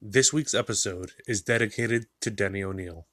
[0.00, 3.08] This week's episode is dedicated to Denny O'Neil.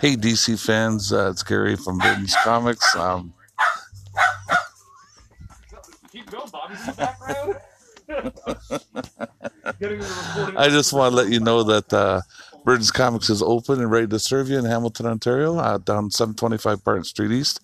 [0.00, 2.96] Hey, DC fans, uh, it's Gary from Burton's Comics.
[2.96, 3.34] Um,
[6.10, 7.56] Keep going, Bobby's in the background.
[9.78, 10.56] Getting the recording.
[10.56, 12.22] I just want to let you know that uh,
[12.64, 16.82] Burton's Comics is open and ready to serve you in Hamilton, Ontario, uh, down 725
[16.82, 17.60] Barton Street East.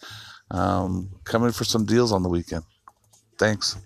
[0.51, 2.65] Um, come in for some deals on the weekend.
[3.39, 3.77] Thanks.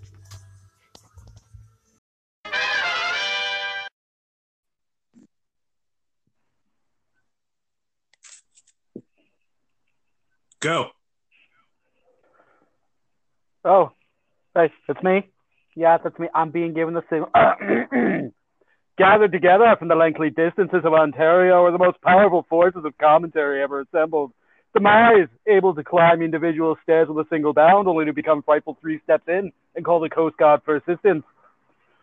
[10.59, 10.87] Go.
[13.63, 13.91] Oh,
[14.55, 15.29] hey, it's me.
[15.75, 16.27] Yeah, that's me.
[16.33, 17.29] I'm being given the signal.
[18.97, 23.61] Gathered together from the lengthy distances of Ontario are the most powerful forces of commentary
[23.61, 24.31] ever assembled.
[24.75, 28.99] Demise, able to climb individual stairs with a single bound, only to become frightful three
[29.05, 31.23] steps in and call the Coast Guard for assistance.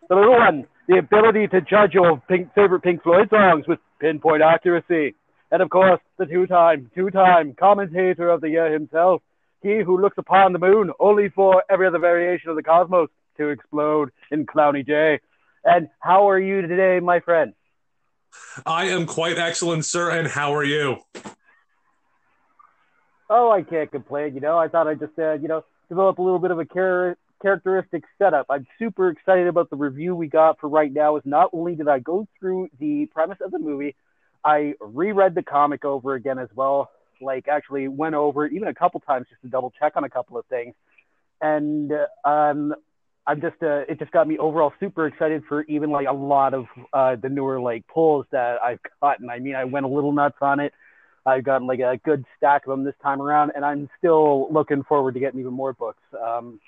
[0.09, 4.41] The little one, the ability to judge your pink, favorite Pink Floyd songs with pinpoint
[4.41, 5.13] accuracy.
[5.51, 9.21] And of course, the two-time, two-time commentator of the year himself,
[9.61, 13.49] he who looks upon the moon only for every other variation of the cosmos to
[13.49, 15.19] explode in Klowny J.
[15.63, 17.53] And how are you today, my friend?
[18.65, 20.09] I am quite excellent, sir.
[20.09, 20.97] And how are you?
[23.29, 24.35] Oh, I can't complain.
[24.35, 26.65] You know, I thought I'd just, uh, you know, develop a little bit of a
[26.65, 28.47] char- characteristic setup.
[28.49, 31.17] I'm super excited about the review we got for right now.
[31.17, 33.95] Is not only did I go through the premise of the movie,
[34.43, 36.91] I reread the comic over again as well.
[37.21, 40.09] Like, actually went over it even a couple times just to double check on a
[40.09, 40.75] couple of things.
[41.41, 41.91] And
[42.25, 42.73] um,
[43.25, 46.53] I'm just, uh, it just got me overall super excited for even like a lot
[46.53, 49.29] of uh, the newer like pulls that I've gotten.
[49.29, 50.73] I mean, I went a little nuts on it.
[51.25, 54.83] I've gotten like a good stack of them this time around, and I'm still looking
[54.83, 56.01] forward to getting even more books.
[56.21, 56.59] Um,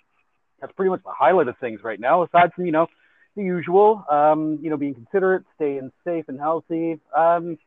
[0.61, 2.87] that's pretty much the highlight of things right now, aside from you know
[3.35, 6.99] the usual, um, you know, being considerate, staying safe and healthy.
[7.15, 7.57] Um,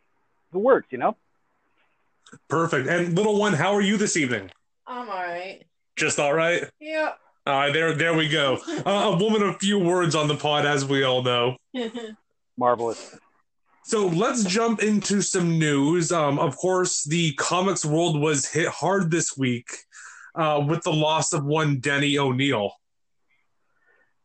[0.52, 1.16] it works, you know.
[2.48, 2.88] Perfect.
[2.88, 4.50] And little one, how are you this evening?
[4.86, 5.64] I'm alright.
[5.96, 6.64] Just all right.
[6.80, 7.12] Yeah.
[7.46, 8.58] All right, there, there we go.
[8.86, 11.56] Uh, a woman of few words on the pod, as we all know.
[12.56, 13.18] Marvelous.
[13.88, 16.12] So let's jump into some news.
[16.12, 19.70] Um, of course, the comics world was hit hard this week
[20.34, 22.72] uh, with the loss of one Denny O'Neil.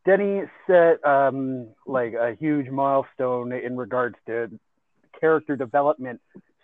[0.06, 4.52] Denny set um, like a huge milestone in regards to
[5.18, 6.19] character development,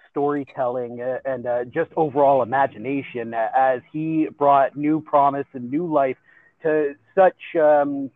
[0.09, 5.90] storytelling, uh, and uh, just overall imagination uh, as he brought new promise and new
[5.90, 6.18] life
[6.64, 8.12] to such um,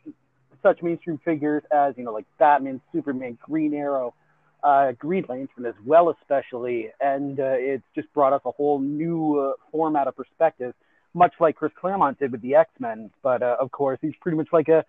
[0.62, 4.14] such mainstream figures as you know like Batman, Superman, Green Arrow,
[4.64, 9.40] uh, Green Lantern as well, especially, and uh, it's just brought us a whole new
[9.40, 10.74] uh, format of perspective,
[11.14, 13.12] much like Chris Claremont did with the X Men.
[13.22, 14.86] But uh, of course, he's pretty much like a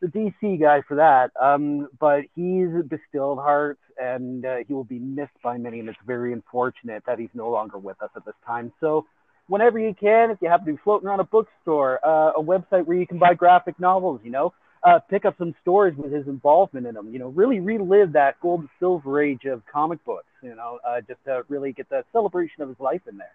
[0.00, 1.30] the DC guy for that.
[1.40, 5.88] Um, but he's a distilled hearts, and uh, he will be missed by many, and
[5.88, 8.72] it's very unfortunate that he's no longer with us at this time.
[8.80, 9.06] So.
[9.46, 12.86] Whenever you can, if you happen to be floating around a bookstore, uh, a website
[12.86, 14.52] where you can buy graphic novels, you know,
[14.82, 17.12] uh, pick up some stories with his involvement in them.
[17.12, 20.26] You know, really relive that gold and silver age of comic books.
[20.42, 23.34] You know, uh, just to really get the celebration of his life in there.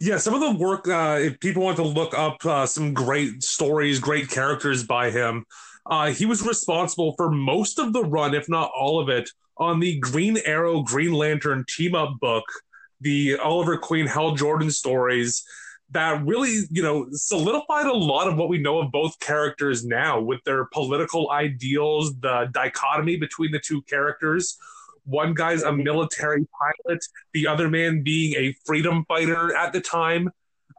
[0.00, 3.42] Yeah, some of the work, uh, if people want to look up uh, some great
[3.42, 5.44] stories, great characters by him,
[5.86, 9.80] uh, he was responsible for most of the run, if not all of it, on
[9.80, 12.44] the Green Arrow, Green Lantern team up book,
[13.00, 15.44] the Oliver Queen, Hal Jordan stories
[15.92, 20.20] that really, you know, solidified a lot of what we know of both characters now
[20.20, 24.56] with their political ideals, the dichotomy between the two characters.
[25.04, 27.04] One guy's a military pilot,
[27.34, 30.30] the other man being a freedom fighter at the time,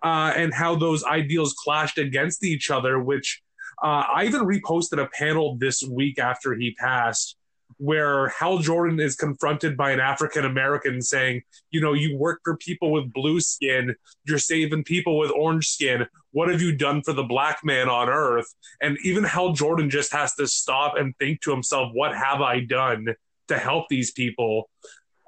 [0.03, 2.99] uh, and how those ideals clashed against each other.
[2.99, 3.41] Which
[3.83, 7.35] uh, I even reposted a panel this week after he passed
[7.77, 11.41] where Hal Jordan is confronted by an African American saying,
[11.71, 13.95] you know, you work for people with blue skin,
[14.25, 16.05] you're saving people with orange skin.
[16.31, 18.53] What have you done for the black man on earth?
[18.81, 22.61] And even Hal Jordan just has to stop and think to himself, what have I
[22.61, 23.07] done
[23.47, 24.69] to help these people?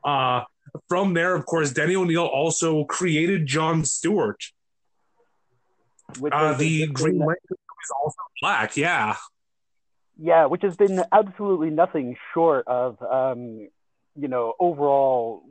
[0.04, 0.44] Uh,
[0.90, 4.44] from there, of course, Denny O'Neil also created John Stewart.
[6.20, 9.16] Which Uh, the Green Lantern is also black, yeah.
[10.18, 13.68] Yeah, which has been absolutely nothing short of, um,
[14.16, 15.44] you know, overall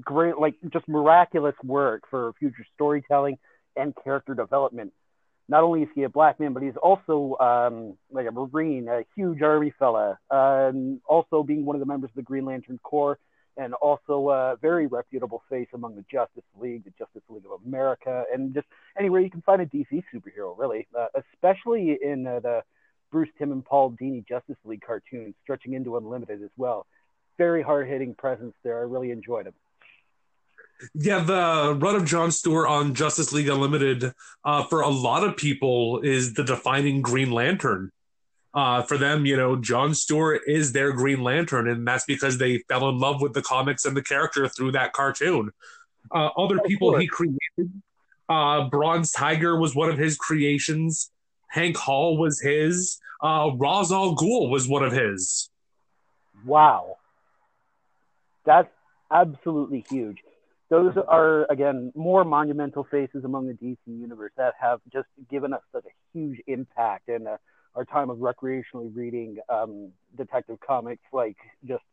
[0.00, 3.38] great, like just miraculous work for future storytelling
[3.76, 4.92] and character development.
[5.48, 9.04] Not only is he a black man, but he's also um, like a Marine, a
[9.16, 13.18] huge army fella, um, also being one of the members of the Green Lantern Corps,
[13.56, 18.24] and also a very reputable face among the Justice League, the Justice League of America,
[18.32, 18.66] and just
[18.98, 22.62] anywhere you can find a DC superhero, really, uh, especially in uh, the
[23.10, 26.86] Bruce Timm and Paul Dini Justice League cartoons, stretching into Unlimited as well.
[27.36, 28.78] Very hard hitting presence there.
[28.78, 29.54] I really enjoyed him.
[30.94, 34.12] Yeah, the run of John Stewart on Justice League Unlimited
[34.44, 37.90] uh, for a lot of people is the defining Green Lantern.
[38.54, 42.58] Uh, for them, you know, John Stewart is their Green Lantern, and that's because they
[42.68, 45.50] fell in love with the comics and the character through that cartoon.
[46.10, 47.82] Uh, other people he created,
[48.28, 51.10] uh, Bronze Tiger was one of his creations.
[51.48, 52.98] Hank Hall was his.
[53.22, 55.50] Uh, Ra's al Ghul was one of his.
[56.44, 56.98] Wow,
[58.44, 58.70] that's
[59.10, 60.18] absolutely huge
[60.70, 65.62] those are again more monumental faces among the DC universe that have just given us
[65.72, 67.36] such a huge impact in uh,
[67.74, 71.36] our time of recreationally reading um, detective comics, like
[71.66, 71.84] just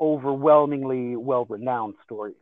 [0.00, 2.36] overwhelmingly well-renowned stories.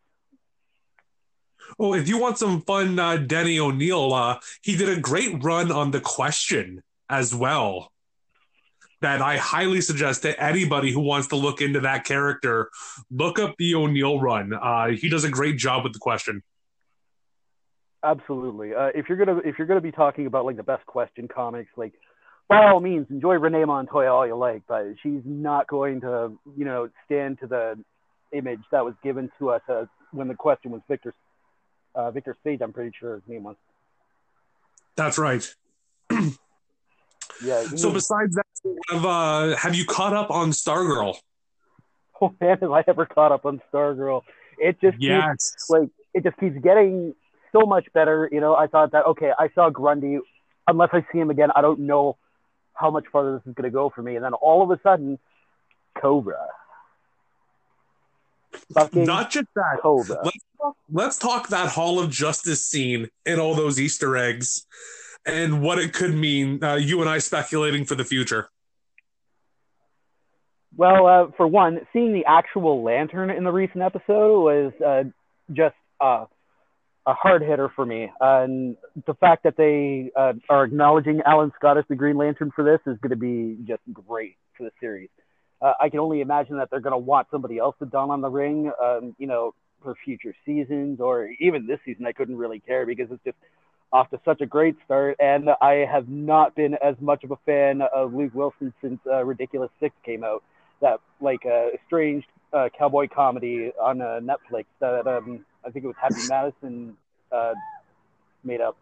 [1.79, 5.71] Oh, if you want some fun, uh, Denny O'Neil, uh, he did a great run
[5.71, 7.93] on the question as well
[9.01, 12.71] that I highly suggest to anybody who wants to look into that character,
[13.11, 14.53] look up the O'Neil run.
[14.53, 16.43] Uh, he does a great job with the question.
[18.03, 18.75] Absolutely.
[18.75, 21.71] Uh, if you're gonna if you're gonna be talking about like the best question comics,
[21.77, 21.95] like
[22.49, 26.65] by all means enjoy Renee Montoya all you like, but she's not going to you
[26.65, 27.77] know stand to the
[28.33, 31.13] image that was given to us uh, when the question was Victor
[31.95, 32.61] uh, Victor Sage.
[32.63, 33.57] I'm pretty sure his name was.
[34.97, 35.47] That's right.
[36.11, 37.63] yeah.
[37.77, 38.47] So besides that,
[38.91, 41.17] have uh, have you caught up on Stargirl?
[42.21, 44.23] Oh man, have I ever caught up on Stargirl?
[44.59, 45.53] It just yes.
[45.53, 47.15] keeps, like it just keeps getting
[47.53, 48.29] so much better.
[48.33, 50.19] You know, I thought that okay, I saw Grundy.
[50.67, 52.17] Unless I see him again, I don't know
[52.75, 54.17] how much farther this is going to go for me.
[54.17, 55.21] And then all of a sudden,
[56.01, 56.47] Cobra.
[58.75, 59.79] Fucking Not just that.
[59.81, 60.19] Cobra.
[60.25, 60.45] Let's
[60.91, 64.67] let's talk that Hall of Justice scene and all those Easter eggs
[65.27, 66.63] and what it could mean.
[66.63, 68.49] Uh, you and I speculating for the future.
[70.77, 75.05] Well, uh, for one, seeing the actual lantern in the recent episode was uh,
[75.53, 76.27] just uh,
[77.05, 78.13] a hard hitter for me.
[78.21, 78.77] and
[79.07, 82.81] the fact that they uh, are acknowledging Alan Scott as the Green Lantern for this
[82.87, 85.09] is going to be just great for the series.
[85.61, 88.21] Uh, I can only imagine that they're going to want somebody else to don on
[88.21, 92.07] the ring, um, you know, for future seasons or even this season.
[92.07, 93.37] I couldn't really care because it's just
[93.93, 95.17] off to such a great start.
[95.21, 99.25] And I have not been as much of a fan of Luke Wilson since uh,
[99.25, 100.43] Ridiculous Six came out.
[100.81, 105.89] That like uh, strange uh, cowboy comedy on uh, Netflix that um, I think it
[105.89, 106.97] was Happy Madison
[107.33, 107.55] uh,
[108.45, 108.77] made up.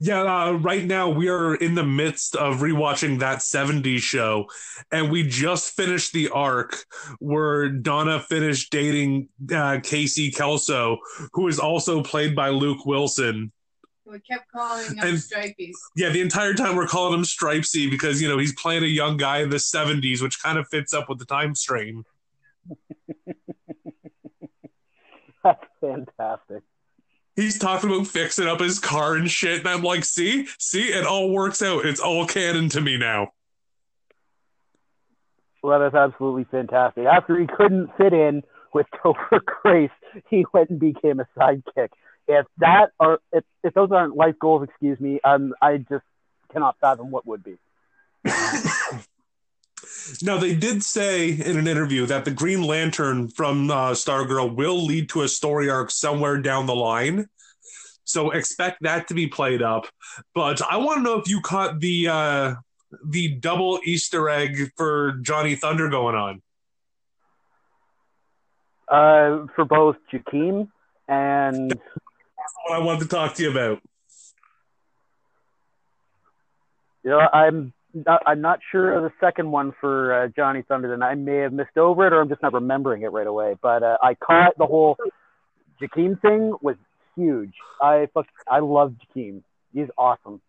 [0.00, 4.46] Yeah, uh, right now we are in the midst of rewatching that 70s show,
[4.90, 6.84] and we just finished the arc
[7.20, 10.98] where Donna finished dating uh, Casey Kelso,
[11.32, 13.52] who is also played by Luke Wilson.
[14.04, 15.72] We kept calling him and, Stripesy.
[15.94, 19.16] Yeah, the entire time we're calling him Stripesy because, you know, he's playing a young
[19.16, 22.04] guy in the 70s, which kind of fits up with the time stream.
[25.44, 26.62] That's fantastic
[27.38, 29.60] he's talking about fixing up his car and shit.
[29.60, 31.86] And I'm like, see, see, it all works out.
[31.86, 33.28] It's all canon to me now.
[35.62, 37.06] Well, that's absolutely fantastic.
[37.06, 38.42] After he couldn't fit in
[38.74, 39.90] with Topher Grace,
[40.28, 41.90] he went and became a sidekick.
[42.26, 46.04] If that are if, if those aren't life goals, excuse me, um, I just
[46.52, 47.56] cannot fathom what would be.
[50.22, 54.84] Now, they did say in an interview that the Green Lantern from uh, Stargirl will
[54.84, 57.28] lead to a story arc somewhere down the line.
[58.04, 59.86] So expect that to be played up.
[60.34, 62.54] But I want to know if you caught the uh,
[63.04, 66.42] the double Easter egg for Johnny Thunder going on.
[68.88, 70.68] Uh, for both Jakeem
[71.06, 71.70] and
[72.48, 73.82] That's what I wanted to talk to you about.
[77.04, 77.74] You know, I'm
[78.26, 80.88] I'm not sure of the second one for uh, Johnny Thunder.
[80.90, 83.56] Then I may have missed over it, or I'm just not remembering it right away.
[83.60, 84.96] But uh, I caught the whole
[85.80, 86.76] Jakeem thing was
[87.16, 87.54] huge.
[87.80, 89.42] I fuck, I love Jakeem.
[89.72, 90.40] He's awesome.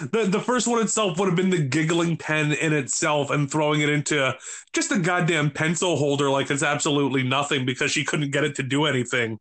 [0.00, 3.80] The the first one itself would have been the giggling pen in itself and throwing
[3.80, 4.34] it into
[4.74, 8.62] just a goddamn pencil holder like it's absolutely nothing because she couldn't get it to
[8.62, 9.38] do anything.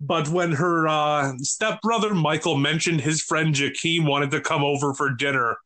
[0.00, 5.10] But when her uh, stepbrother Michael mentioned his friend Jakeem wanted to come over for
[5.10, 5.56] dinner,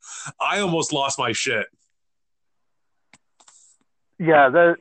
[0.41, 1.67] I almost lost my shit.
[4.19, 4.77] Yeah, the,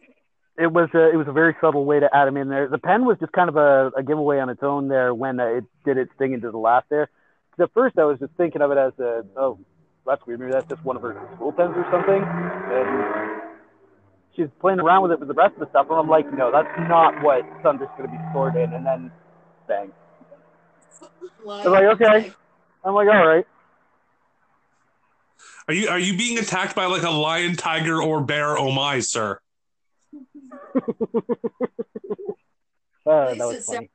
[0.57, 2.67] it was a, it was a very subtle way to add him in there.
[2.67, 5.65] The pen was just kind of a, a giveaway on its own there when it
[5.85, 7.09] did its thing into the last there.
[7.59, 9.59] At first I was just thinking of it as a oh
[10.05, 12.23] that's weird maybe that's just one of her school pens or something.
[12.23, 13.41] And
[14.35, 16.51] she's playing around with it with the rest of the stuff, and I'm like, no,
[16.51, 18.71] that's not what Thunder's going to be stored in.
[18.73, 19.11] And then,
[19.67, 19.91] bang.
[21.45, 22.31] I'm like, okay.
[22.85, 23.45] I'm like, all right.
[25.67, 28.57] Are you are you being attacked by like a lion, tiger, or bear?
[28.57, 29.39] Oh my, sir.
[33.07, 33.89] Uh, that was funny.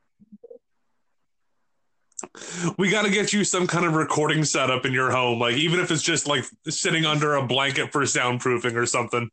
[2.79, 5.81] We got to get you some kind of recording setup in your home, like even
[5.81, 9.31] if it's just like sitting under a blanket for soundproofing or something.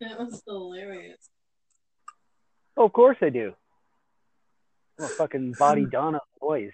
[0.00, 1.28] That was hilarious.
[2.76, 3.52] Oh, of course I do.
[4.98, 6.72] I'm a fucking body Donna boys.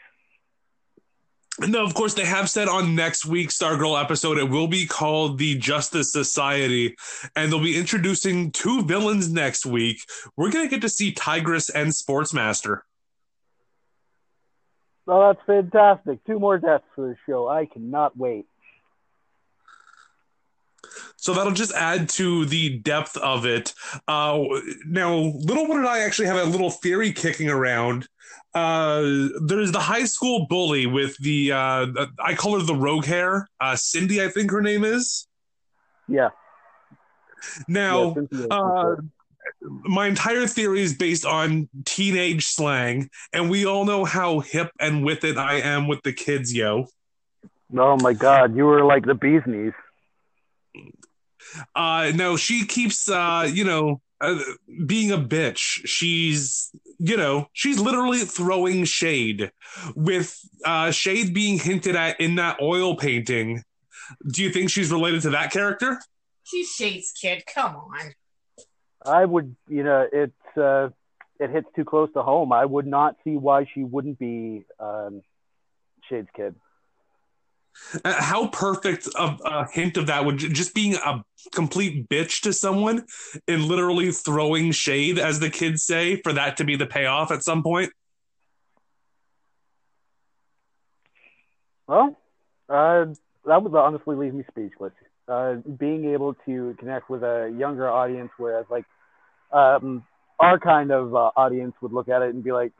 [1.60, 5.38] No, of course they have said on next week's Stargirl episode it will be called
[5.38, 6.96] the Justice Society,
[7.36, 10.00] and they'll be introducing two villains next week.
[10.36, 12.80] We're gonna get to see Tigress and Sportsmaster.
[15.06, 16.24] Oh, that's fantastic.
[16.24, 17.48] Two more deaths for the show.
[17.48, 18.46] I cannot wait.
[21.16, 23.72] So that'll just add to the depth of it.
[24.06, 24.44] Uh,
[24.86, 28.08] now, little one and I actually have a little theory kicking around.
[28.54, 31.86] Uh, there's the high school bully with the uh,
[32.18, 35.26] I call her the rogue hair, uh, Cindy, I think her name is.
[36.08, 36.30] Yeah.
[37.68, 38.96] Now, Yeah,
[39.44, 39.90] Cynthia is for sure.
[39.92, 45.04] my entire theory is based on teenage slang, and we all know how hip and
[45.04, 46.86] with it I am with the kids, yo.
[47.76, 49.72] Oh my god, you were like the bee's knees.
[51.74, 54.38] Uh, no, she keeps, uh, you know, uh,
[54.86, 55.58] being a bitch.
[55.84, 59.50] She's, you know, she's literally throwing shade
[59.94, 63.62] with uh, shade being hinted at in that oil painting.
[64.26, 66.00] Do you think she's related to that character?
[66.44, 67.44] She's Shade's kid.
[67.52, 68.12] Come on.
[69.04, 70.88] I would, you know, it's uh,
[71.38, 72.52] it hits too close to home.
[72.52, 75.22] I would not see why she wouldn't be um,
[76.08, 76.54] Shade's kid.
[78.04, 82.52] Uh, how perfect a, a hint of that would just being a complete bitch to
[82.52, 83.04] someone
[83.48, 87.42] and literally throwing shade, as the kids say, for that to be the payoff at
[87.42, 87.92] some point.
[91.86, 92.16] Well,
[92.68, 93.06] uh,
[93.44, 94.92] that would honestly leave me speechless.
[95.26, 98.84] Uh, being able to connect with a younger audience, whereas like
[99.52, 100.04] um,
[100.38, 102.72] our kind of uh, audience would look at it and be like,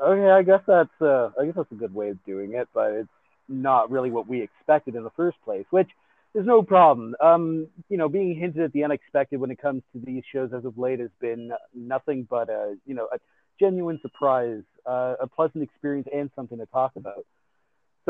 [0.00, 2.92] "Okay, I guess that's uh, I guess that's a good way of doing it," but
[2.92, 3.08] it's
[3.48, 5.88] not really what we expected in the first place, which
[6.34, 7.14] is no problem.
[7.20, 10.64] Um, you know, being hinted at the unexpected when it comes to these shows as
[10.64, 13.18] of late has been nothing but a you know a
[13.58, 17.26] genuine surprise, uh, a pleasant experience, and something to talk about.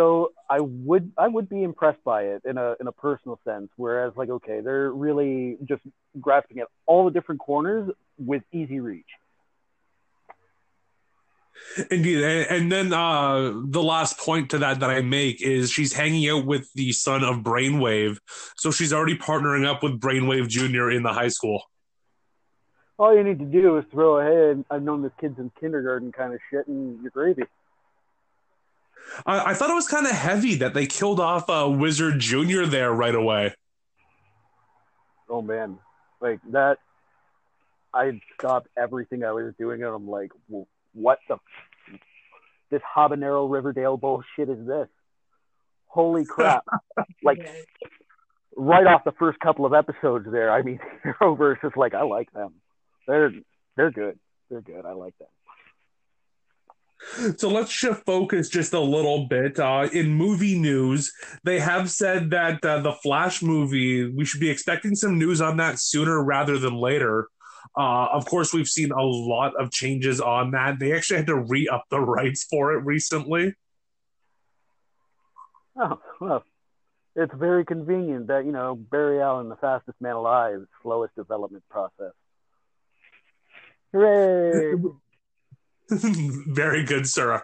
[0.00, 3.68] So I would I would be impressed by it in a in a personal sense.
[3.76, 5.82] Whereas like okay, they're really just
[6.18, 9.04] grasping at all the different corners with easy reach.
[11.90, 15.92] Indeed, and and then uh, the last point to that that I make is she's
[15.92, 18.16] hanging out with the son of Brainwave,
[18.56, 21.62] so she's already partnering up with Brainwave Junior in the high school.
[22.98, 26.10] All you need to do is throw a hey, I've known this kid since kindergarten
[26.10, 27.42] kind of shit, and you're gravy.
[29.26, 32.66] I, I thought it was kind of heavy that they killed off uh, Wizard Junior
[32.66, 33.54] there right away.
[35.28, 35.78] Oh man,
[36.20, 36.78] like that.
[37.92, 40.30] I stopped everything I was doing, and I'm like,
[40.92, 41.36] what the?
[42.70, 44.88] This habanero Riverdale bullshit is this?
[45.86, 46.64] Holy crap!
[47.24, 47.38] like
[48.56, 50.50] right off the first couple of episodes there.
[50.50, 52.54] I mean, Arrowverse is like, I like them.
[53.06, 53.32] They're
[53.76, 54.18] they're good.
[54.50, 54.84] They're good.
[54.84, 55.28] I like them.
[57.38, 59.58] So let's shift focus just a little bit.
[59.58, 61.12] Uh, in movie news,
[61.44, 65.56] they have said that uh, the Flash movie, we should be expecting some news on
[65.56, 67.28] that sooner rather than later.
[67.76, 70.78] Uh, of course, we've seen a lot of changes on that.
[70.78, 73.54] They actually had to re up the rights for it recently.
[75.76, 76.44] Oh well,
[77.16, 82.12] it's very convenient that you know Barry Allen, the fastest man alive, slowest development process.
[83.92, 84.74] Hooray!
[86.46, 87.42] Very good, sir.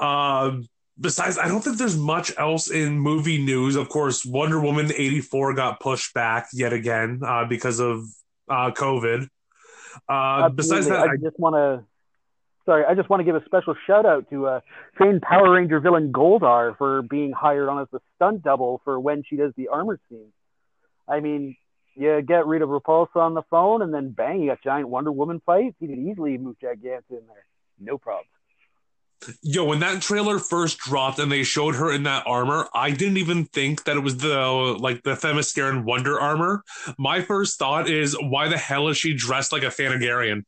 [0.00, 0.66] Um,
[0.98, 3.76] besides, I don't think there's much else in movie news.
[3.76, 8.04] Of course, Wonder Woman 84 got pushed back yet again uh, because of
[8.48, 9.28] uh, COVID.
[10.08, 11.84] Uh, besides that, I just want to.
[12.66, 14.60] Sorry, I just want to give a special shout out to uh,
[14.98, 19.22] famed Power Ranger villain Goldar for being hired on as the stunt double for when
[19.28, 20.32] she does the armor scene.
[21.06, 21.56] I mean,
[21.96, 25.40] you get Rita Repulsa on the phone, and then bang, you got giant Wonder Woman
[25.44, 25.76] fights.
[25.80, 27.46] You could easily move Jack Gance in there,
[27.80, 28.26] no problem.
[29.42, 33.16] Yo, when that trailer first dropped and they showed her in that armor, I didn't
[33.16, 34.36] even think that it was the
[34.78, 36.62] like the Themysciran Wonder armor.
[36.98, 40.44] My first thought is, why the hell is she dressed like a Thanagarian?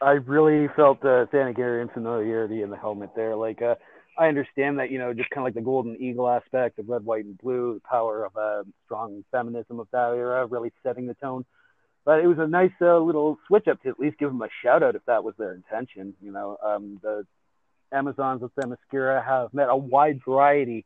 [0.00, 3.36] I really felt the Thanagarian familiarity in the helmet there.
[3.36, 3.76] Like, uh,
[4.18, 7.04] I understand that you know just kind of like the golden eagle aspect of red,
[7.04, 11.14] white, and blue, the power of a strong feminism of that era, really setting the
[11.14, 11.44] tone.
[12.04, 14.48] But it was a nice uh, little switch up to at least give them a
[14.62, 16.14] shout out if that was their intention.
[16.20, 17.26] You know, um, the
[17.92, 20.84] Amazons of Themyscira have met a wide variety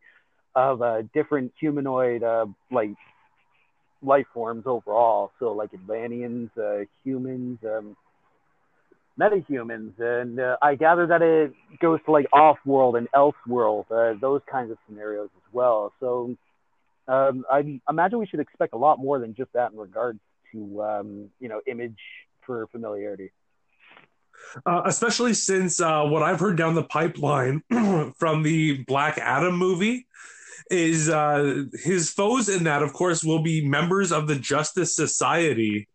[0.54, 2.90] of uh, different humanoid uh, like
[4.02, 5.32] life forms overall.
[5.38, 7.96] So like Atlanteans, uh, humans, um,
[9.18, 14.42] metahumans, and uh, I gather that it goes to like off-world and else-world, uh, those
[14.50, 15.92] kinds of scenarios as well.
[16.00, 16.36] So
[17.08, 20.20] um, I imagine we should expect a lot more than just that in regards
[20.52, 21.98] to um, you know image
[22.44, 23.30] for familiarity.
[24.64, 27.62] Uh, especially since uh, what I've heard down the pipeline
[28.18, 30.06] from the Black Adam movie
[30.70, 35.88] is uh, his foes in that, of course, will be members of the Justice Society,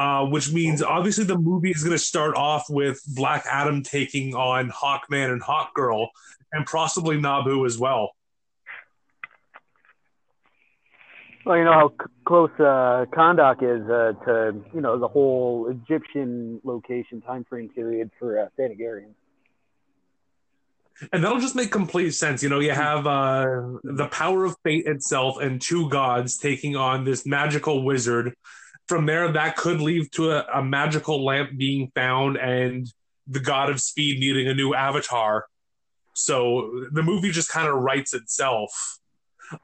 [0.00, 4.34] uh, which means obviously the movie is going to start off with Black Adam taking
[4.34, 6.08] on Hawkman and Hawkgirl,
[6.54, 8.12] and possibly Nabu as well.
[11.44, 15.68] Well, you know how c- close uh, Kahndaq is uh, to you know the whole
[15.68, 19.12] Egyptian location time frame period for uh, Thanagarians.
[21.12, 22.42] And that'll just make complete sense.
[22.42, 23.44] You know, you have uh,
[23.84, 28.34] the power of fate itself and two gods taking on this magical wizard.
[28.90, 32.92] From there, that could lead to a, a magical lamp being found and
[33.28, 35.46] the god of speed needing a new avatar.
[36.12, 38.98] So the movie just kind of writes itself.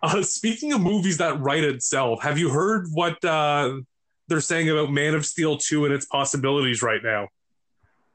[0.01, 3.81] Uh, speaking of movies that write itself, have you heard what uh,
[4.29, 7.27] they're saying about Man of Steel 2 and its possibilities right now?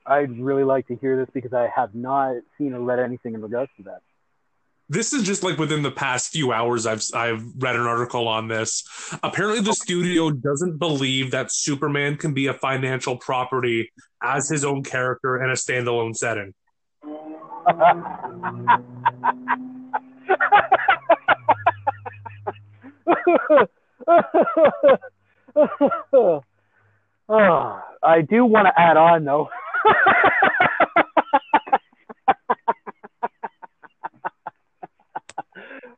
[0.05, 3.41] I'd really like to hear this because I have not seen or read anything in
[3.41, 3.99] regards to that.
[4.91, 8.49] This is just like within the past few hours I've I've read an article on
[8.49, 8.83] this.
[9.23, 13.89] Apparently the studio doesn't believe that Superman can be a financial property
[14.21, 16.53] as his own character in a standalone setting.
[27.29, 29.49] oh, I do want to add on though.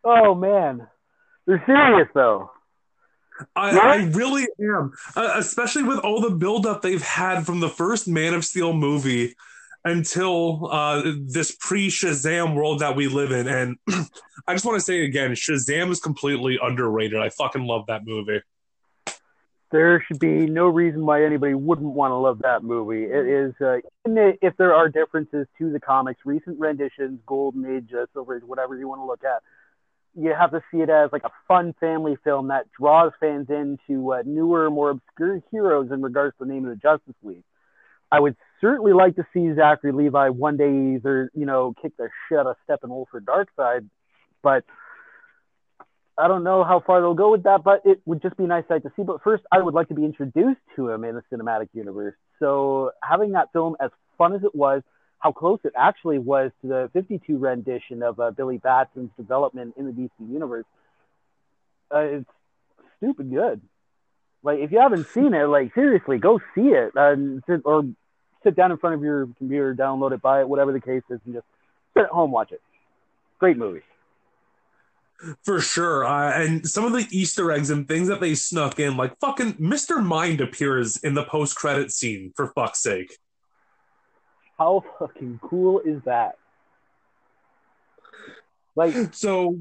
[0.04, 0.88] oh man,
[1.46, 2.52] they're serious though.
[3.56, 8.08] I, I really am, uh, especially with all the buildup they've had from the first
[8.08, 9.36] Man of Steel movie
[9.86, 13.48] until uh, this pre Shazam world that we live in.
[13.48, 13.78] And
[14.48, 17.20] I just want to say again, Shazam is completely underrated.
[17.20, 18.42] I fucking love that movie.
[19.72, 23.06] There should be no reason why anybody wouldn't want to love that movie.
[23.06, 27.92] It is, uh, even if there are differences to the comics, recent renditions, Golden Age,
[27.92, 29.42] uh, Silver Age, whatever you want to look at,
[30.16, 34.14] you have to see it as like a fun family film that draws fans into
[34.14, 37.44] uh, newer, more obscure heroes in regards to the name of the Justice League.
[38.12, 42.10] I would certainly like to see Zachary Levi one day either, you know, kick the
[42.30, 43.90] shit out of Steppenwolf or Darkseid,
[44.44, 44.64] but
[46.16, 48.48] I don't know how far they'll go with that, but it would just be a
[48.48, 49.02] nice sight to see.
[49.02, 52.14] But first, I would like to be introduced to him in the cinematic universe.
[52.40, 54.84] So having that film, as fun as it was,
[55.24, 59.86] how close it actually was to the 52 rendition of uh, Billy Batson's development in
[59.86, 60.66] the DC universe,
[61.96, 62.30] uh, it's
[62.98, 63.62] stupid good.
[64.44, 67.16] Like if you haven't seen it, like seriously, go see it, uh,
[67.64, 67.86] or
[68.44, 71.22] sit down in front of your computer, download it, buy it, whatever the case is,
[71.24, 71.46] and just
[71.94, 72.62] sit at home watch it.
[73.40, 73.82] Great movie.
[75.44, 76.04] For sure.
[76.04, 79.54] Uh, and some of the Easter eggs and things that they snuck in, like fucking
[79.54, 80.04] Mr.
[80.04, 83.18] Mind appears in the post credit scene, for fuck's sake.
[84.58, 86.38] How fucking cool is that?
[88.76, 89.60] Like, So,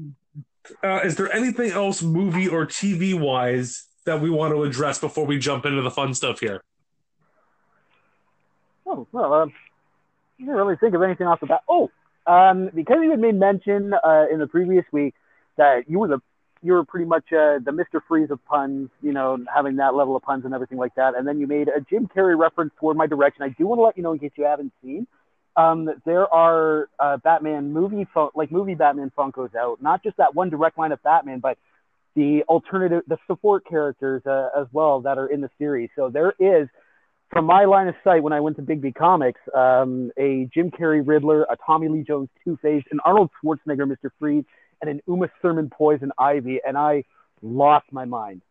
[0.83, 5.25] uh, is there anything else, movie or TV wise, that we want to address before
[5.25, 6.61] we jump into the fun stuff here?
[8.85, 9.53] oh, well, um,
[10.39, 11.61] I didn't really think of anything off the bat.
[11.67, 11.89] Oh,
[12.27, 15.13] um, because you had made mention uh, in the previous week
[15.57, 16.21] that you were the
[16.63, 17.99] you were pretty much uh, the Mr.
[18.07, 21.15] Freeze of puns, you know, having that level of puns and everything like that.
[21.15, 23.43] And then you made a Jim Carrey reference toward my direction.
[23.43, 25.05] I do want to let you know, in case you haven't seen,
[25.55, 29.81] um, there are uh, Batman movie fun- like movie Batman Funkos out.
[29.81, 31.57] Not just that one direct line of Batman, but
[32.15, 35.89] the alternative, the support characters uh, as well that are in the series.
[35.95, 36.69] So there is,
[37.31, 41.05] from my line of sight, when I went to Big Comics, um, a Jim Carrey
[41.05, 44.09] Riddler, a Tommy Lee Jones Two Face, an Arnold Schwarzenegger Mr.
[44.19, 44.45] Freeze,
[44.83, 47.05] and an Uma Thurman Poison Ivy, and I
[47.41, 48.41] lost my mind.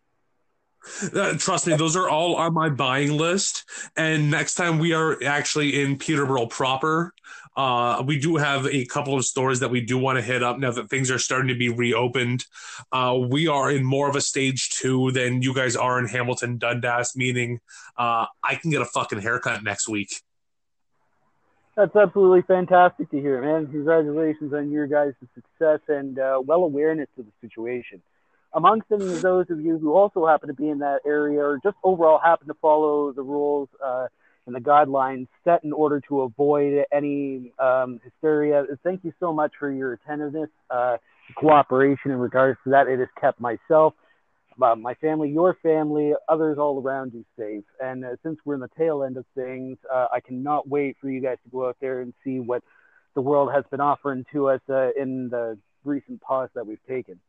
[1.14, 3.64] Uh, trust me, those are all on my buying list.
[3.98, 7.12] And next time we are actually in Peterborough proper,
[7.54, 10.58] uh, we do have a couple of stores that we do want to hit up
[10.58, 12.46] now that things are starting to be reopened.
[12.90, 16.56] Uh, we are in more of a stage two than you guys are in Hamilton
[16.56, 17.60] Dundas, meaning
[17.98, 20.22] uh, I can get a fucking haircut next week.
[21.74, 23.66] That's absolutely fantastic to hear, man.
[23.66, 28.02] Congratulations on your guys' success and uh, well awareness to the situation.
[28.52, 31.76] Amongst of those of you who also happen to be in that area or just
[31.82, 34.08] overall happen to follow the rules uh,
[34.46, 39.52] and the guidelines set in order to avoid any um, hysteria, thank you so much
[39.58, 40.98] for your attentiveness, uh,
[41.36, 42.88] cooperation in regards to that.
[42.88, 43.94] It has kept myself,
[44.60, 47.64] uh, my family, your family, others all around you safe.
[47.80, 51.08] And uh, since we're in the tail end of things, uh, I cannot wait for
[51.10, 52.62] you guys to go out there and see what
[53.14, 57.20] the world has been offering to us uh, in the recent pause that we've taken.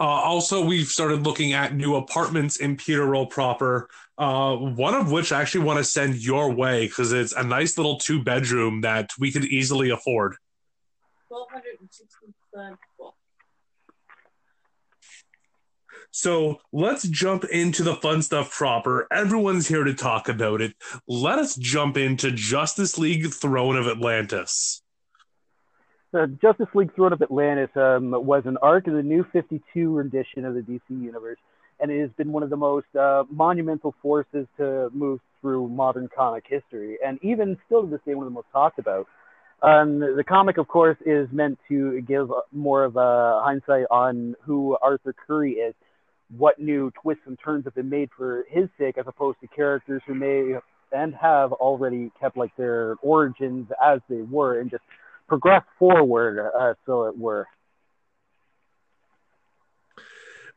[0.00, 3.88] Uh, also, we've started looking at new apartments in Peterborough proper.
[4.16, 7.76] Uh, one of which I actually want to send your way because it's a nice
[7.76, 10.36] little two bedroom that we could easily afford.
[11.26, 12.76] Twelve hundred and sixty-five.
[16.10, 19.06] So let's jump into the fun stuff proper.
[19.12, 20.74] Everyone's here to talk about it.
[21.06, 24.82] Let us jump into Justice League Throne of Atlantis.
[26.10, 30.46] The Justice League Throne of Atlantis um, was an arc of the new 52 rendition
[30.46, 31.38] of the DC Universe,
[31.80, 36.08] and it has been one of the most uh, monumental forces to move through modern
[36.16, 39.06] comic history, and even still to this day, one of the most talked about.
[39.62, 44.78] Um, the comic, of course, is meant to give more of a hindsight on who
[44.80, 45.74] Arthur Curry is,
[46.36, 50.02] what new twists and turns have been made for his sake, as opposed to characters
[50.06, 50.58] who may
[50.92, 54.82] and have already kept like their origins as they were and just
[55.28, 57.46] progress forward, uh, so it were.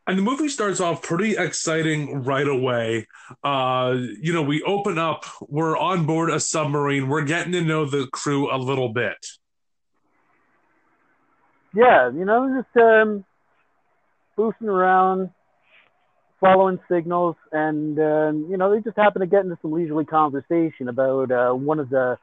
[0.08, 3.08] And the movie starts off pretty exciting right away.
[3.44, 7.86] Uh, you know, we open up, we're on board a submarine, we're getting to know
[7.86, 9.26] the crew a little bit.
[11.74, 13.24] Yeah, you know, just um,
[14.36, 15.30] boosting around,
[16.42, 20.90] following signals, and uh, you know, they just happen to get into some leisurely conversation
[20.90, 22.18] about uh, one of the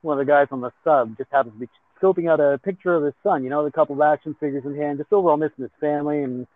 [0.00, 1.68] one of the guys on the sub just happens to be
[2.00, 4.76] scoping out a picture of his son, you know, the couple of action figures in
[4.76, 6.22] hand, just overall missing his family.
[6.22, 6.46] And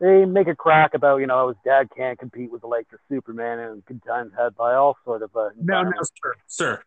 [0.00, 2.98] they make a crack about, you know, his dad can't compete with the likes of
[3.08, 5.34] Superman and good times had by all sort of.
[5.34, 6.82] Uh, no, now, sir, sir.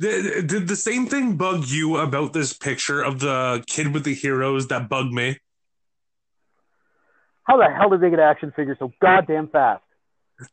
[0.00, 4.14] Did, did the same thing bug you about this picture of the kid with the
[4.14, 5.38] heroes that bugged me?
[7.50, 9.82] How the hell did they get action figures so goddamn fast?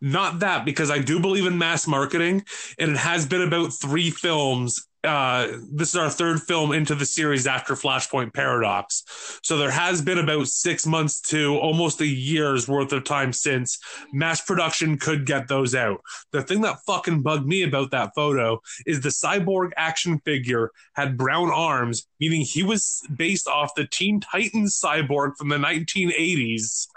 [0.01, 2.43] Not that, because I do believe in mass marketing,
[2.79, 4.87] and it has been about three films.
[5.03, 9.39] Uh, this is our third film into the series after Flashpoint Paradox.
[9.43, 13.77] So there has been about six months to almost a year's worth of time since
[14.11, 16.01] mass production could get those out.
[16.31, 21.17] The thing that fucking bugged me about that photo is the cyborg action figure had
[21.17, 26.87] brown arms, meaning he was based off the Teen Titans cyborg from the 1980s.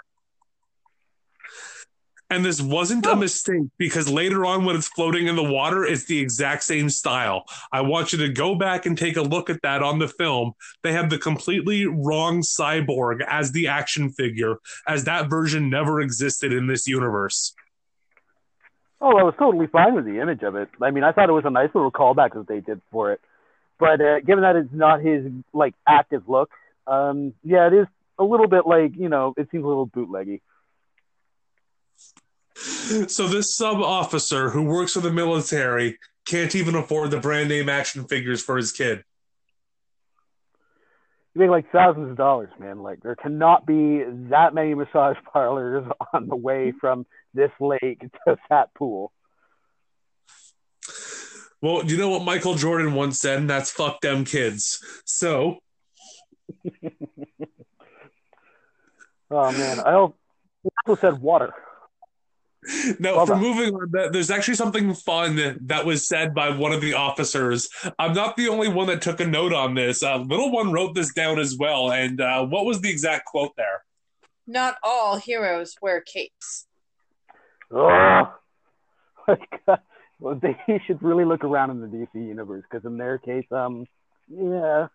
[2.31, 6.05] And this wasn't a mistake because later on, when it's floating in the water, it's
[6.05, 7.43] the exact same style.
[7.73, 10.53] I want you to go back and take a look at that on the film.
[10.81, 16.53] They have the completely wrong cyborg as the action figure, as that version never existed
[16.53, 17.53] in this universe.
[19.01, 20.69] Oh, I was totally fine with the image of it.
[20.81, 23.19] I mean, I thought it was a nice little callback that they did for it.
[23.77, 26.49] But uh, given that it's not his like active look,
[26.87, 30.39] um, yeah, it is a little bit like you know, it seems a little bootleggy.
[33.09, 37.69] So this sub officer who works for the military can't even afford the brand name
[37.69, 39.03] action figures for his kid.
[41.33, 42.79] You make like thousands of dollars, man.
[42.79, 48.37] Like there cannot be that many massage parlors on the way from this lake to
[48.49, 49.11] that pool.
[51.61, 54.83] Well, you know what Michael Jordan once said, and that's fuck them kids.
[55.05, 55.59] So
[59.31, 61.53] Oh man, I also said water.
[62.99, 63.41] No, Well for done.
[63.41, 67.67] moving on, there's actually something fun that was said by one of the officers.
[67.97, 70.03] I'm not the only one that took a note on this.
[70.03, 71.91] Uh, Little one wrote this down as well.
[71.91, 73.83] And uh, what was the exact quote there?
[74.45, 76.67] Not all heroes wear capes.
[77.71, 78.31] Oh,
[79.27, 79.61] like,
[80.19, 83.85] well, they should really look around in the DC universe because in their case, um,
[84.29, 84.87] yeah,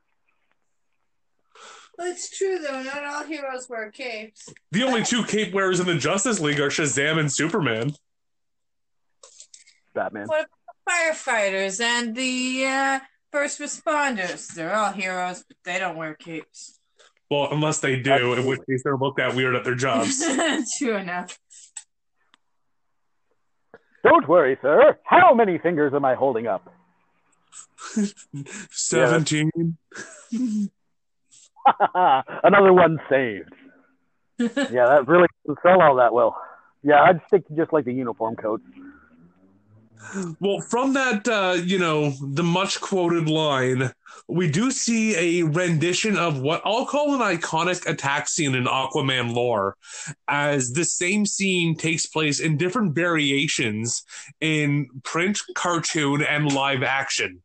[1.98, 2.82] Well, it's true though.
[2.82, 4.52] Not all heroes wear capes.
[4.72, 7.94] The only two cape wearers in the Justice League are Shazam and Superman.
[9.94, 10.26] Batman.
[10.26, 13.00] What about firefighters and the uh,
[13.32, 14.52] first responders?
[14.54, 16.78] They're all heroes, but they don't wear capes.
[17.30, 20.22] Well, unless they do, in which case they're looked at weird at their jobs.
[20.78, 21.36] true enough.
[24.04, 24.96] Don't worry, sir.
[25.02, 26.72] How many fingers am I holding up?
[28.70, 29.50] 17.
[31.94, 33.52] Another one saved.
[34.38, 36.36] yeah, that really doesn't sell all that well.
[36.82, 38.64] Yeah, I'd stick to just like the uniform coats.
[40.40, 43.92] Well, from that, uh, you know, the much quoted line,
[44.28, 49.34] we do see a rendition of what I'll call an iconic attack scene in Aquaman
[49.34, 49.76] lore,
[50.28, 54.04] as the same scene takes place in different variations
[54.40, 57.42] in print, cartoon, and live action.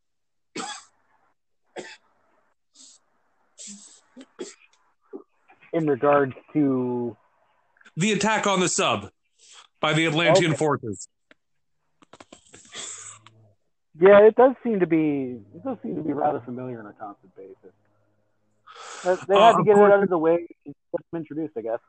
[5.73, 7.15] In regards to
[7.95, 9.10] The attack on the sub
[9.79, 10.57] by the Atlantean Okay.
[10.57, 11.07] forces.
[13.99, 16.93] yeah, it does seem to be it does seem to be rather familiar on a
[16.93, 17.73] constant basis.
[19.03, 21.53] They Uh, had to of get it out of the way and get them introduced,
[21.57, 21.79] I guess.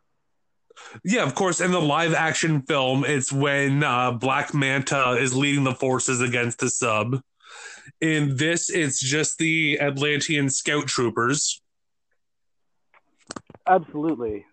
[1.04, 1.60] Yeah, of course.
[1.60, 6.58] In the live action film, it's when uh, Black Manta is leading the forces against
[6.58, 7.20] the sub.
[8.00, 11.61] In this, it's just the Atlantean scout troopers.
[13.72, 14.44] Absolutely.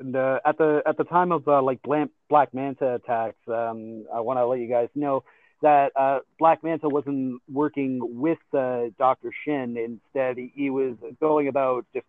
[0.00, 4.20] And uh, at the at the time of uh, like Black, Manta attacks, um, I
[4.20, 5.22] want to let you guys know
[5.62, 9.76] that uh, Black Manta wasn't working with uh, Doctor Shin.
[9.76, 12.06] Instead, he, he was going about just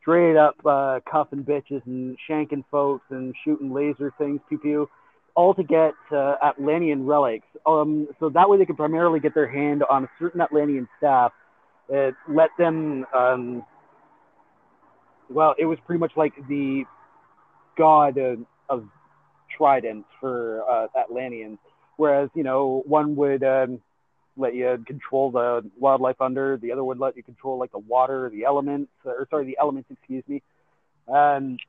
[0.00, 4.90] straight up uh, cuffing bitches and shanking folks and shooting laser things, pew pew,
[5.34, 7.46] all to get uh, Atlantean relics.
[7.66, 11.32] Um, so that way they could primarily get their hand on a certain Atlantean staff.
[11.88, 13.64] It let them um,
[15.32, 16.84] well, it was pretty much like the
[17.76, 18.88] god of, of
[19.56, 21.58] tridents for uh, Atlanteans.
[21.96, 23.80] Whereas, you know, one would um,
[24.36, 28.30] let you control the wildlife under, the other would let you control like the water,
[28.30, 30.42] the elements, or sorry, the elements, excuse me.
[31.06, 31.60] And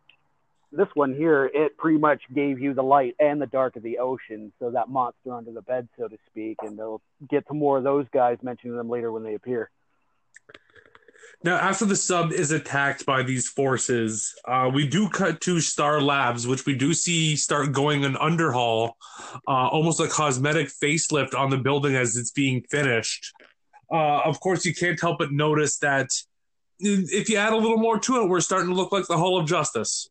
[0.72, 4.00] this one here, it pretty much gave you the light and the dark of the
[4.00, 6.58] ocean, so that monster under the bed, so to speak.
[6.62, 9.70] And they'll get to more of those guys, mentioning them later when they appear.
[11.44, 16.02] Now, after the sub is attacked by these forces, uh, we do cut to Star
[16.02, 18.92] Labs, which we do see start going an underhaul,
[19.46, 23.34] uh, almost a cosmetic facelift on the building as it's being finished.
[23.92, 26.08] Uh, of course, you can't help but notice that
[26.80, 29.38] if you add a little more to it, we're starting to look like the Hall
[29.38, 30.10] of Justice.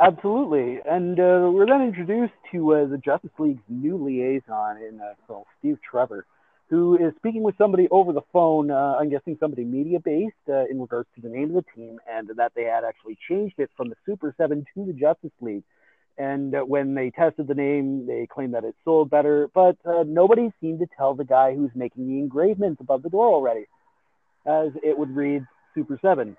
[0.00, 0.78] Absolutely.
[0.88, 5.78] And uh, we're then introduced to uh, the Justice League's new liaison in uh, Steve
[5.82, 6.24] Trevor,
[6.70, 10.66] who is speaking with somebody over the phone, uh, I'm guessing somebody media based, uh,
[10.70, 13.70] in regards to the name of the team and that they had actually changed it
[13.76, 15.64] from the Super 7 to the Justice League.
[16.16, 20.04] And uh, when they tested the name, they claimed that it sold better, but uh,
[20.06, 23.66] nobody seemed to tell the guy who's making the engravements above the door already,
[24.46, 26.36] as it would read Super 7.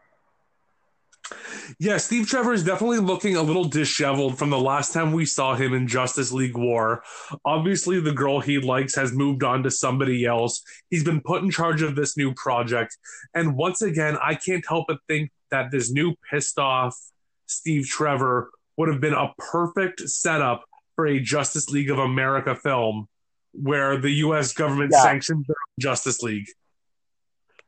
[1.80, 5.56] Yeah, Steve Trevor is definitely looking a little disheveled from the last time we saw
[5.56, 7.04] him in Justice League War.
[7.45, 10.62] Obviously, the girl he likes has moved on to somebody else.
[10.89, 12.97] He's been put in charge of this new project.
[13.34, 16.97] And once again, I can't help but think that this new pissed off
[17.45, 20.63] Steve Trevor would have been a perfect setup
[20.95, 23.08] for a Justice League of America film
[23.54, 25.04] where the US government Yeah.
[25.04, 25.45] sanctioned
[25.80, 26.47] Justice League.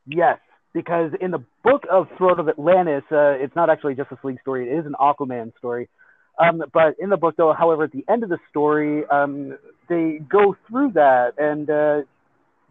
[0.06, 0.38] Yes,
[0.74, 4.40] because in the book of Throne of Atlantis, uh, it's not actually a Justice League
[4.42, 5.88] story; it is an Aquaman story.
[6.38, 9.56] Um, but in the book, though, however, at the end of the story, um,
[9.88, 12.00] they go through that and uh,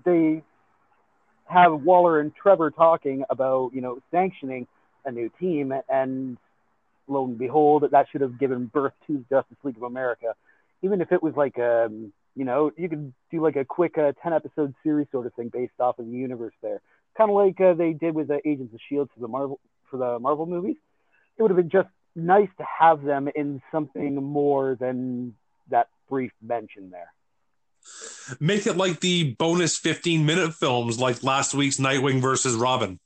[0.03, 0.43] they
[1.45, 4.67] have Waller and Trevor talking about, you know, sanctioning
[5.05, 6.37] a new team, and
[7.07, 10.35] lo and behold, that should have given birth to Justice League of America.
[10.81, 14.11] Even if it was like, um, you know, you could do like a quick uh,
[14.21, 16.81] ten episode series sort of thing based off of the universe there
[17.17, 19.97] kind of like uh, they did with the Agents of Shield for the Marvel for
[19.97, 20.77] the Marvel movies.
[21.37, 25.35] It would have been just nice to have them in something more than
[25.69, 27.11] that brief mention there.
[28.39, 32.99] Make it like the bonus 15 minute films like last week's Nightwing versus Robin.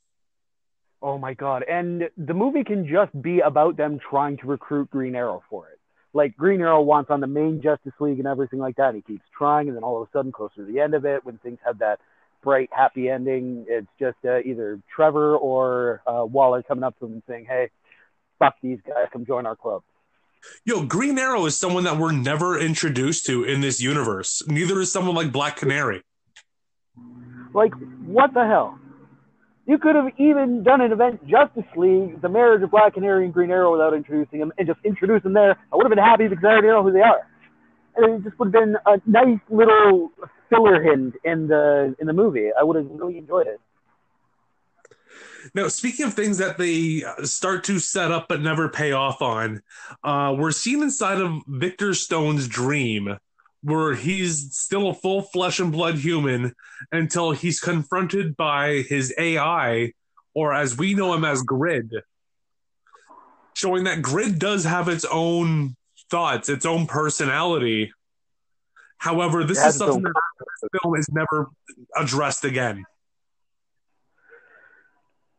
[1.00, 1.62] Oh my god!
[1.62, 5.78] And the movie can just be about them trying to recruit Green Arrow for it.
[6.12, 8.94] Like Green Arrow wants on the main Justice League and everything like that.
[8.94, 11.24] He keeps trying, and then all of a sudden, closer to the end of it,
[11.24, 12.00] when things have that
[12.42, 17.12] bright, happy ending, it's just uh, either Trevor or uh, Waller coming up to him
[17.14, 17.70] and saying, "Hey,
[18.38, 19.82] fuck these guys, come join our club."
[20.64, 24.42] Yo, Green Arrow is someone that we're never introduced to in this universe.
[24.46, 26.02] Neither is someone like Black Canary.
[27.54, 27.72] Like,
[28.06, 28.78] what the hell?
[29.66, 33.34] You could have even done an event Justice League, the marriage of Black Canary and
[33.34, 35.58] Green Arrow without introducing them, and just introduce them there.
[35.72, 37.26] I would have been happy because I already know who they are.
[37.96, 40.12] And it just would have been a nice little
[40.48, 42.50] filler hint in the in the movie.
[42.58, 43.60] I would have really enjoyed it.
[45.54, 49.22] Now, speaking of things that they uh, start to set up but never pay off
[49.22, 49.62] on,
[50.04, 53.18] uh, we're seen inside of Victor Stone's dream
[53.62, 56.54] where he's still a full flesh and blood human
[56.92, 59.92] until he's confronted by his AI,
[60.34, 61.92] or as we know him as Grid,
[63.54, 65.76] showing that Grid does have its own
[66.10, 67.92] thoughts, its own personality.
[68.98, 70.12] However, this is something that
[70.62, 71.48] this film is never
[71.96, 72.84] addressed again.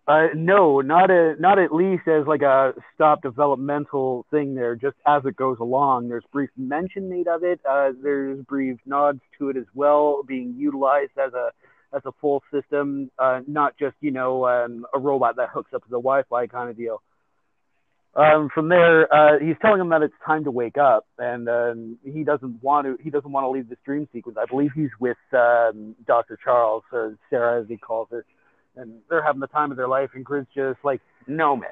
[0.08, 4.76] Uh, no, not a, not at least as like a stop developmental thing there.
[4.76, 7.60] Just as it goes along, there's brief mention made of it.
[7.70, 11.52] Uh, there's brief nods to it as well, being utilized as a
[11.94, 15.84] as a full system, uh, not just you know um, a robot that hooks up
[15.84, 17.04] to the Wi-Fi kind of deal.
[18.20, 21.98] Um, from there, uh, he's telling him that it's time to wake up, and um,
[22.04, 22.98] he doesn't want to.
[23.02, 24.38] He doesn't want to leave this dream sequence.
[24.40, 26.38] I believe he's with um, Dr.
[26.44, 28.26] Charles or Sarah, as he calls her
[28.80, 30.10] and they're having the time of their life.
[30.14, 31.70] And Grid's just like, no, man,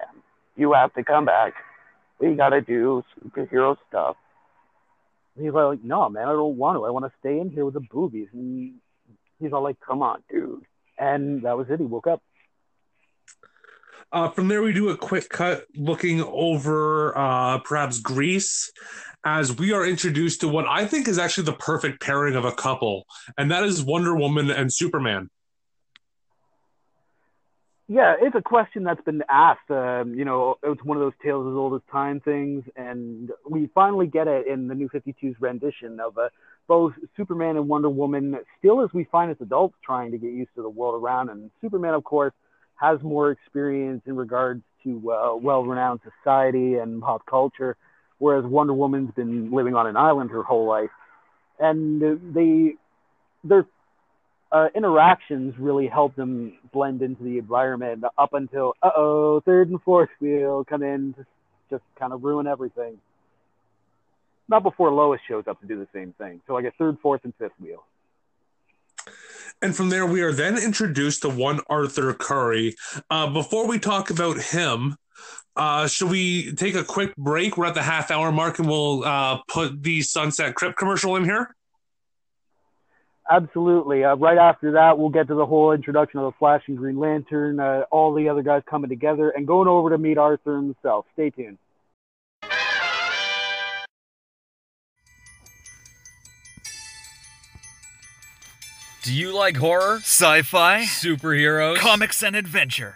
[0.55, 1.53] you have to come back.
[2.19, 4.15] We got to do superhero stuff.
[5.35, 6.85] And he's like, no, man, I don't want to.
[6.85, 8.27] I want to stay in here with the boobies.
[8.33, 8.73] And
[9.39, 10.63] he's all like, come on, dude.
[10.97, 11.79] And that was it.
[11.79, 12.21] He woke up.
[14.11, 18.71] Uh, from there, we do a quick cut looking over uh, perhaps Greece
[19.25, 22.53] as we are introduced to what I think is actually the perfect pairing of a
[22.53, 23.05] couple,
[23.37, 25.29] and that is Wonder Woman and Superman.
[27.89, 29.69] Yeah, it's a question that's been asked.
[29.69, 33.69] Um, you know, it's one of those tales as old as time things, and we
[33.73, 36.29] finally get it in the New 52's rendition of uh,
[36.67, 40.51] both Superman and Wonder Woman, still as we find as adults trying to get used
[40.55, 41.29] to the world around.
[41.29, 42.33] And Superman, of course,
[42.79, 47.75] has more experience in regards to uh, well-renowned society and pop culture,
[48.19, 50.91] whereas Wonder Woman's been living on an island her whole life.
[51.59, 52.75] And they,
[53.43, 53.65] they're
[54.51, 59.81] uh, interactions really help them blend into the environment up until uh oh third and
[59.81, 61.25] fourth wheel come in to
[61.69, 62.97] just kind of ruin everything.
[64.47, 66.39] Not before Lois shows up to do the same thing.
[66.47, 67.83] So like a third, fourth, and fifth wheel.
[69.61, 72.75] And from there, we are then introduced to one Arthur Curry.
[73.09, 74.97] Uh, before we talk about him,
[75.55, 77.57] uh, should we take a quick break?
[77.57, 81.23] We're at the half hour mark and we'll uh, put the Sunset Crypt commercial in
[81.23, 81.55] here.
[83.29, 84.03] Absolutely.
[84.03, 86.97] Uh, right after that, we'll get to the whole introduction of the Flash and Green
[86.97, 91.05] Lantern, uh, all the other guys coming together, and going over to meet Arthur himself.
[91.13, 91.57] Stay tuned.
[99.07, 102.95] Do you like horror, Sci fi, superheroes, comics, and adventure.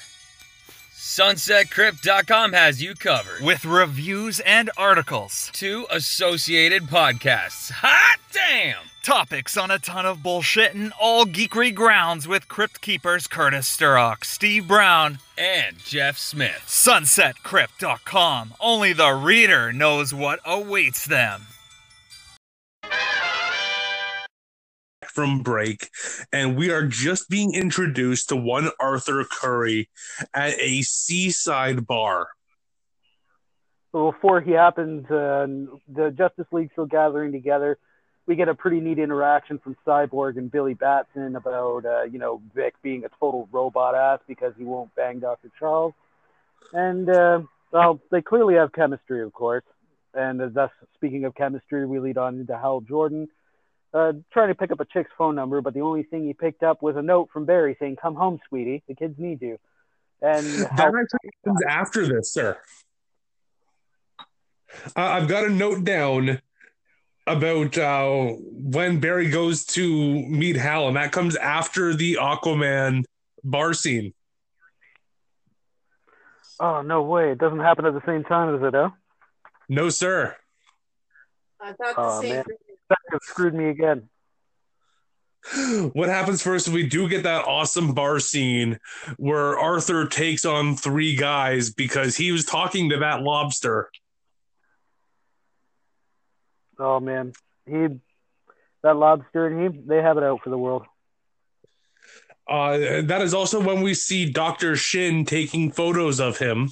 [0.94, 3.42] SunsetCrypt.com has you covered.
[3.42, 5.50] With reviews and articles.
[5.54, 7.72] Two associated podcasts.
[7.72, 8.84] Hot damn!
[9.02, 14.26] Topics on a ton of bullshit and all geekery grounds with Crypt Keepers Curtis Sturrock,
[14.26, 16.66] Steve Brown, And Jeff Smith.
[16.68, 18.56] SunsetCrypt.com.
[18.60, 21.48] Only the reader knows what awaits them.
[25.06, 25.90] From break,
[26.32, 29.90] and we are just being introduced to one Arthur Curry
[30.34, 32.30] at a seaside bar.
[33.92, 35.48] Before he happens, uh,
[35.94, 37.78] the Justice League still gathering together.
[38.26, 42.42] We get a pretty neat interaction from Cyborg and Billy Batson about, uh, you know,
[42.56, 45.50] Vic being a total robot ass because he won't bang Dr.
[45.60, 45.94] Charles.
[46.72, 49.64] And, uh, well, they clearly have chemistry, of course.
[50.14, 53.28] And thus, speaking of chemistry, we lead on into Hal Jordan,
[53.94, 56.64] uh, trying to pick up a chick's phone number, but the only thing he picked
[56.64, 58.84] up was a note from Barry saying, "Come home, sweetie.
[58.88, 59.58] The kids need you."
[60.22, 60.46] And
[60.78, 62.58] That actually happens after this, sir.
[64.96, 66.42] Uh, I've got a note down
[67.28, 69.88] about uh, when Barry goes to
[70.28, 73.04] meet Hal, and that comes after the Aquaman
[73.44, 74.14] bar scene.
[76.60, 77.32] oh no way!
[77.32, 78.90] It doesn't happen at the same time does it, huh?
[79.68, 80.36] No, sir.
[81.60, 82.30] I thought the Oh, same.
[82.30, 82.44] man.
[82.48, 82.58] That
[83.12, 84.10] have screwed me again.
[85.94, 88.78] What happens first we do get that awesome bar scene
[89.18, 93.90] where Arthur takes on three guys because he was talking to that lobster.
[96.78, 97.34] Oh man,
[97.66, 97.88] he
[98.84, 100.84] that lobster and he they have it out for the world.
[102.48, 104.76] Uh, that is also when we see Dr.
[104.76, 106.70] Shin taking photos of him.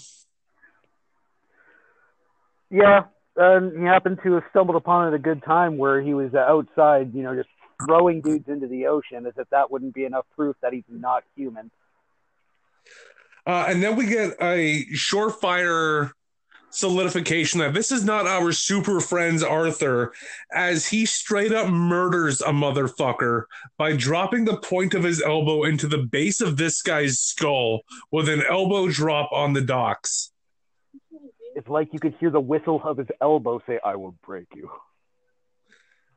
[2.69, 3.05] Yeah,
[3.39, 6.33] um, he happened to have stumbled upon it at a good time where he was
[6.35, 7.49] outside, you know, just
[7.85, 11.23] throwing dudes into the ocean, as if that wouldn't be enough proof that he's not
[11.35, 11.71] human.
[13.47, 16.11] Uh, and then we get a surefire
[16.71, 20.13] solidification that this is not our super friends Arthur,
[20.53, 23.43] as he straight up murders a motherfucker
[23.77, 28.29] by dropping the point of his elbow into the base of this guy's skull with
[28.29, 30.31] an elbow drop on the docks.
[31.59, 34.71] It's like you could hear the whistle of his elbow say, "I will break you."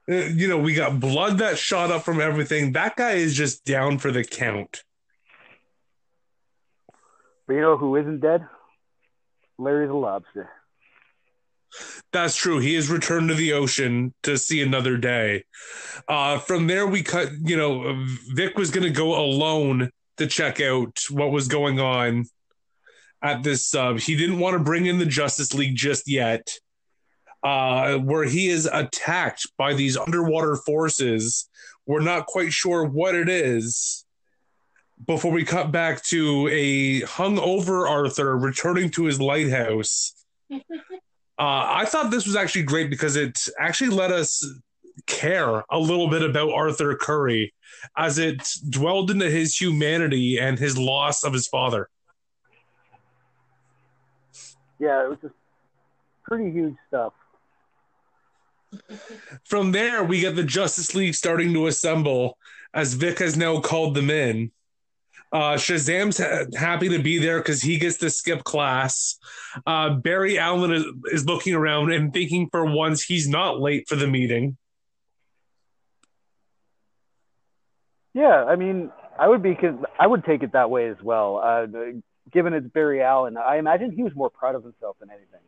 [0.08, 2.72] Uh, you know, we got blood that shot up from everything.
[2.72, 4.84] That guy is just down for the count.
[7.48, 8.46] But you know who isn't dead?
[9.58, 10.48] Larry the Lobster.
[12.12, 12.60] That's true.
[12.60, 15.42] He has returned to the ocean to see another day.
[16.06, 17.30] Uh, from there, we cut.
[17.42, 22.26] You know, Vic was going to go alone to check out what was going on
[23.22, 24.00] at this sub.
[24.00, 26.48] He didn't want to bring in the Justice League just yet.
[27.42, 31.48] Uh, where he is attacked by these underwater forces.
[31.86, 34.04] We're not quite sure what it is.
[35.04, 40.14] Before we cut back to a hungover Arthur returning to his lighthouse.
[41.38, 44.44] Uh, I thought this was actually great because it actually let us
[45.06, 47.52] care a little bit about Arthur Curry
[47.96, 51.88] as it dwelled into his humanity and his loss of his father.
[54.82, 55.34] Yeah, it was just
[56.24, 57.12] pretty huge stuff.
[59.44, 62.36] From there, we get the Justice League starting to assemble
[62.74, 64.50] as Vic has now called them in.
[65.32, 69.20] Uh, Shazam's ha- happy to be there because he gets to skip class.
[69.64, 73.94] Uh, Barry Allen is, is looking around and thinking for once he's not late for
[73.94, 74.56] the meeting.
[78.14, 79.56] Yeah, I mean, I would be,
[80.00, 81.38] I would take it that way as well.
[81.38, 81.66] Uh,
[82.32, 85.40] given it's Barry Allen, I imagine he was more proud of himself than anything.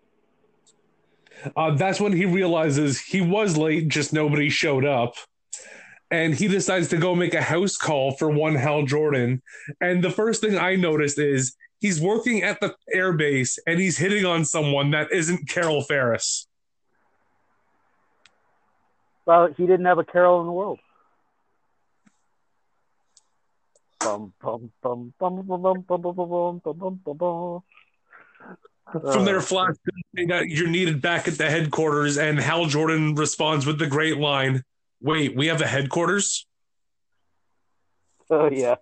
[1.57, 5.14] Uh, that's when he realizes he was late, just nobody showed up.
[6.11, 9.43] And he decides to go make a house call for one Hal Jordan.
[9.80, 14.24] And the first thing I noticed is he's working at the airbase and he's hitting
[14.24, 16.47] on someone that isn't Carol Ferris.
[19.26, 20.78] Well, he didn't have a Carol in the world.
[29.00, 29.74] From there, Flash
[30.14, 34.18] saying that you're needed back at the headquarters, and Hal Jordan responds with the great
[34.18, 34.62] line
[35.05, 36.46] Wait, we have a headquarters?
[38.30, 38.76] Oh yeah.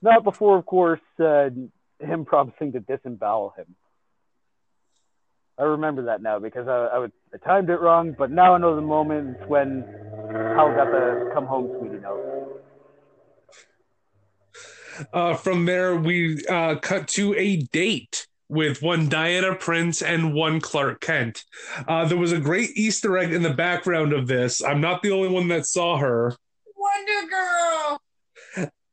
[0.00, 1.50] Not before, of course, uh,
[1.98, 3.76] him promising to disembowel him.
[5.58, 8.58] I remember that now because I, I, would, I timed it wrong, but now I
[8.58, 9.84] know the moment when
[10.32, 12.62] Hal got the "Come Home, Sweetie" note.
[15.12, 20.60] Uh, from there, we uh, cut to a date with one Diana Prince and one
[20.60, 21.44] Clark Kent.
[21.86, 24.62] Uh, there was a great Easter egg in the background of this.
[24.62, 26.34] I'm not the only one that saw her.
[26.76, 28.02] Wonder Girl.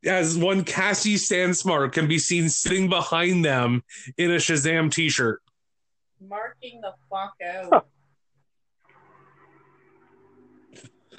[0.06, 3.82] As one Cassie Sandsmark can be seen sitting behind them
[4.16, 5.42] in a Shazam t-shirt.
[6.20, 7.86] Marking the fuck out.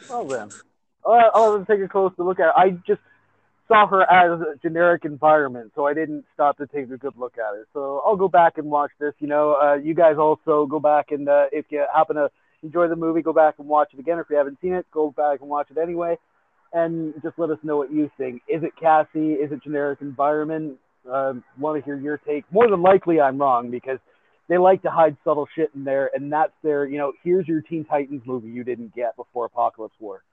[0.10, 0.50] Well then,
[1.06, 2.54] I'll, I'll have to take a closer look at it.
[2.56, 3.02] I just
[3.70, 7.36] saw her as a generic environment, so I didn't stop to take a good look
[7.38, 7.68] at it.
[7.72, 9.14] So I'll go back and watch this.
[9.20, 12.30] You know, uh, you guys also go back and uh, if you happen to
[12.64, 14.20] enjoy the movie, go back and watch it again.
[14.20, 16.18] If you haven't seen it, go back and watch it anyway,
[16.74, 18.42] and just let us know what you think.
[18.50, 19.34] Is it Cassie?
[19.34, 20.78] Is it generic environment?
[21.10, 22.44] Uh, Want to hear your take?
[22.52, 24.00] More than likely, I'm wrong because
[24.50, 27.62] they like to hide subtle shit in there, and that's their, you know, here's your
[27.62, 30.24] Teen Titans movie you didn't get before Apokolips War.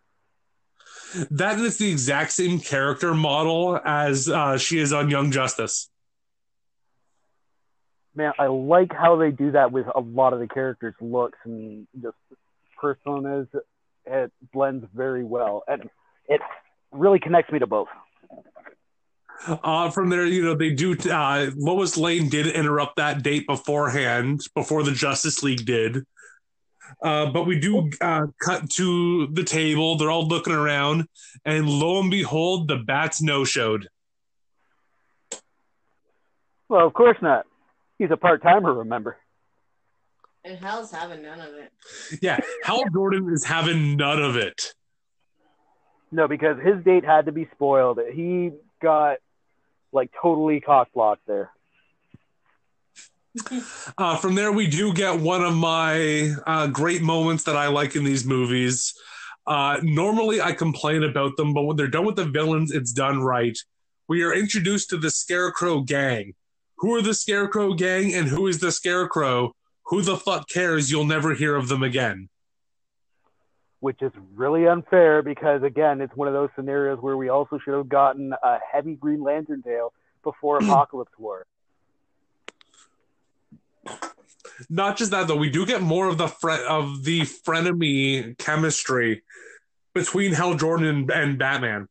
[1.30, 5.88] That is the exact same character model as uh, she is on Young Justice.
[8.14, 11.86] Man, I like how they do that with a lot of the characters' looks and
[12.00, 12.16] just
[12.82, 13.46] personas.
[14.06, 15.90] It blends very well, and
[16.28, 16.40] it
[16.92, 17.88] really connects me to both.
[19.46, 20.96] Uh, from there, you know, they do.
[21.10, 26.06] Uh, Lois Lane did interrupt that date beforehand, before the Justice League did.
[27.02, 29.96] Uh, but we do uh, cut to the table.
[29.96, 31.06] They're all looking around,
[31.44, 33.88] and lo and behold, the bats no showed.
[36.68, 37.46] Well, of course not.
[37.98, 39.16] He's a part timer, remember?
[40.44, 41.72] And Hal's having none of it.
[42.22, 44.74] Yeah, Hal Jordan is having none of it.
[46.12, 47.98] No, because his date had to be spoiled.
[48.12, 49.18] He got
[49.92, 51.50] like totally cock blocked there.
[53.98, 57.96] Uh, from there, we do get one of my uh, great moments that I like
[57.96, 58.94] in these movies.
[59.46, 63.20] Uh, normally, I complain about them, but when they're done with the villains, it's done
[63.20, 63.56] right.
[64.08, 66.34] We are introduced to the Scarecrow gang.
[66.78, 69.54] Who are the Scarecrow gang and who is the Scarecrow?
[69.86, 70.90] Who the fuck cares?
[70.90, 72.28] You'll never hear of them again.
[73.80, 77.74] Which is really unfair because, again, it's one of those scenarios where we also should
[77.74, 79.92] have gotten a heavy Green Lantern tale
[80.24, 81.46] before Apokolips War.
[84.70, 89.22] Not just that though, we do get more of the fre- of the frenemy chemistry
[89.94, 91.88] between Hal Jordan and, and Batman.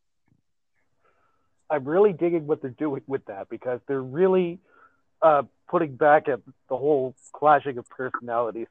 [1.70, 4.60] I'm really digging what they're doing with that because they're really
[5.22, 6.40] uh, putting back at
[6.70, 8.68] the whole clashing of personalities.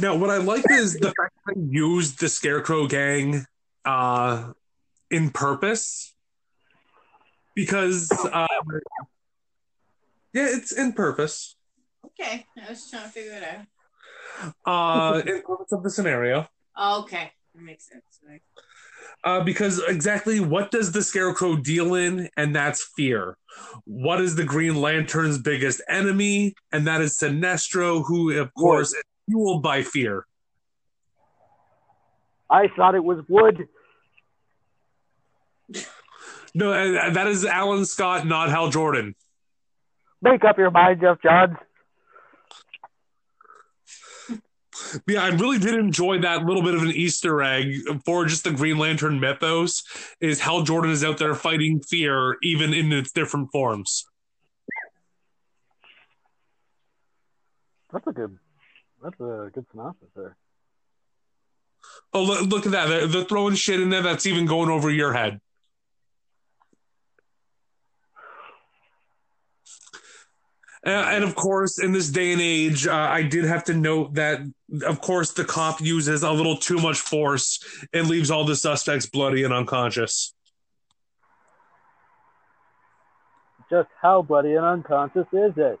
[0.00, 3.46] Now, what I like is the fact that they used the Scarecrow gang
[3.84, 4.52] uh,
[5.10, 6.14] in purpose
[7.54, 8.46] because, uh,
[10.34, 11.56] yeah, it's in purpose.
[12.04, 13.66] Okay, I was trying to figure it out.
[14.66, 16.46] Uh, in purpose of the scenario,
[16.80, 18.02] Okay, that makes sense.
[18.28, 18.42] Right.
[19.24, 23.36] uh, because exactly what does the Scarecrow deal in, and that's fear.
[23.84, 29.02] What is the Green Lantern's biggest enemy, and that is Sinestro, who, of course, is
[29.30, 30.26] fueled by fear.
[32.50, 33.68] I thought it was wood.
[36.56, 39.14] No, and- and that is Alan Scott, not Hal Jordan.
[40.24, 41.56] Make up your mind, Geoff Johns.
[45.06, 47.74] Yeah, I really did enjoy that little bit of an Easter egg
[48.06, 49.82] for just the Green Lantern mythos.
[50.20, 54.06] Is Hal Jordan is out there fighting fear, even in its different forms.
[57.92, 58.38] That's a good.
[59.02, 60.36] That's a good synopsis there.
[62.14, 62.86] Oh, look, look at that!
[62.88, 65.40] They're, they're throwing shit in there that's even going over your head.
[70.86, 74.14] Uh, and of course, in this day and age, uh, I did have to note
[74.14, 74.40] that,
[74.86, 77.58] of course, the cop uses a little too much force
[77.92, 80.34] and leaves all the suspects bloody and unconscious.
[83.70, 85.80] Just how bloody and unconscious is it?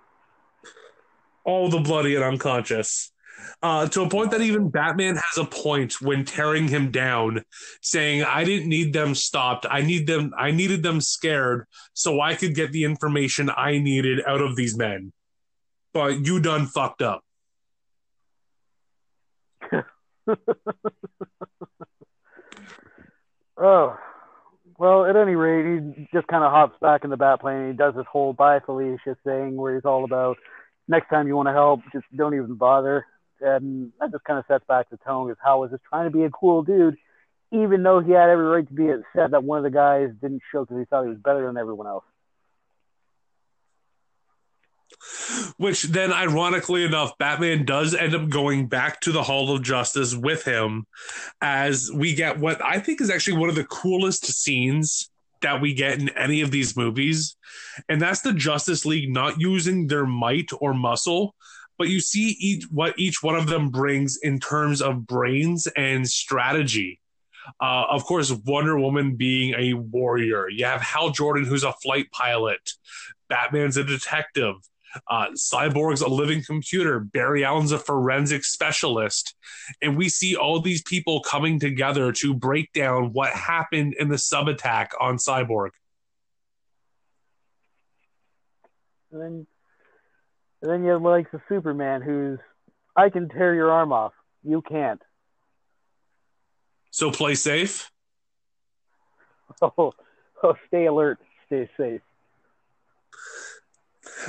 [1.44, 3.12] all the bloody and unconscious.
[3.62, 7.42] Uh, to a point that even Batman has a point when tearing him down,
[7.80, 9.64] saying, "I didn't need them stopped.
[9.68, 10.32] I need them.
[10.36, 14.76] I needed them scared, so I could get the information I needed out of these
[14.76, 15.12] men."
[15.92, 17.24] But you done fucked up.
[23.56, 23.96] Oh,
[24.78, 27.56] well, at any rate, he just kind of hops back in the bat plane.
[27.58, 30.36] And he does this whole "Bye, Felicia" thing where he's all about
[30.88, 33.06] next time you want to help, just don't even bother.
[33.44, 36.16] And that just kind of sets back the tone because Hal was just trying to
[36.16, 36.96] be a cool dude,
[37.52, 40.42] even though he had every right to be upset that one of the guys didn't
[40.50, 42.04] show because he thought he was better than everyone else.
[45.58, 50.14] Which then, ironically enough, Batman does end up going back to the Hall of Justice
[50.14, 50.86] with him
[51.40, 55.10] as we get what I think is actually one of the coolest scenes
[55.42, 57.36] that we get in any of these movies.
[57.88, 61.34] And that's the Justice League not using their might or muscle,
[61.78, 66.08] but you see each what each one of them brings in terms of brains and
[66.08, 67.00] strategy.
[67.60, 70.48] Uh, of course, Wonder Woman being a warrior.
[70.48, 72.70] You have Hal Jordan, who's a flight pilot.
[73.28, 74.56] Batman's a detective.
[75.10, 77.00] Uh, Cyborg's a living computer.
[77.00, 79.34] Barry Allen's a forensic specialist.
[79.82, 84.18] And we see all these people coming together to break down what happened in the
[84.18, 85.70] sub attack on Cyborg.
[89.10, 89.46] And then,
[90.64, 92.38] and then you have like the Superman, who's
[92.96, 94.12] I can tear your arm off,
[94.42, 95.02] you can't.
[96.90, 97.90] So play safe.
[99.60, 99.92] Oh,
[100.42, 102.00] oh stay alert, stay safe.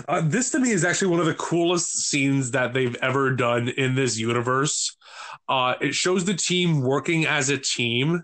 [0.07, 3.69] Uh, this to me is actually one of the coolest scenes that they've ever done
[3.69, 4.95] in this universe.
[5.47, 8.23] Uh, it shows the team working as a team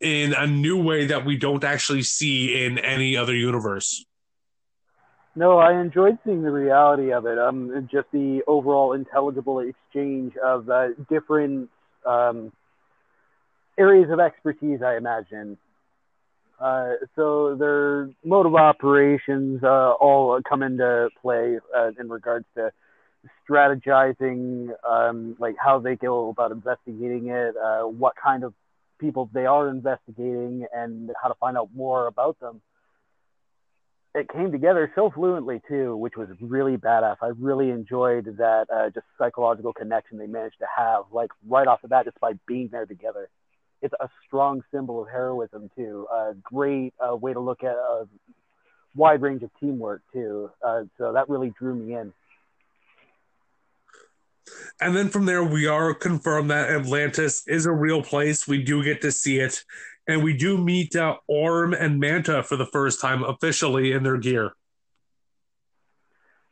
[0.00, 4.04] in a new way that we don't actually see in any other universe.
[5.38, 7.38] No, I enjoyed seeing the reality of it.
[7.38, 11.70] Um, just the overall intelligible exchange of uh, different
[12.04, 12.50] um,
[13.78, 14.80] areas of expertise.
[14.84, 15.56] I imagine.
[16.58, 22.72] Uh, so their mode of operations uh, all come into play uh, in regards to
[23.48, 28.52] strategizing, um, like how they go about investigating it, uh, what kind of
[28.98, 32.60] people they are investigating, and how to find out more about them
[34.14, 37.16] it came together so fluently too, which was really badass.
[37.22, 41.82] I really enjoyed that uh, just psychological connection they managed to have, like right off
[41.82, 43.28] the bat, just by being there together.
[43.80, 46.06] It's a strong symbol of heroism too.
[46.12, 48.08] A great uh, way to look at a
[48.94, 50.50] wide range of teamwork too.
[50.66, 52.12] Uh, so that really drew me in.
[54.80, 58.48] And then from there, we are confirmed that Atlantis is a real place.
[58.48, 59.64] We do get to see it.
[60.08, 64.16] And we do meet uh, Orm and Manta for the first time officially in their
[64.16, 64.52] gear.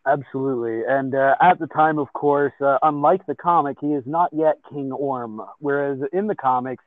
[0.07, 0.83] Absolutely.
[0.87, 4.59] And uh, at the time, of course, uh, unlike the comic, he is not yet
[4.71, 5.41] King Orm.
[5.59, 6.85] Whereas in the comics,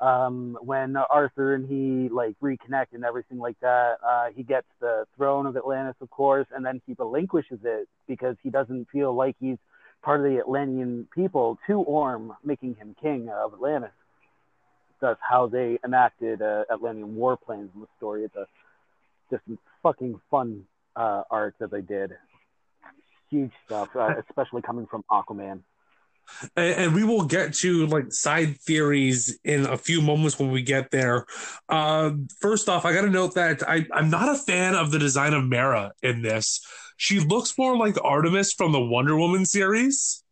[0.00, 5.04] um, when Arthur and he like reconnect and everything like that, uh, he gets the
[5.16, 9.34] throne of Atlantis, of course, and then he relinquishes it because he doesn't feel like
[9.40, 9.58] he's
[10.02, 13.90] part of the Atlantean people to Orm, making him king of Atlantis.
[15.00, 18.24] That's how they enacted uh, Atlantean warplanes in the story.
[18.24, 18.46] It's a
[19.30, 19.42] just
[19.82, 20.64] fucking fun
[20.96, 22.12] uh, art that they did.
[23.30, 25.60] Huge stuff, uh, especially coming from Aquaman.
[26.56, 30.62] And, and we will get to like side theories in a few moments when we
[30.62, 31.24] get there.
[31.68, 34.98] Uh, first off, I got to note that I, I'm not a fan of the
[34.98, 36.60] design of Mara in this.
[36.96, 40.22] she looks more like Artemis from the Wonder Woman series.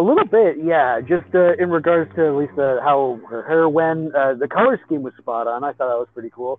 [0.00, 1.02] A little bit, yeah.
[1.02, 4.80] Just uh, in regards to at least uh, how her hair went, uh, the color
[4.86, 5.62] scheme was spot on.
[5.62, 6.58] I thought that was pretty cool.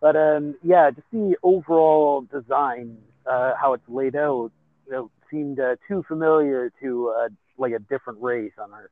[0.00, 4.52] But um, yeah, just the overall design, uh, how it's laid out,
[4.86, 8.90] you know, seemed uh, too familiar to uh, like a different race on Earth.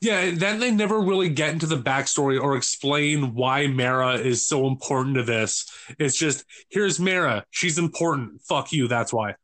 [0.00, 4.68] Yeah, then they never really get into the backstory or explain why Mara is so
[4.68, 5.66] important to this.
[5.98, 8.42] It's just here's Mara, she's important.
[8.42, 9.34] Fuck you, that's why.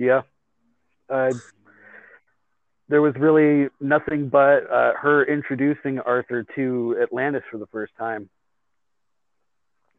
[0.00, 0.22] Yeah.
[1.10, 1.34] Uh,
[2.88, 8.30] there was really nothing but uh, her introducing Arthur to Atlantis for the first time.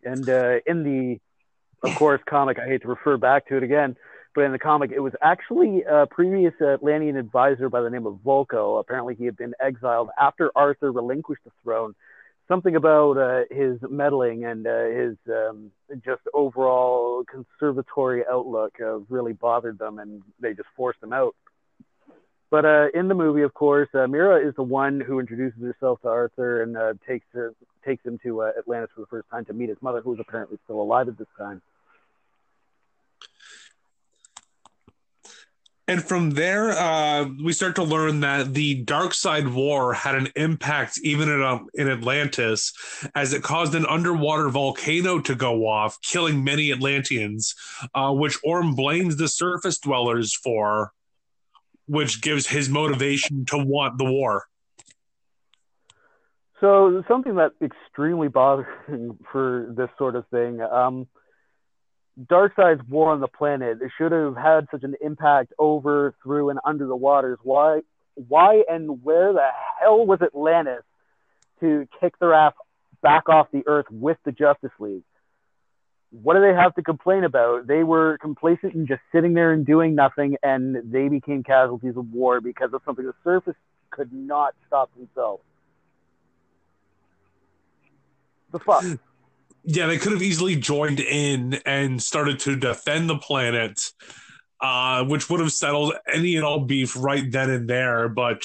[0.03, 1.19] And uh, in the,
[1.87, 3.95] of course, comic, I hate to refer back to it again,
[4.33, 8.15] but in the comic, it was actually a previous Atlantean advisor by the name of
[8.25, 8.79] Vulko.
[8.79, 11.93] Apparently, he had been exiled after Arthur relinquished the throne.
[12.51, 15.71] Something about uh, his meddling and uh, his um,
[16.03, 21.33] just overall conservatory outlook uh, really bothered them, and they just forced him out.
[22.49, 26.01] But uh, in the movie, of course, uh, Mera is the one who introduces herself
[26.01, 27.53] to Arthur and uh, takes her,
[27.85, 30.19] takes him to uh, Atlantis for the first time to meet his mother, who is
[30.19, 31.61] apparently still alive at this time.
[35.91, 40.97] And from there, uh, we start to learn that the Darkseid War had an impact
[41.03, 42.71] even in, um, in Atlantis,
[43.13, 47.55] as it caused an underwater volcano to go off, killing many Atlanteans,
[47.93, 50.93] uh, which Orm blames the surface dwellers for,
[51.87, 54.45] which gives his motivation to want the war.
[56.61, 60.61] So something that's extremely bothering for this sort of thing.
[60.61, 61.07] Um,
[62.29, 66.59] Darkseid's war on the planet It should have had such an impact over, through, and
[66.65, 67.39] under the waters.
[67.43, 67.81] Why,
[68.15, 69.49] why, and where the
[69.79, 70.83] hell was Atlantis
[71.61, 72.53] to kick their ass
[73.01, 75.03] back off the Earth with the Justice League?
[76.11, 77.67] What do they have to complain about?
[77.67, 82.11] They were complacent and just sitting there and doing nothing, and they became casualties of
[82.11, 83.55] war because of something the surface
[83.91, 85.43] could not stop themselves.
[88.51, 88.83] The fuck.
[89.63, 93.79] yeah, they could have easily joined in and started to defend the planet,
[94.59, 98.09] uh, which would have settled any and all beef right then and there.
[98.09, 98.43] But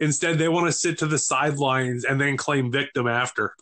[0.00, 3.54] instead, they want to sit to the sidelines and then claim victim after.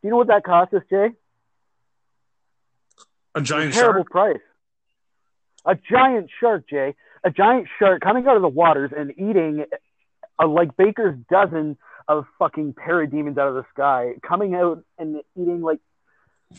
[0.00, 1.10] Do you know what that cost us, Jay?
[3.34, 4.10] A giant a terrible shark.
[4.10, 4.40] price.
[5.64, 6.94] A giant shark, Jay.
[7.24, 9.64] A giant shark coming out of the waters and eating
[10.40, 11.78] a, like Baker's dozen
[12.08, 15.78] of fucking parademons out of the sky, coming out and eating like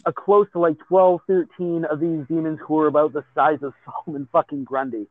[0.06, 3.74] a close to like 12, 13 of these demons who are about the size of
[3.86, 5.08] Solomon fucking Grundy.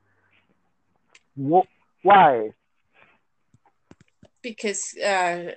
[1.37, 1.69] Wh-
[2.03, 2.51] why?
[4.43, 5.53] Because uh,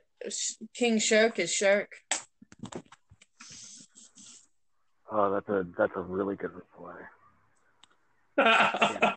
[0.73, 1.91] King Shark is Shark.
[5.11, 6.95] Oh, that's a that's a really good reply.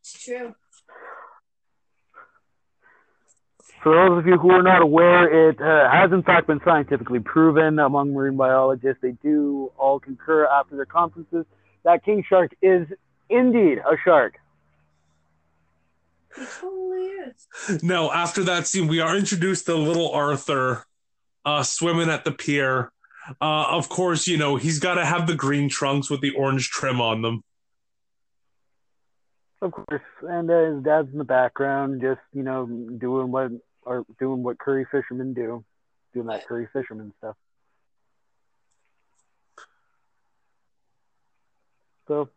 [0.00, 0.54] It's true.
[3.82, 7.20] For those of you who are not aware, it uh, has in fact been scientifically
[7.20, 9.00] proven among marine biologists.
[9.00, 11.46] They do all concur after their conferences
[11.84, 12.86] that king shark is
[13.30, 14.34] indeed a shark.
[16.36, 17.82] He totally is.
[17.82, 20.84] No, after that scene, we are introduced to little Arthur
[21.44, 22.92] uh, swimming at the pier.
[23.40, 26.70] Uh, of course, you know, he's got to have the green trunks with the orange
[26.70, 27.42] trim on them.
[29.60, 33.50] Of course, and uh, his dad's in the background, just you know, doing what
[33.88, 35.64] or doing what curry fishermen do,
[36.12, 37.36] doing that curry fisherman stuff.
[42.06, 42.28] So,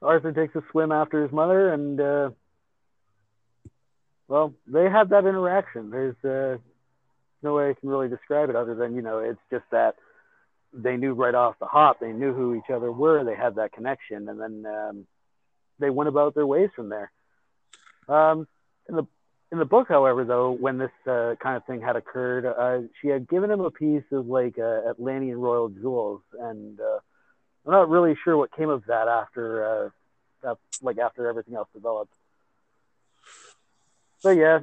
[0.00, 2.30] Arthur takes a swim after his mother, and uh,
[4.28, 5.90] well, they have that interaction.
[5.90, 6.58] There's uh,
[7.42, 9.96] no way I can really describe it other than you know, it's just that
[10.72, 11.98] they knew right off the hop.
[11.98, 13.24] They knew who each other were.
[13.24, 15.06] They had that connection, and then um,
[15.80, 17.10] they went about their ways from there.
[18.08, 18.46] Um,
[18.88, 19.06] in the
[19.52, 23.08] in the book, however, though, when this uh, kind of thing had occurred, uh, she
[23.08, 26.98] had given him a piece of like uh, Atlantean royal jewels, and uh,
[27.64, 29.92] I'm not really sure what came of that after,
[30.44, 32.12] uh, like after everything else developed.
[34.18, 34.60] So yeah,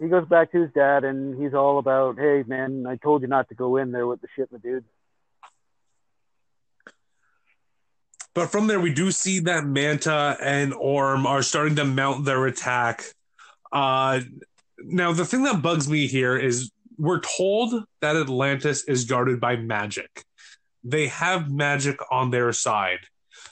[0.00, 3.28] he goes back to his dad, and he's all about, "Hey, man, I told you
[3.28, 4.84] not to go in there with the shit, my dude."
[8.34, 12.46] But from there, we do see that Manta and Orm are starting to mount their
[12.46, 13.04] attack.
[13.72, 14.20] Uh,
[14.78, 19.56] now, the thing that bugs me here is we're told that Atlantis is guarded by
[19.56, 20.24] magic.
[20.84, 23.00] They have magic on their side.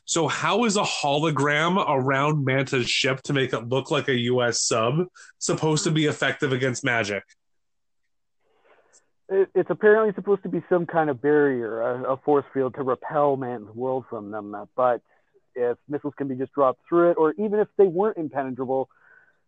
[0.05, 4.63] So, how is a hologram around Manta's ship to make it look like a US
[4.63, 5.07] sub
[5.39, 7.25] supposed to be effective against magic?
[9.29, 13.37] it's apparently supposed to be some kind of barrier, a, a force field to repel
[13.37, 14.55] man's world from them.
[14.77, 15.03] But
[15.55, 18.89] if missiles can be just dropped through it, or even if they weren't impenetrable,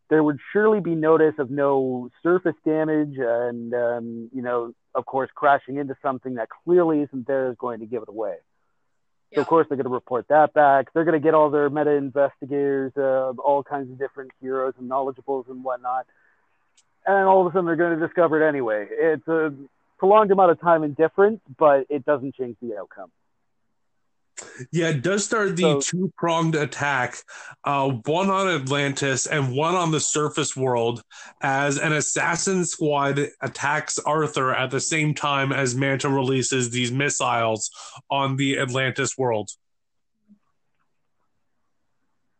[0.09, 5.31] there would surely be notice of no surface damage, and um, you know, of course,
[5.35, 8.37] crashing into something that clearly isn't there is going to give it away.
[9.35, 10.93] So of course they're going to report that back.
[10.95, 14.91] They're going to get all their meta investigators, uh, all kinds of different heroes and
[14.91, 16.07] knowledgeables and whatnot,
[17.07, 18.87] and all of a sudden they're going to discover it anyway.
[18.91, 19.53] It's a
[19.99, 23.11] prolonged amount of time and difference, but it doesn't change the outcome.
[24.71, 27.17] Yeah, it does start the So- two pronged attack,
[27.65, 31.03] uh, one on Atlantis and one on the surface world,
[31.41, 37.71] as an assassin squad attacks Arthur at the same time as Manta releases these missiles
[38.11, 39.51] on the Atlantis world.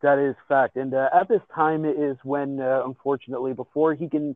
[0.01, 0.77] That is fact.
[0.77, 4.35] And uh, at this time is when, uh, unfortunately, before he can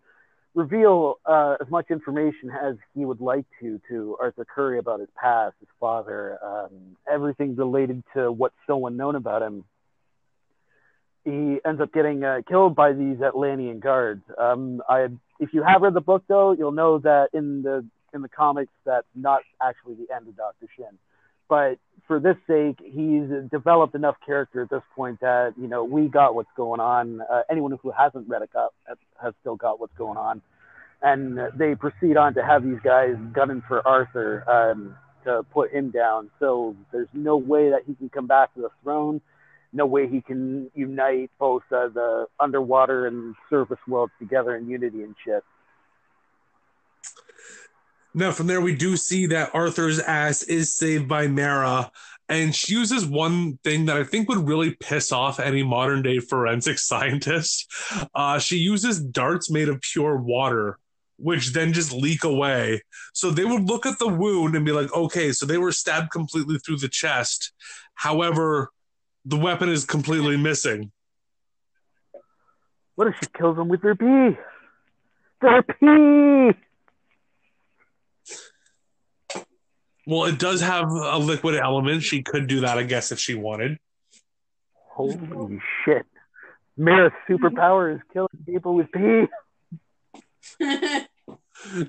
[0.56, 5.10] reveal uh, as much information as he would like to to Arthur Curry about his
[5.20, 9.64] past, his father, um, everything related to what's still unknown about him,
[11.26, 14.24] he ends up getting uh, killed by these Atlantean guards.
[14.38, 15.08] Um, I,
[15.39, 18.72] if you have read the book, though, you'll know that in the in the comics,
[18.86, 20.99] that's not actually the end of Doctor Shin.
[21.54, 21.78] But
[22.08, 26.34] for this sake, he's developed enough character at this point that you know we got
[26.34, 27.22] what's going on.
[27.22, 28.74] Uh, anyone who hasn't read it got,
[29.22, 30.41] has still got what's going on,
[31.04, 34.95] and they proceed on to have these guys gunning for Arthur um,
[35.26, 36.32] to put him down.
[36.39, 39.22] So there's no way that he can come back to the throne.
[39.74, 45.04] No way he can unite both uh, the underwater and surface worlds together in unity
[45.04, 45.43] and shit.
[48.16, 51.91] Now, from there, we do see that Arthur's ass is saved by Mara,
[52.30, 56.20] and she uses one thing that I think would really piss off any modern day
[56.20, 57.72] forensic scientist.
[58.14, 60.78] Uh, she uses darts made of pure water,
[61.18, 62.82] which then just leak away.
[63.14, 66.11] So they would look at the wound and be like, okay, so they were stabbed
[66.11, 67.51] completely through the chest.
[67.95, 68.70] However,
[69.26, 70.91] the weapon is completely missing.
[72.95, 74.38] What if she kills him with her pee?
[75.41, 76.59] Their pee!
[80.06, 82.04] Well, it does have a liquid element.
[82.04, 83.78] She could do that, I guess, if she wanted.
[84.74, 86.06] Holy shit.
[86.78, 89.26] Mara's superpower is killing people with pee.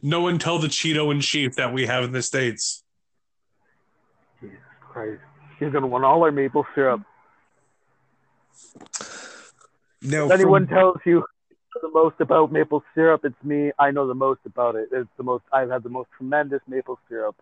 [0.03, 2.85] No one tell the Cheeto in chief that we have in the States.
[4.41, 5.21] Jesus Christ.
[5.59, 7.03] She's gonna want all our maple syrup.
[10.03, 11.25] No, If anyone tells you
[11.81, 13.73] the most about maple syrup, it's me.
[13.79, 14.91] I know the most about it.
[14.93, 17.37] It's the most I've had the most tremendous maple syrup.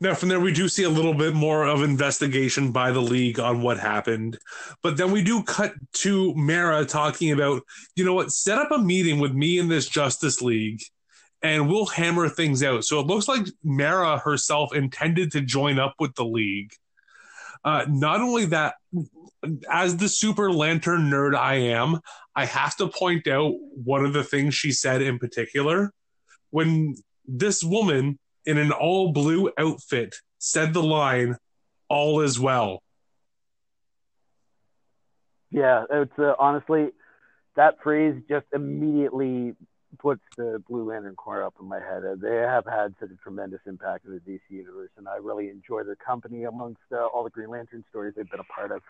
[0.00, 3.38] Now, from there, we do see a little bit more of investigation by the league
[3.38, 4.38] on what happened.
[4.82, 7.62] But then we do cut to Mara talking about,
[7.94, 10.80] you know what, set up a meeting with me in this Justice League
[11.44, 12.84] and we'll hammer things out.
[12.84, 16.72] So it looks like Mara herself intended to join up with the league.
[17.62, 18.74] Uh, not only that,
[19.70, 22.00] as the super lantern nerd I am,
[22.34, 25.92] I have to point out one of the things she said in particular.
[26.50, 31.36] When this woman in an all blue outfit said the line,
[31.88, 32.82] All is well.
[35.50, 36.90] Yeah, it's uh, honestly
[37.56, 39.54] that phrase just immediately
[39.98, 42.04] puts the Blue Lantern Corps up in my head.
[42.04, 45.48] Uh, they have had such a tremendous impact in the DC universe, and I really
[45.48, 48.82] enjoy their company amongst uh, all the Green Lantern stories they've been a part of.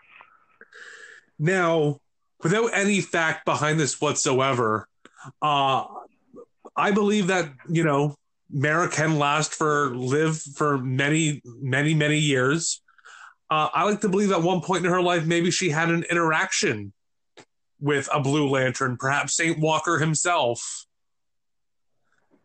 [1.37, 1.99] Now,
[2.41, 4.87] without any fact behind this whatsoever,
[5.41, 5.85] uh,
[6.75, 8.15] I believe that, you know,
[8.55, 12.81] Mara can last for, live for many, many, many years.
[13.51, 16.03] Uh, I like to believe at one point in her life, maybe she had an
[16.09, 16.93] interaction
[17.81, 20.85] with a Blue Lantern, perhaps Saint Walker himself,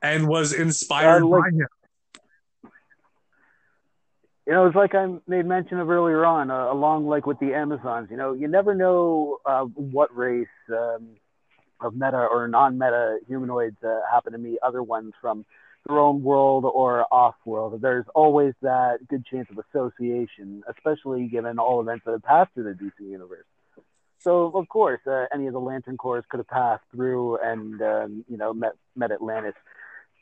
[0.03, 1.69] and was inspired Uh, like- by him.
[4.47, 7.55] You know, it's like I made mention of earlier on, uh, along like with the
[7.55, 8.09] Amazons.
[8.11, 11.11] You know, you never know uh, what race um,
[11.81, 15.45] of meta or non-meta humanoids uh, happen to meet other ones from
[15.87, 17.81] their own world or off-world.
[17.81, 22.65] There's always that good chance of association, especially given all events that have passed through
[22.65, 23.47] the DC universe.
[24.19, 28.25] So, of course, uh, any of the Lantern Corps could have passed through and um,
[28.29, 29.55] you know met met Atlantis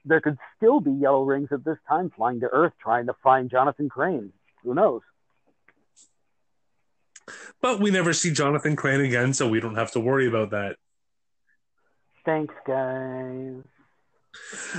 [0.09, 3.51] there could still be yellow rings at this time flying to Earth trying to find
[3.51, 4.33] Jonathan Crane.
[4.65, 5.03] Who knows?
[7.61, 10.77] But we never see Jonathan Crane again, so we don't have to worry about that.
[12.25, 13.63] Thanks, guys.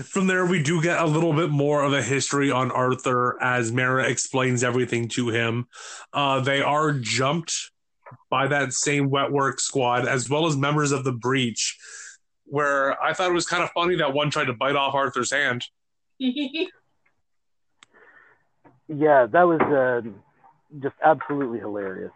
[0.05, 3.72] From there, we do get a little bit more of a history on Arthur as
[3.72, 5.68] Mara explains everything to him.
[6.14, 7.72] Uh, they are jumped
[8.30, 11.78] by that same wet work squad, as well as members of the Breach.
[12.45, 15.32] where I thought it was kind of funny that one tried to bite off Arthur's
[15.32, 15.66] hand.
[18.91, 20.01] Yeah, that was uh,
[20.82, 22.12] just absolutely hilarious.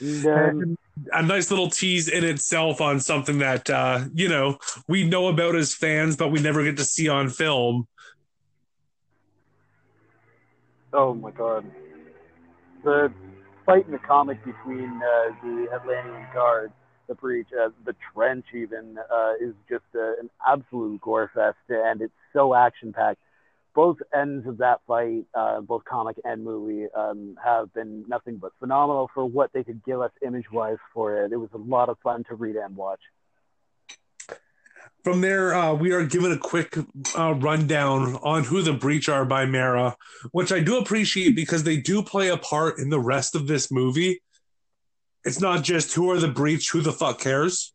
[0.00, 0.78] And, um,
[1.12, 5.54] a nice little tease in itself on something that uh, you know we know about
[5.54, 7.86] as fans, but we never get to see on film.
[10.96, 11.64] oh my god,
[12.82, 13.12] the
[13.64, 16.72] fight in the comic between uh, the Atlantean guard,
[17.08, 22.00] the breach, uh, the trench, even uh, is just uh, an absolute gore fest, and
[22.00, 23.20] it's so action packed.
[23.76, 28.52] Both ends of that fight, uh, both comic and movie, um, have been nothing but
[28.58, 31.30] phenomenal for what they could give us image wise for it.
[31.30, 33.00] It was a lot of fun to read and watch.
[35.04, 36.76] From there, uh, we are given a quick
[37.16, 39.94] uh, rundown on who the Breach are by Mara,
[40.32, 43.70] which I do appreciate because they do play a part in the rest of this
[43.70, 44.22] movie.
[45.24, 47.74] It's not just who are the Breach, who the fuck cares.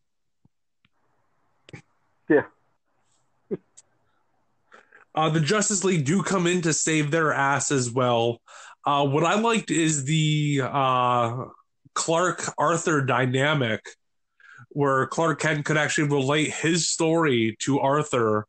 [2.28, 2.46] Yeah.
[5.14, 8.42] Uh, the Justice League do come in to save their ass as well.
[8.86, 11.46] Uh, what I liked is the uh,
[11.94, 13.82] Clark Arthur dynamic,
[14.70, 18.48] where Clark Kent could actually relate his story to Arthur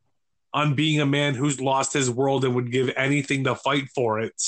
[0.54, 4.20] on being a man who's lost his world and would give anything to fight for
[4.20, 4.40] it.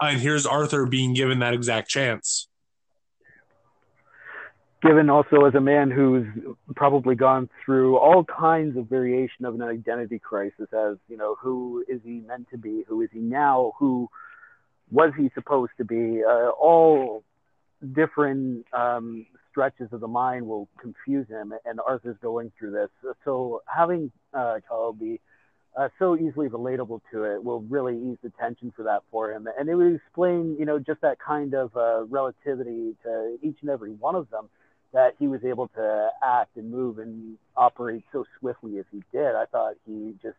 [0.00, 2.45] And here's Arthur being given that exact chance.
[4.86, 6.26] Given also as a man who's
[6.74, 11.84] probably gone through all kinds of variation of an identity crisis as you know who
[11.88, 14.08] is he meant to be who is he now who
[14.90, 17.24] was he supposed to be uh, all
[17.94, 22.90] different um, stretches of the mind will confuse him and arthur's going through this.
[23.24, 24.58] So having uh,
[24.98, 25.20] be
[25.76, 29.48] uh, so easily relatable to it will really ease the tension for that for him.
[29.58, 33.70] And it would explain you know just that kind of uh, relativity to each and
[33.70, 34.48] every one of them
[34.92, 39.34] that he was able to act and move and operate so swiftly as he did.
[39.34, 40.36] I thought he just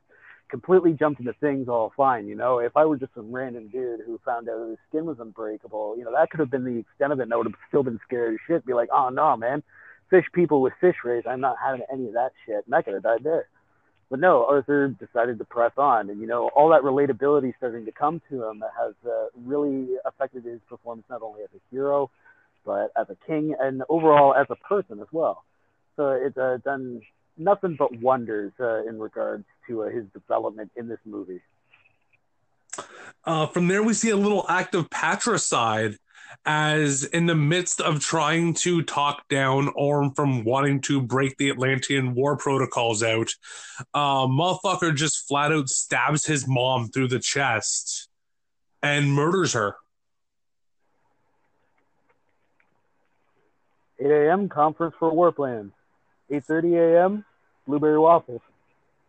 [0.49, 2.27] completely jumped into things all fine.
[2.27, 5.19] You know, if I were just some random dude who found out his skin was
[5.19, 7.23] unbreakable, you know, that could have been the extent of it.
[7.23, 8.65] And I would have still been scared as shit.
[8.65, 9.63] Be like, oh no, man,
[10.09, 11.23] fish people with fish rays.
[11.27, 12.65] I'm not having any of that shit.
[12.65, 13.47] And I could have died there.
[14.09, 17.91] But no, Arthur decided to press on, and you know all that relatability starting to
[17.91, 22.09] come to him has uh, really affected his performance not only as a hero,
[22.68, 25.45] but as a king and overall as a person as well.
[25.95, 27.01] So it's uh, done
[27.38, 31.41] nothing but wonders uh, in regards to uh, his development in this movie.
[33.26, 35.97] Uh, from there, we see a little act of patricide
[36.45, 41.49] as in the midst of trying to talk down Orm from wanting to break the
[41.49, 43.30] Atlantean war protocols out,
[43.93, 48.09] uh, motherfucker just flat out stabs his mom through the chest
[48.84, 49.76] and murders her.
[53.99, 54.49] 8 a.m.
[54.49, 55.71] conference for war plans.
[56.31, 57.25] 8:30 a.m.
[57.65, 58.41] blueberry waffles.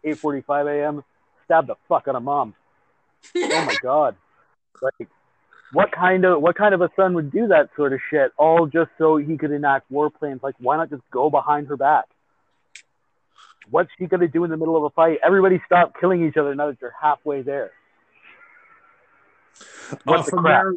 [0.04, 1.04] 8:45 a.m.
[1.44, 2.54] stab the fuck out of mom.
[3.36, 4.16] oh my god!
[4.80, 5.08] Like,
[5.72, 8.66] what kind of what kind of a son would do that sort of shit all
[8.66, 10.40] just so he could enact war plans?
[10.42, 12.04] Like, why not just go behind her back?
[13.70, 15.18] What's she gonna do in the middle of a fight?
[15.24, 17.72] Everybody stop killing each other now that you're halfway there.
[19.90, 20.62] Uh, What the crap?
[20.62, 20.74] there,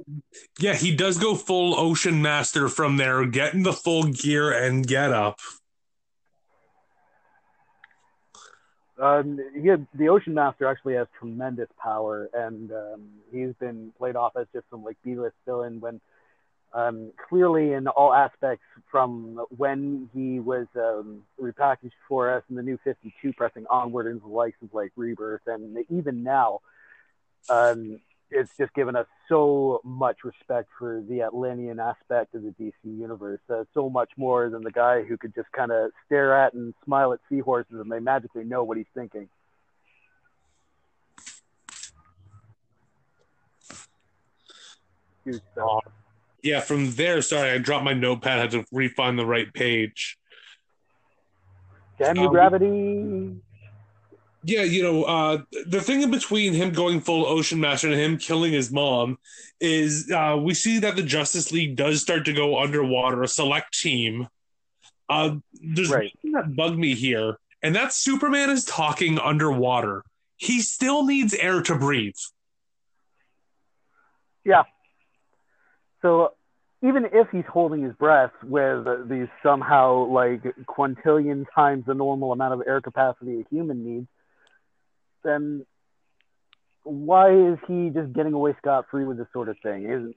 [0.59, 5.11] yeah, he does go full Ocean Master from there, getting the full gear and get
[5.11, 5.39] up.
[9.01, 14.15] Um, he had, the Ocean Master actually has tremendous power, and um, he's been played
[14.15, 15.99] off as just some like B-list villain when
[16.73, 22.61] um, clearly in all aspects from when he was um, repackaged for us in the
[22.61, 26.59] new 52 pressing onward into the likes of like Rebirth, and even now,
[27.49, 27.99] um,
[28.31, 33.41] it's just given us so much respect for the Atlantean aspect of the DC universe.
[33.49, 36.73] Uh, so much more than the guy who could just kind of stare at and
[36.85, 39.27] smile at seahorses and they magically know what he's thinking.
[45.25, 45.83] Huge stuff.
[46.41, 50.17] Yeah, from there, sorry, I dropped my notepad, I had to re-find the right page.
[52.03, 53.35] Um, gravity!
[54.43, 58.17] Yeah, you know, uh, the thing in between him going full Ocean Master and him
[58.17, 59.19] killing his mom
[59.59, 63.79] is uh, we see that the Justice League does start to go underwater, a select
[63.79, 64.27] team.
[65.07, 66.11] Uh, there's Right.
[66.13, 70.03] something that bugged me here, and that Superman is talking underwater.
[70.37, 72.15] He still needs air to breathe.
[74.43, 74.63] Yeah.
[76.01, 76.33] So
[76.83, 82.55] even if he's holding his breath with these somehow like quintillion times the normal amount
[82.55, 84.07] of air capacity a human needs,
[85.23, 85.65] then
[86.83, 89.85] why is he just getting away scot free with this sort of thing?
[89.85, 90.15] Isn't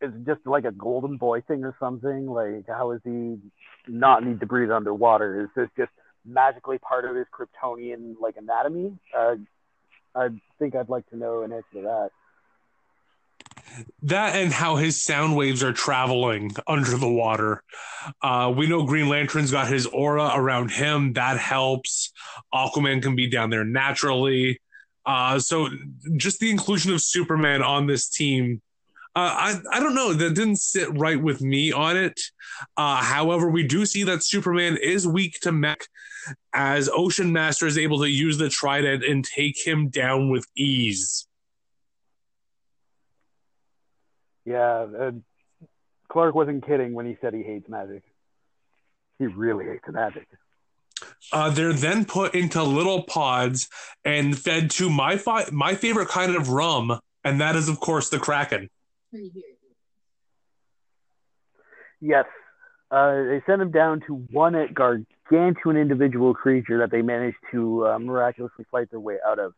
[0.00, 2.26] it just like a golden boy thing or something?
[2.26, 3.36] Like, how is he
[3.88, 5.42] not need to breathe underwater?
[5.42, 5.92] Is this just
[6.24, 8.98] magically part of his Kryptonian like anatomy?
[9.16, 9.36] Uh,
[10.14, 10.28] I
[10.58, 12.10] think I'd like to know an answer to that.
[14.02, 17.62] That and how his sound waves are traveling under the water.
[18.22, 21.12] Uh, we know Green Lantern's got his aura around him.
[21.14, 22.12] That helps.
[22.54, 24.60] Aquaman can be down there naturally.
[25.04, 25.68] Uh, so
[26.16, 28.60] just the inclusion of Superman on this team,
[29.14, 30.12] uh, I I don't know.
[30.12, 32.20] That didn't sit right with me on it.
[32.76, 35.86] Uh, however, we do see that Superman is weak to mech,
[36.52, 41.26] as Ocean Master is able to use the Trident and take him down with ease.
[44.46, 45.10] Yeah, uh,
[46.08, 48.02] Clark wasn't kidding when he said he hates magic.
[49.18, 50.26] He really hates magic.
[51.32, 53.68] Uh, they're then put into little pods
[54.04, 58.08] and fed to my fi- my favorite kind of rum, and that is of course
[58.08, 58.70] the Kraken.
[62.00, 62.26] Yes.
[62.90, 67.98] Uh, they send him down to one gargantuan individual creature that they managed to uh,
[67.98, 69.54] miraculously fight their way out of.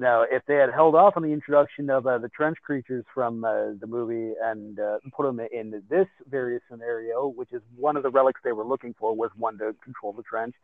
[0.00, 3.44] Now, if they had held off on the introduction of uh, the trench creatures from
[3.44, 8.04] uh, the movie and uh, put them in this various scenario, which is one of
[8.04, 10.54] the relics they were looking for, was one to control the trench,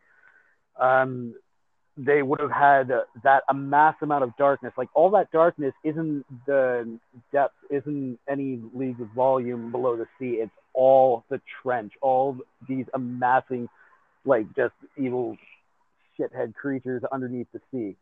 [0.80, 1.34] um,
[1.96, 2.92] they would have had
[3.24, 4.72] that a mass amount of darkness.
[4.76, 6.98] Like all that darkness isn't the
[7.32, 10.38] depth, isn't any leagues of volume below the sea.
[10.40, 12.36] It's all the trench, all
[12.68, 13.68] these amassing,
[14.24, 15.36] like just evil
[16.18, 17.96] shithead creatures underneath the sea.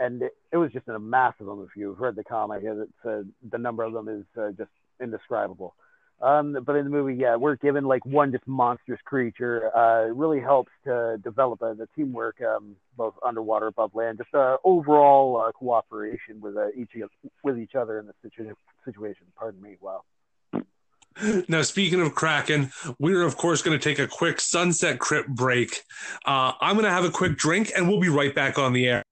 [0.00, 1.62] And it, it was just a mass of them.
[1.62, 4.70] If you've read the comic, it's uh, the number of them is uh, just
[5.00, 5.74] indescribable.
[6.22, 9.74] Um, but in the movie, yeah, we're given like one just monstrous creature.
[9.74, 14.34] Uh, it really helps to develop uh, the teamwork, um, both underwater, above land, just
[14.34, 16.90] uh, overall uh, cooperation with uh, each
[17.42, 19.26] with each other in the situ- situation.
[19.34, 19.76] Pardon me.
[19.80, 20.02] Wow.
[21.48, 25.82] Now, speaking of Kraken, we're of course going to take a quick sunset crypt break.
[26.24, 28.86] Uh, I'm going to have a quick drink, and we'll be right back on the
[28.86, 29.02] air.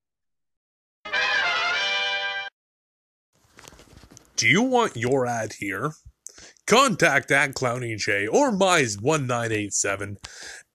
[4.39, 5.91] Do you want your ad here?
[6.65, 10.15] Contact at KlownyJ or Mize1987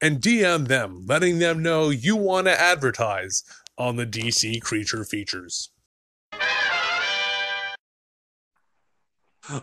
[0.03, 3.43] and DM them, letting them know you want to advertise
[3.79, 5.71] on the DC Creature Features.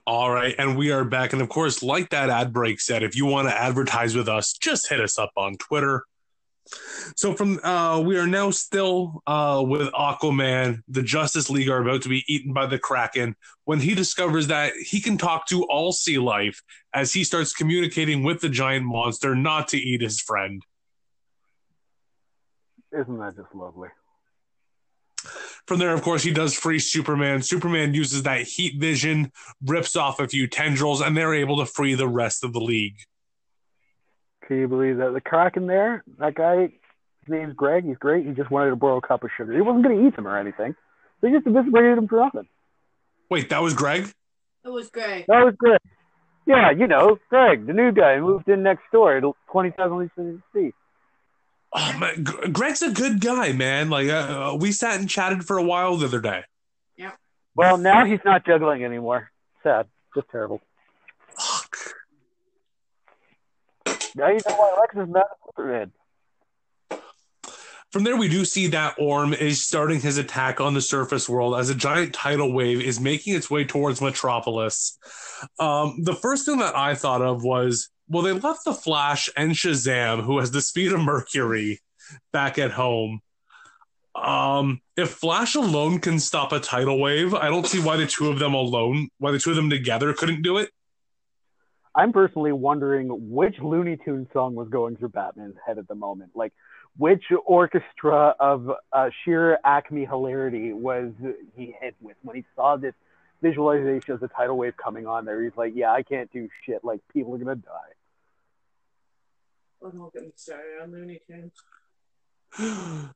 [0.08, 1.32] All right, and we are back.
[1.34, 4.54] And of course, like that ad break said, if you want to advertise with us,
[4.54, 6.06] just hit us up on Twitter.
[7.16, 10.82] So from uh we are now still uh with Aquaman.
[10.88, 13.36] The Justice League are about to be eaten by the Kraken
[13.66, 16.62] when he discovers that he can talk to all sea life
[16.93, 20.64] as he starts communicating with the giant monster not to eat his friend.
[22.91, 23.89] Isn't that just lovely?
[25.68, 27.41] From there, of course, he does free Superman.
[27.41, 29.32] Superman uses that heat vision,
[29.64, 32.97] rips off a few tendrils, and they're able to free the rest of the league.
[34.48, 36.04] Can you believe that the Kraken there?
[36.20, 36.70] That guy, his
[37.30, 37.86] name's Greg.
[37.86, 38.26] He's great.
[38.26, 39.54] He just wanted to borrow a cup of sugar.
[39.54, 40.76] He wasn't going to eat them or anything.
[41.22, 42.48] They just eviscerated him for nothing.
[43.30, 44.12] Wait, that was Greg?
[44.66, 45.26] It was Greg.
[45.28, 45.80] That was Greg.
[46.46, 50.12] Yeah, you know, Greg, the new guy who moved in next door to 20,000 Leagues
[50.16, 50.74] Beneath the Sea.
[51.74, 53.89] Oh man, Greg's a good guy, man.
[53.89, 56.44] Like uh, we sat and chatted for a while the other day.
[56.98, 57.12] Yeah.
[57.56, 59.32] Well, now he's not juggling anymore.
[59.64, 59.88] Sad.
[60.14, 60.60] Just terrible.
[61.30, 61.78] Fuck.
[64.16, 65.91] Now you know why Lex is mad at Superman.
[67.91, 71.59] From there, we do see that Orm is starting his attack on the surface world
[71.59, 74.97] as a giant tidal wave is making its way towards Metropolis.
[75.59, 79.51] Um, the first thing that I thought of was, well, they left the Flash and
[79.51, 81.82] Shazam, who has the speed of Mercury,
[82.32, 83.20] back at home.
[84.16, 88.30] Um, if Flash alone can stop a tidal wave, I don't see why the two
[88.30, 90.70] of them alone, why the two of them together couldn't do it.
[91.94, 96.32] I'm personally wondering which Looney Tunes song was going through Batman's head at the moment.
[96.36, 96.54] Like,
[96.98, 101.12] which orchestra of uh, sheer acme hilarity was
[101.56, 102.94] he hit with when he saw this
[103.42, 105.44] visualization of the tidal wave coming on there?
[105.44, 106.84] He's like, yeah, I can't do shit.
[106.84, 107.72] Like, people are going to die.
[109.84, 111.54] I'm not getting started on Looney Tunes.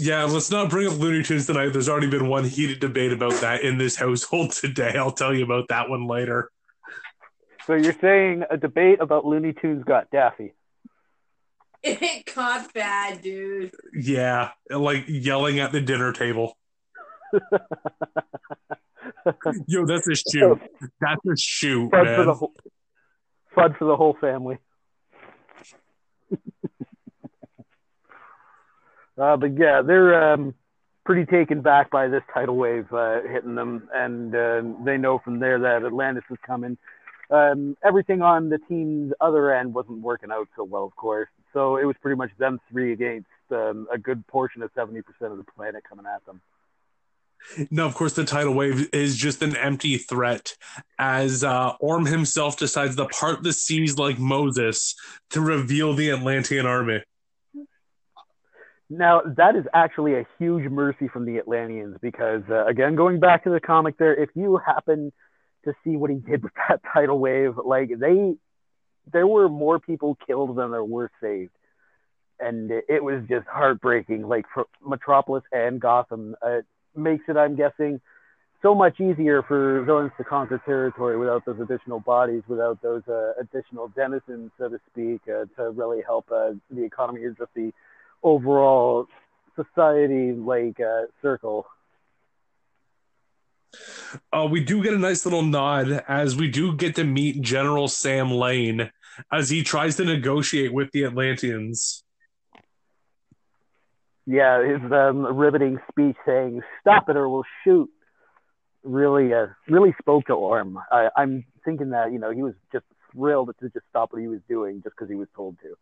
[0.00, 1.70] Yeah, let's not bring up Looney Tunes tonight.
[1.70, 4.92] There's already been one heated debate about that in this household today.
[4.96, 6.52] I'll tell you about that one later.
[7.68, 10.54] So you're saying a debate about Looney Tunes got Daffy?
[11.80, 13.70] It got bad, dude.
[13.94, 16.56] Yeah, like yelling at the dinner table.
[19.68, 20.60] Yo, that's a shoot.
[21.00, 22.34] That's a shoot, Fun for the man.
[22.34, 22.52] whole,
[23.54, 24.58] fun for the whole family.
[29.16, 30.54] uh, but yeah, they're um,
[31.04, 35.38] pretty taken back by this tidal wave uh, hitting them, and uh, they know from
[35.38, 36.76] there that Atlantis is coming.
[37.30, 41.28] Um, everything on the team's other end wasn't working out so well, of course.
[41.52, 45.36] So it was pretty much them three against um, a good portion of 70% of
[45.36, 46.40] the planet coming at them.
[47.70, 50.56] Now, of course, the tidal wave is just an empty threat
[50.98, 54.94] as uh, Orm himself decides to part the seas like Moses
[55.30, 57.02] to reveal the Atlantean army.
[58.90, 63.44] Now, that is actually a huge mercy from the Atlanteans because, uh, again, going back
[63.44, 65.12] to the comic there, if you happen
[65.64, 68.34] to see what he did with that tidal wave, like, they,
[69.12, 71.52] there were more people killed than there were saved.
[72.40, 74.22] And it was just heartbreaking.
[74.22, 76.58] Like, for Metropolis and Gotham uh,
[76.94, 78.00] makes it, I'm guessing,
[78.62, 83.32] so much easier for villains to conquer territory without those additional bodies, without those uh,
[83.40, 87.72] additional denizens, so to speak, uh, to really help uh, the economy or just the
[88.22, 89.06] overall
[89.54, 91.66] society like uh, circle.
[94.32, 97.88] Uh, we do get a nice little nod as we do get to meet General
[97.88, 98.90] Sam Lane
[99.32, 102.04] as he tries to negotiate with the Atlanteans.
[104.26, 107.90] Yeah, his um, riveting speech saying "Stop it or we'll shoot"
[108.82, 110.78] really, uh, really spoke to Orm.
[110.92, 114.28] I, I'm thinking that you know he was just thrilled to just stop what he
[114.28, 115.74] was doing just because he was told to.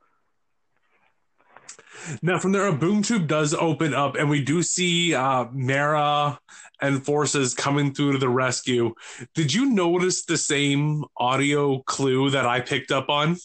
[2.23, 6.39] Now, from there, a boom tube does open up, and we do see uh, Mera
[6.81, 8.95] and forces coming through to the rescue.
[9.35, 13.37] Did you notice the same audio clue that I picked up on?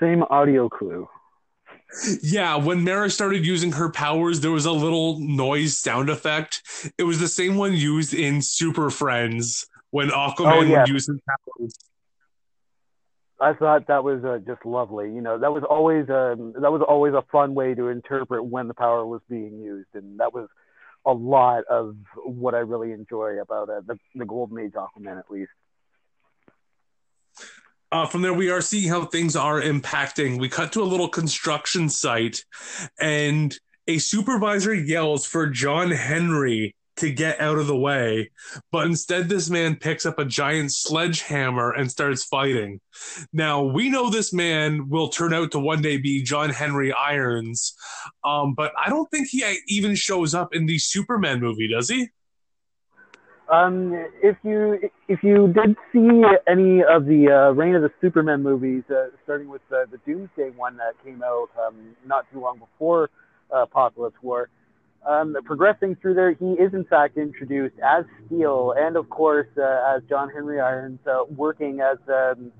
[0.00, 1.08] Same audio clue.
[2.22, 6.62] Yeah, when Mera started using her powers, there was a little noise sound effect.
[6.98, 10.80] It was the same one used in Super Friends when Aquaman Oh, yeah.
[10.80, 11.74] would use his powers.
[13.40, 15.06] I thought that was uh, just lovely.
[15.06, 18.68] You know, that was always um, that was always a fun way to interpret when
[18.68, 20.48] the power was being used, and that was
[21.06, 25.30] a lot of what I really enjoy about uh, the the Golden Age Aquaman, at
[25.30, 25.50] least.
[27.90, 30.38] Uh, from there, we are seeing how things are impacting.
[30.38, 32.44] We cut to a little construction site,
[33.00, 38.30] and a supervisor yells for John Henry to get out of the way.
[38.70, 42.80] But instead, this man picks up a giant sledgehammer and starts fighting.
[43.32, 47.74] Now, we know this man will turn out to one day be John Henry Irons,
[48.24, 52.08] um, but I don't think he even shows up in the Superman movie, does he?
[53.48, 54.78] Um, if you
[55.08, 59.48] if you did see any of the uh, Reign of the Supermen movies, uh, starting
[59.48, 63.08] with uh, the Doomsday one that came out um, not too long before
[63.50, 64.50] uh, Apokolips War,
[65.08, 69.94] um, progressing through there, he is in fact introduced as Steel, and of course uh,
[69.96, 72.52] as John Henry Irons, uh, working as um,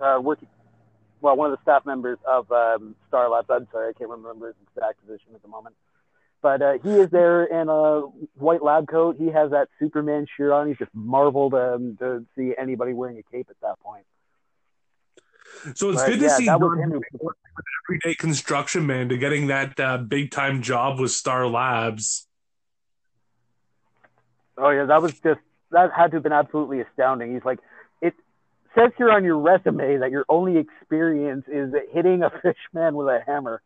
[0.00, 0.48] uh, working
[1.20, 3.46] well one of the staff members of um, Star Labs.
[3.48, 5.76] I'm sorry, I can't remember his exact position at the moment.
[6.42, 8.00] But uh, he is there in a
[8.36, 9.16] white lab coat.
[9.18, 10.68] He has that Superman shirt on.
[10.68, 14.04] He's just marveled um, to see anybody wearing a cape at that point.
[15.74, 16.90] So it's But, good to yeah, see that was him.
[16.90, 17.40] Henry working
[17.88, 22.26] everyday construction man to getting that uh, big time job with Star Labs.
[24.56, 25.40] Oh yeah, that was just
[25.70, 27.34] that had to have been absolutely astounding.
[27.34, 27.58] He's like,
[28.00, 28.14] it
[28.74, 33.08] says here on your resume that your only experience is hitting a fish man with
[33.08, 33.60] a hammer.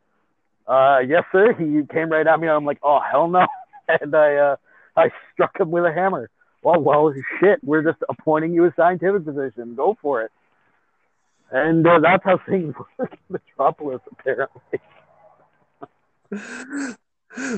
[0.67, 1.53] Uh, yes, sir.
[1.55, 3.47] He came right at me, and I'm like, oh hell no,
[3.89, 4.57] and I uh,
[4.97, 6.31] I struck him with a hammer.
[6.63, 7.63] Well, well, shit.
[7.63, 9.75] We're just appointing you a scientific position.
[9.75, 10.33] Go for it.
[11.51, 14.81] And uh, that's how things work in Metropolis, apparently.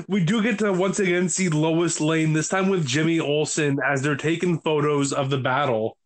[0.07, 4.01] We do get to once again see Lois Lane, this time with Jimmy Olsen, as
[4.01, 5.97] they're taking photos of the battle.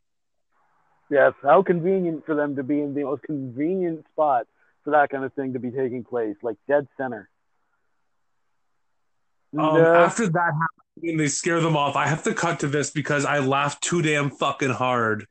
[1.09, 4.47] Yes, how convenient for them to be in the most convenient spot
[4.83, 7.29] for that kind of thing to be taking place, like dead center.
[9.51, 12.59] And, Um, uh, after that happens and they scare them off, I have to cut
[12.61, 15.27] to this because I laughed too damn fucking hard.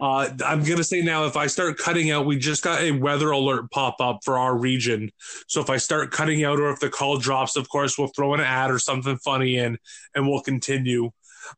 [0.00, 3.30] Uh, I'm gonna say now, if I start cutting out, we just got a weather
[3.30, 5.10] alert pop up for our region.
[5.46, 8.32] So if I start cutting out, or if the call drops, of course, we'll throw
[8.32, 9.76] an ad or something funny in,
[10.14, 11.10] and we'll continue.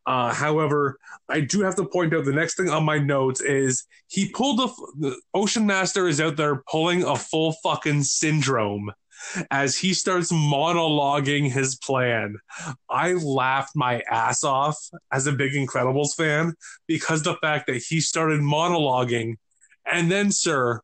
[0.07, 0.99] Uh, however,
[1.29, 4.61] I do have to point out the next thing on my notes is he pulled
[4.61, 8.93] a the Ocean Master is out there pulling a full fucking syndrome
[9.51, 12.37] as he starts monologuing his plan.
[12.89, 14.79] I laughed my ass off
[15.11, 16.55] as a big Incredibles fan
[16.87, 19.37] because the fact that he started monologuing,
[19.85, 20.81] and then, sir,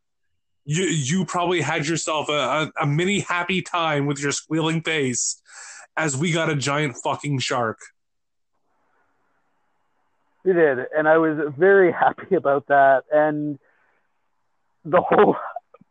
[0.65, 5.41] you you probably had yourself a, a, a mini happy time with your squealing face
[5.97, 7.79] as we got a giant fucking shark.
[10.45, 13.05] He did, and I was very happy about that.
[13.11, 13.59] And
[14.85, 15.37] the whole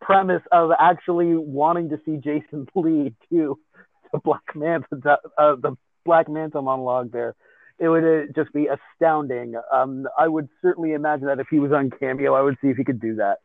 [0.08, 3.60] premise of actually wanting to see Jason Lee do
[4.14, 5.76] the Black Manta, uh, the
[6.06, 7.36] Black Manta monologue there.
[7.78, 9.54] It would uh, just be astounding.
[9.72, 12.78] Um, I would certainly imagine that if he was on Cameo, I would see if
[12.78, 13.38] he could do that.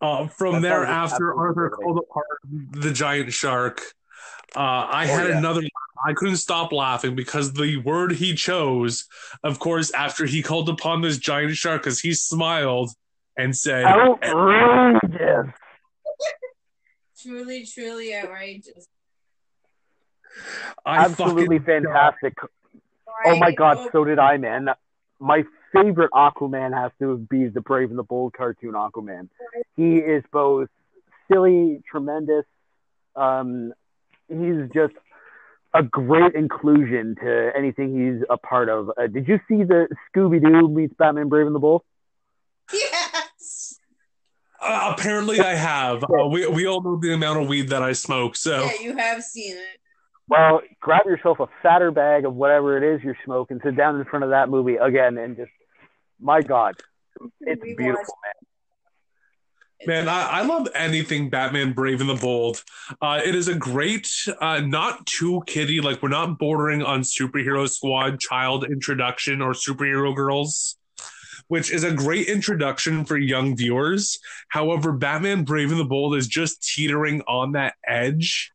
[0.00, 3.82] Uh, from there, after Arthur called apart the giant shark,
[4.56, 5.38] uh, I Oh, had yeah.
[5.38, 5.60] another.
[6.06, 9.06] I couldn't stop laughing because the word he chose,
[9.44, 12.92] of course, after he called upon this giant shark, because he smiled
[13.36, 15.52] and said, Outrageous.
[17.22, 18.88] Truly, truly outrageous.
[20.86, 22.34] "I Absolutely fucking fantastic.
[23.26, 24.68] Oh my god, so did I, man.
[25.18, 29.28] My favorite Aquaman has to be the Brave and the Bold cartoon Aquaman.
[29.76, 30.68] He is both
[31.30, 32.46] silly, tremendous.
[33.14, 33.74] Um,
[34.28, 34.94] he's just
[35.74, 38.90] a great inclusion to anything he's a part of.
[38.96, 41.82] Uh, did you see the Scooby Doo meets Batman Brave and the Bold?
[43.40, 43.74] Yes.
[44.62, 46.04] Uh, apparently, I have.
[46.04, 48.96] Uh, we we all know the amount of weed that I smoke, so Yeah, you
[48.96, 49.80] have seen it.
[50.28, 54.04] Well, grab yourself a fatter bag of whatever it is you're smoking, sit down in
[54.04, 55.50] front of that movie again, and just,
[56.20, 56.76] my God,
[57.40, 57.76] it's Rewatch.
[57.76, 58.14] beautiful,
[59.88, 60.06] man.
[60.06, 62.62] man, I, I love anything Batman Brave and the Bold.
[63.00, 64.08] Uh, it is a great,
[64.40, 65.80] uh, not too kiddie.
[65.80, 70.76] Like we're not bordering on Superhero Squad child introduction or Superhero Girls.
[71.50, 74.20] Which is a great introduction for young viewers.
[74.50, 78.52] However, Batman Brave and the Bold is just teetering on that edge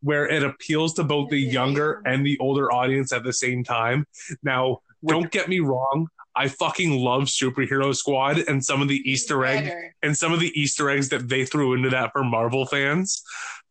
[0.00, 4.06] where it appeals to both the younger and the older audience at the same time.
[4.44, 6.06] Now, don't get me wrong.
[6.36, 9.72] I fucking love Superhero Squad and some of the Easter egg
[10.04, 13.24] and some of the Easter eggs that they threw into that for Marvel fans.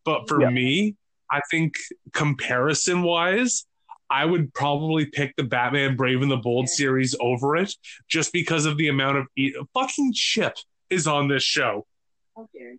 [0.04, 0.50] But for Yeah.
[0.50, 0.96] me,
[1.30, 1.76] I think
[2.12, 3.64] comparison wise,
[4.10, 6.74] I would probably pick the Batman Brave and the Bold Yeah.
[6.74, 7.74] series over it
[8.08, 10.54] just because of the amount of e- fucking Chip
[10.90, 11.86] is on this show.
[12.38, 12.76] Okay.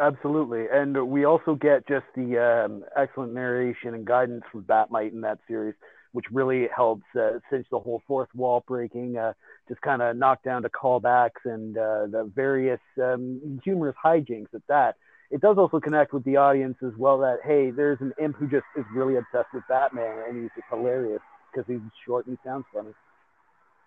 [0.00, 5.20] Absolutely, and we also get just the um, excellent narration and guidance from Batmite in
[5.20, 5.74] that series,
[6.10, 9.34] which really helps uh, cinch the whole fourth wall breaking, uh,
[9.68, 14.62] just kind of knock down to callbacks and uh, the various um, humorous hijinks at
[14.68, 14.96] that.
[15.34, 18.46] It does also connect with the audience as well that hey, there's an imp who
[18.46, 21.18] just is really obsessed with Batman and he's just hilarious
[21.52, 22.92] because he's short and he sounds funny.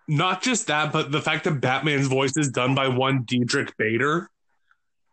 [0.10, 4.30] Not just that, but the fact that Batman's voice is done by one Diedrich Bader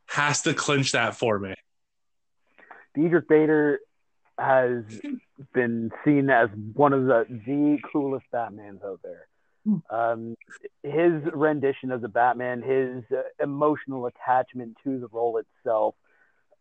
[0.07, 1.55] has to clinch that for me.
[2.97, 3.79] Diedrich Bader
[4.37, 4.83] has
[5.53, 9.29] been seen as one of the the coolest Batmans out there.
[9.89, 10.37] Um,
[10.83, 15.95] his rendition of the Batman, his uh, emotional attachment to the role itself,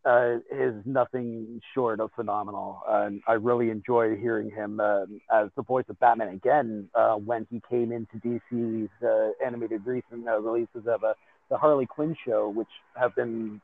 [0.04, 2.80] uh, is nothing short of phenomenal.
[2.88, 7.46] And I really enjoy hearing him uh, as the voice of Batman again uh, when
[7.50, 11.14] he came into DC's uh, animated recent uh, releases of uh,
[11.50, 13.60] the Harley Quinn show, which have been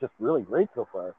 [0.00, 1.14] just really great so far.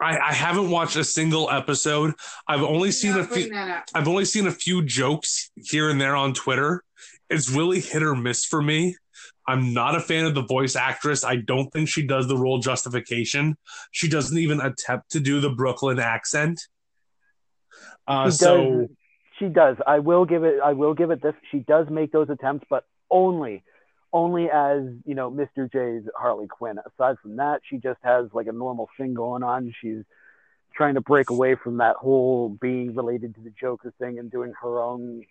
[0.00, 2.14] I, I haven't watched a single episode.
[2.46, 3.50] I've only seen a few.
[3.94, 6.82] I've only seen a few jokes here and there on Twitter.
[7.30, 8.96] It's really hit or miss for me.
[9.50, 11.24] I'm not a fan of the voice actress.
[11.24, 13.56] I don't think she does the role justification.
[13.90, 16.60] She doesn't even attempt to do the Brooklyn accent.
[18.06, 18.88] Uh, She so does.
[19.38, 19.76] She does.
[19.86, 20.60] I will give it.
[20.62, 21.34] I will give it this.
[21.50, 23.64] She does make those attempts, but only,
[24.12, 25.70] only as you know, Mr.
[25.70, 26.78] J's Harley Quinn.
[26.78, 29.74] Aside from that, she just has like a normal thing going on.
[29.80, 30.04] She's
[30.74, 34.52] trying to break away from that whole being related to the Joker thing and doing
[34.62, 35.24] her own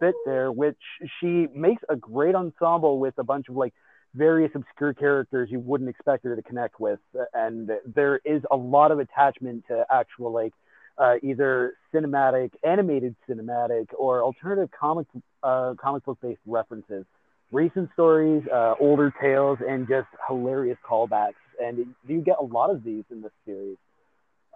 [0.00, 0.78] bit there, which
[1.20, 3.74] she makes a great ensemble with a bunch of like
[4.14, 6.98] various obscure characters you wouldn't expect her to connect with,
[7.34, 10.52] and there is a lot of attachment to actual like
[10.98, 15.06] uh, either cinematic, animated cinematic, or alternative comic
[15.42, 17.04] uh, comic book based references,
[17.52, 21.34] recent stories, uh, older tales, and just hilarious callbacks.
[21.60, 23.76] And you get a lot of these in this series,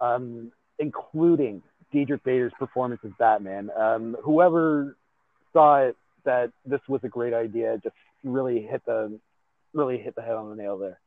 [0.01, 1.61] um, including
[1.91, 3.69] Diedrich Bader's performance as Batman.
[3.77, 4.97] Um, whoever
[5.53, 9.19] thought that this was a great idea just really hit the
[9.73, 10.99] really hit the head on the nail there.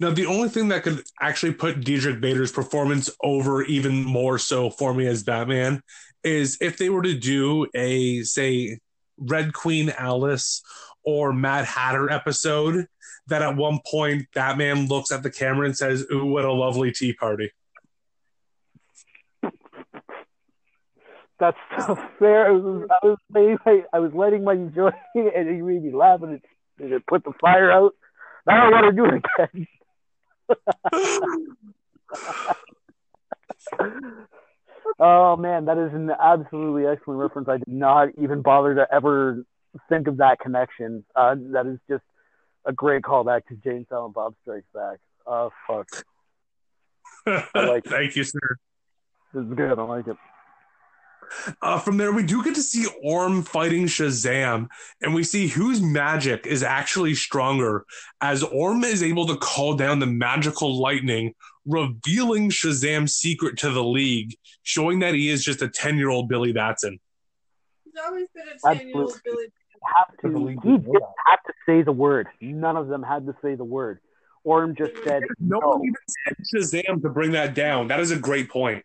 [0.00, 4.70] now the only thing that could actually put Diedrich Bader's performance over even more so
[4.70, 5.82] for me as Batman
[6.24, 8.78] is if they were to do a say
[9.18, 10.62] Red Queen Alice
[11.04, 12.86] or Mad Hatter episode
[13.28, 16.92] that at one point Batman looks at the camera and says, "Ooh, what a lovely
[16.92, 17.50] tea party."
[21.38, 21.56] That's
[21.86, 22.46] so fair.
[22.48, 26.22] I was, I was, letting- I was letting my joy, and you made me laugh,
[26.22, 26.42] and it,
[26.78, 27.94] and it put the fire out.
[28.46, 29.66] I don't want to do it again.
[34.98, 37.48] oh man, that is an absolutely excellent reference.
[37.48, 39.44] I did not even bother to ever
[39.88, 41.04] think of that connection.
[41.14, 42.02] Uh, that is just
[42.64, 44.98] a great callback to Jay and Silent Bob Strikes Back.
[45.26, 45.88] Oh fuck,
[47.26, 47.90] I like it.
[47.90, 48.40] Thank you, sir.
[49.32, 49.78] this is good.
[49.78, 50.16] I like it.
[51.60, 54.68] Uh, from there, we do get to see Orm fighting Shazam,
[55.00, 57.84] and we see whose magic is actually stronger
[58.20, 61.34] as Orm is able to call down the magical lightning,
[61.66, 66.28] revealing Shazam's secret to the League, showing that he is just a 10 year old
[66.28, 66.98] Billy Batson.
[67.84, 69.46] He's always been a 10 year old Billy.
[69.96, 70.38] Have To the to.
[70.38, 72.28] league He before didn't have to say the word.
[72.40, 73.98] None of them had to say the word.
[74.44, 75.68] Orm just said No no.
[75.70, 77.88] one even said Shazam to bring that down.
[77.88, 78.84] That is a great point.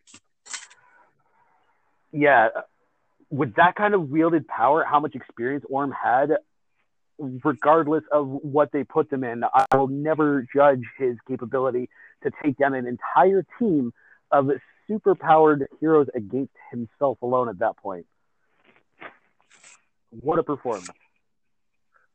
[2.11, 2.49] Yeah,
[3.29, 6.31] with that kind of wielded power, how much experience Orm had,
[7.19, 11.89] regardless of what they put them in, I will never judge his capability
[12.23, 13.93] to take down an entire team
[14.31, 14.49] of
[14.89, 18.05] superpowered heroes against himself alone at that point.
[20.09, 20.89] What a performance.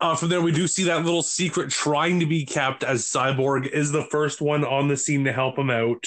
[0.01, 3.69] Uh, from there, we do see that little secret trying to be kept as Cyborg
[3.69, 6.07] is the first one on the scene to help him out.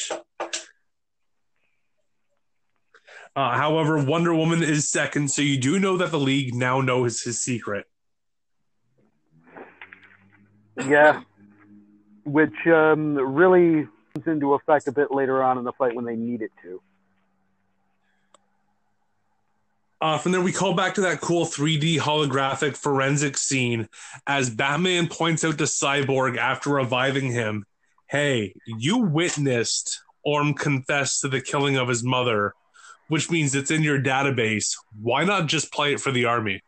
[3.36, 7.22] Uh, however, Wonder Woman is second, so you do know that the League now knows
[7.22, 7.86] his secret.
[10.78, 11.22] Yeah.
[12.24, 16.16] Which um, really comes into effect a bit later on in the fight when they
[16.16, 16.82] need it to.
[20.02, 23.90] Uh, from there, we call back to that cool 3D holographic forensic scene
[24.28, 27.66] as Batman points out to Cyborg after reviving him
[28.08, 32.54] Hey, you witnessed Orm confess to the killing of his mother,
[33.08, 34.76] which means it's in your database.
[35.02, 36.62] Why not just play it for the army?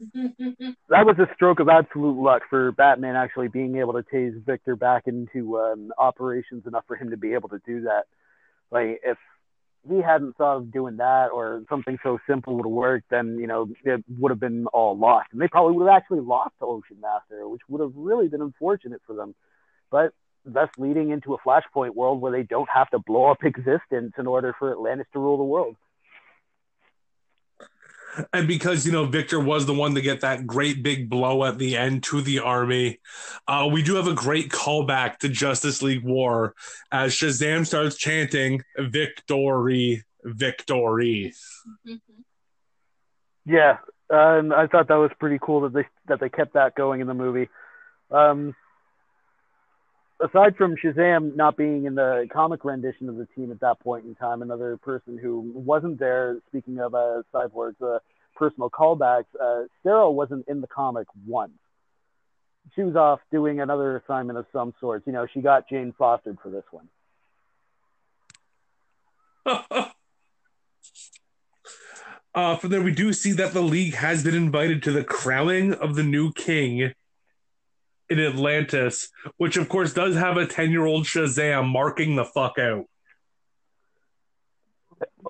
[0.14, 4.76] that was a stroke of absolute luck for Batman actually being able to tase Victor
[4.76, 8.04] back into um, operations enough for him to be able to do that.
[8.70, 9.18] Like if
[9.88, 13.46] he hadn't thought of doing that or something so simple would have worked, then you
[13.46, 16.66] know it would have been all lost, and they probably would have actually lost to
[16.66, 19.34] Ocean Master, which would have really been unfortunate for them.
[19.90, 20.12] But
[20.44, 24.26] thus leading into a Flashpoint world where they don't have to blow up existence in
[24.26, 25.76] order for Atlantis to rule the world.
[28.32, 31.58] And because, you know, Victor was the one to get that great big blow at
[31.58, 33.00] the end to the army,
[33.48, 36.54] uh, we do have a great callback to Justice League War
[36.92, 41.34] as Shazam starts chanting, Victory, Victory.
[43.44, 43.78] Yeah,
[44.10, 47.06] um, I thought that was pretty cool that they that they kept that going in
[47.06, 47.48] the movie.
[48.10, 48.54] Um,
[50.20, 54.04] aside from Shazam not being in the comic rendition of the team at that point
[54.04, 56.38] in time, another person who wasn't there.
[56.48, 57.98] Speaking of uh, Cyborg's uh,
[58.34, 61.52] personal callbacks, uh, Sarah wasn't in the comic once.
[62.74, 65.02] She was off doing another assignment of some sort.
[65.06, 66.88] You know, she got Jane fostered for this one.
[72.34, 75.74] uh, from there, we do see that the league has been invited to the crowning
[75.74, 76.94] of the new king
[78.10, 82.58] in Atlantis, which of course does have a 10 year old Shazam marking the fuck
[82.58, 82.86] out.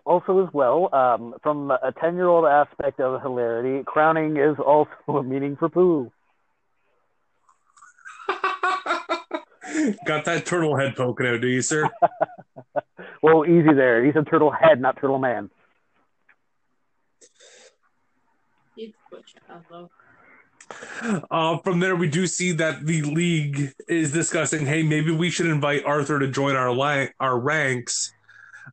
[0.05, 5.57] Also, as well, um, from a ten-year-old aspect of hilarity, crowning is also a meaning
[5.57, 6.13] for poo.
[10.05, 11.89] Got that turtle head poking out, do you, sir?
[13.23, 14.05] Well, easy there.
[14.05, 15.49] He's a turtle head, not turtle man.
[18.77, 19.91] He's Butch Alvo.
[21.31, 25.47] Uh, from there, we do see that the league is discussing, hey, maybe we should
[25.47, 28.13] invite Arthur to join our la- our ranks,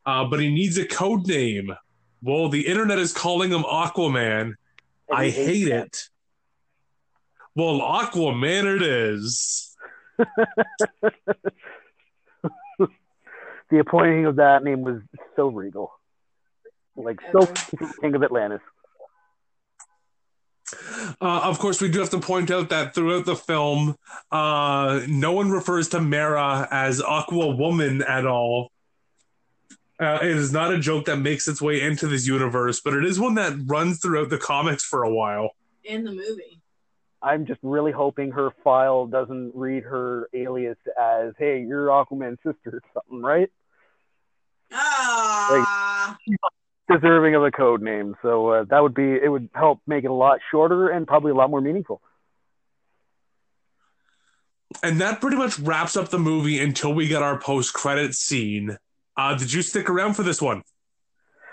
[0.05, 1.71] uh, but he needs a code name.
[2.23, 4.53] Well, the internet is calling him Aquaman.
[5.11, 5.85] I hate that.
[5.87, 6.09] it.
[7.55, 9.75] Well, Aquaman it is.
[13.71, 15.01] The appointing of that name was
[15.37, 15.93] so regal,
[16.97, 17.45] like so
[18.01, 18.59] King of Atlantis.
[21.21, 23.95] Uh, of course, we do have to point out that throughout the film,
[24.31, 28.71] uh, no one refers to Mera as Aqua Woman at all.
[29.99, 33.05] Uh, it is not a joke that makes its way into this universe, but it
[33.05, 35.51] is one that runs throughout the comics for a while.
[35.83, 36.59] In the movie.
[37.23, 42.77] I'm just really hoping her file doesn't read her alias as, "Hey, you're Aquaman's sister"
[42.77, 43.51] or something, right?
[44.73, 46.17] Ah.
[46.89, 49.29] Deserving of a code name, so uh, that would be it.
[49.29, 52.01] Would help make it a lot shorter and probably a lot more meaningful.
[54.83, 58.77] And that pretty much wraps up the movie until we get our post credit scene.
[59.15, 60.63] Uh, did you stick around for this one?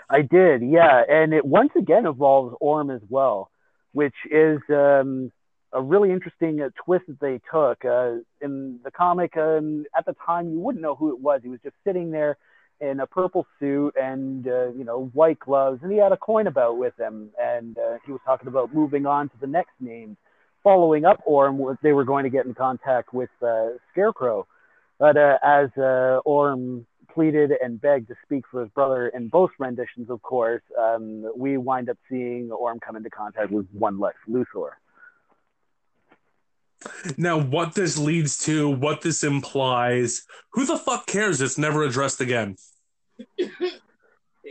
[0.09, 3.51] I did, yeah, and it once again involves Orm as well,
[3.91, 5.31] which is um,
[5.71, 7.85] a really interesting uh, twist that they took.
[7.85, 11.41] Uh, in the comic, um, at the time, you wouldn't know who it was.
[11.43, 12.37] He was just sitting there
[12.81, 16.47] in a purple suit and uh, you know white gloves, and he had a coin
[16.47, 20.17] about with him, and uh, he was talking about moving on to the next name.
[20.63, 24.47] following up Orm, they were going to get in contact with uh, Scarecrow.
[24.97, 29.51] But uh, as uh, Orm pleaded and begged to speak for his brother in both
[29.57, 34.17] renditions, of course, um, we wind up seeing Orm come into contact with one Lex
[34.29, 34.71] Luthor.
[37.17, 40.23] Now, what this leads to, what this implies,
[40.53, 41.41] who the fuck cares?
[41.41, 42.55] It's never addressed again.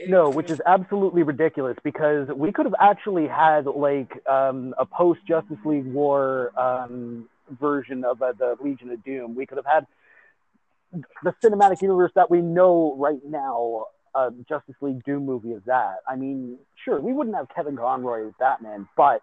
[0.07, 5.21] No, which is absolutely ridiculous because we could have actually had like um, a post
[5.27, 7.29] Justice League War um,
[7.59, 9.35] version of uh, the Legion of Doom.
[9.35, 9.87] We could have had
[11.23, 13.87] the cinematic universe that we know right now.
[14.15, 15.97] Uh, Justice League Doom movie is that.
[16.09, 19.21] I mean, sure, we wouldn't have Kevin Conroy as Batman, but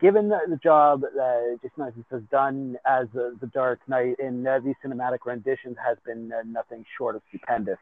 [0.00, 4.46] given the, the job that Jason Isaacs has done as uh, the Dark Knight in
[4.46, 7.78] uh, these cinematic renditions has been uh, nothing short of stupendous.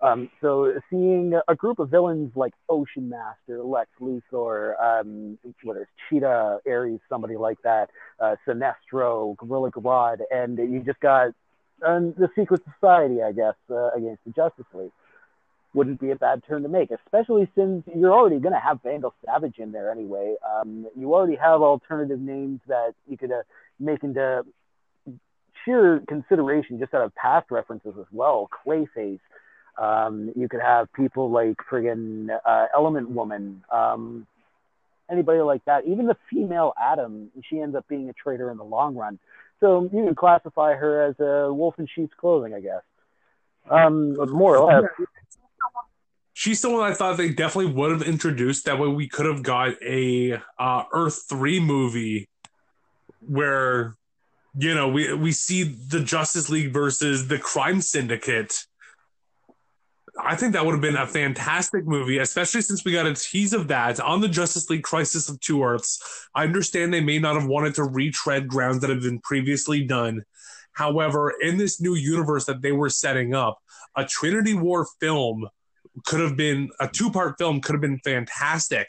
[0.00, 5.90] Um, so seeing a group of villains like Ocean Master, Lex Luthor, um, whether it's
[6.10, 7.88] Cheetah, Ares, somebody like that,
[8.18, 11.28] uh, Sinestro, Gorilla Grodd, and you just got
[11.86, 14.90] um, the Secret Society, I guess, uh, against the Justice League.
[15.74, 19.14] Wouldn't be a bad turn to make, especially since you're already going to have Vandal
[19.24, 20.36] Savage in there anyway.
[20.46, 23.42] Um, you already have alternative names that you could uh,
[23.80, 24.44] make into
[25.64, 28.50] sheer consideration just out of past references as well.
[28.66, 29.20] Clayface,
[29.78, 34.26] um, you could have people like friggin' uh, Element Woman, um,
[35.10, 35.86] anybody like that.
[35.86, 39.18] Even the female Atom, she ends up being a traitor in the long run.
[39.60, 42.82] So you can classify her as a wolf in sheep's clothing, I guess.
[43.70, 44.90] Um, more or less.
[46.42, 48.64] She's someone I thought they definitely would have introduced.
[48.64, 52.28] That way, we could have got a uh, Earth three movie
[53.20, 53.94] where
[54.58, 58.66] you know we we see the Justice League versus the Crime Syndicate
[60.20, 63.52] I think that would have been a fantastic movie, especially since we got a tease
[63.52, 66.28] of that on the Justice League Crisis of Two Earths.
[66.34, 70.24] I understand they may not have wanted to retread grounds that have been previously done.
[70.72, 73.60] However, in this new universe that they were setting up,
[73.94, 75.48] a Trinity War film
[76.06, 78.88] could have been a two part film, could have been fantastic.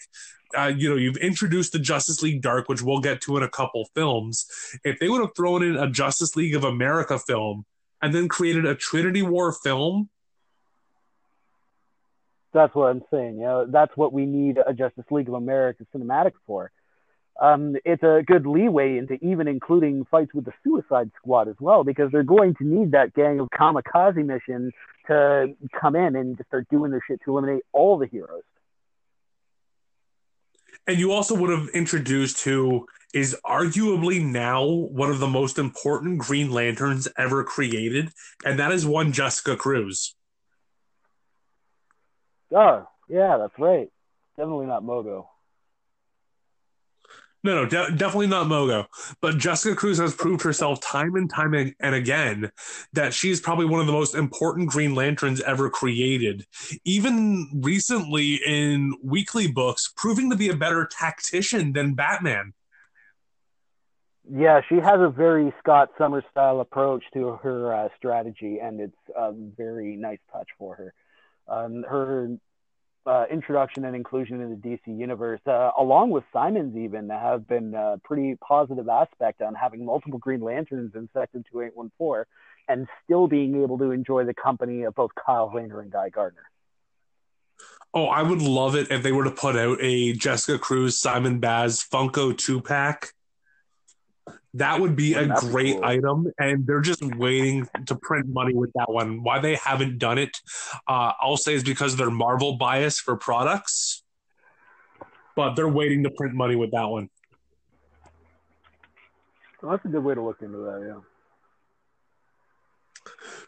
[0.57, 3.49] Uh, you know, you've introduced the Justice League Dark, which we'll get to in a
[3.49, 4.45] couple films.
[4.83, 7.65] If they would have thrown in a Justice League of America film
[8.01, 10.09] and then created a Trinity War film,
[12.53, 13.37] that's what I'm saying.
[13.37, 16.71] You know, that's what we need a Justice League of America cinematic for.
[17.41, 21.83] Um, it's a good leeway into even including fights with the Suicide Squad as well,
[21.83, 24.71] because they're going to need that gang of kamikaze missions
[25.07, 28.43] to come in and just start doing their shit to eliminate all the heroes.
[30.85, 36.19] And you also would have introduced who is arguably now one of the most important
[36.19, 38.11] Green Lanterns ever created,
[38.45, 40.15] and that is one Jessica Cruz.
[42.51, 43.89] Oh, yeah, that's right.
[44.37, 45.27] Definitely not Mogo.
[47.43, 48.85] No, no, de- definitely not Mogo.
[49.19, 52.51] But Jessica Cruz has proved herself time and time and again
[52.93, 56.45] that she's probably one of the most important Green Lanterns ever created.
[56.85, 62.53] Even recently in weekly books, proving to be a better tactician than Batman.
[64.31, 68.95] Yeah, she has a very Scott Summers style approach to her uh, strategy, and it's
[69.17, 70.93] a very nice touch for her.
[71.49, 72.37] Um, her
[73.05, 77.73] uh, introduction and inclusion in the DC universe, uh, along with Simon's, even have been
[77.73, 82.25] a pretty positive aspect on having multiple Green Lanterns in Section 2814
[82.69, 86.43] and still being able to enjoy the company of both Kyle Rayner and Guy Gardner.
[87.93, 91.39] Oh, I would love it if they were to put out a Jessica Cruz, Simon
[91.39, 93.13] Baz Funko two pack
[94.55, 95.85] that would be a great cool.
[95.85, 99.23] item, and they're just waiting to print money with that one.
[99.23, 100.37] Why they haven't done it,
[100.87, 104.03] uh, I'll say, is because of their Marvel bias for products,
[105.35, 107.09] but they're waiting to print money with that one.
[109.61, 110.99] Well, that's a good way to look into that, yeah.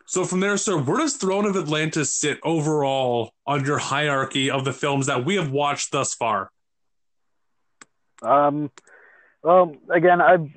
[0.08, 4.64] So from there, sir, where does Throne of Atlantis sit overall on your hierarchy of
[4.64, 6.52] the films that we have watched thus far?
[8.22, 8.72] Um,
[9.44, 10.48] well, again, I've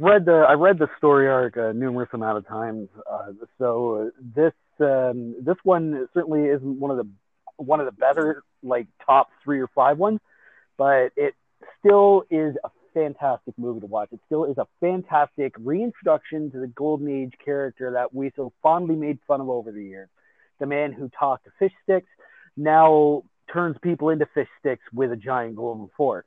[0.00, 2.88] read the I read the story arc a numerous amount of times.
[3.10, 7.08] Uh, so this um, this one certainly isn't one of the
[7.56, 10.20] one of the better like top three or five ones,
[10.76, 11.34] but it
[11.80, 14.08] still is a fantastic movie to watch.
[14.12, 18.96] It still is a fantastic reintroduction to the golden age character that we so fondly
[18.96, 20.08] made fun of over the years.
[20.60, 22.08] The man who talked to fish sticks
[22.56, 23.22] now
[23.52, 26.26] turns people into fish sticks with a giant golden fork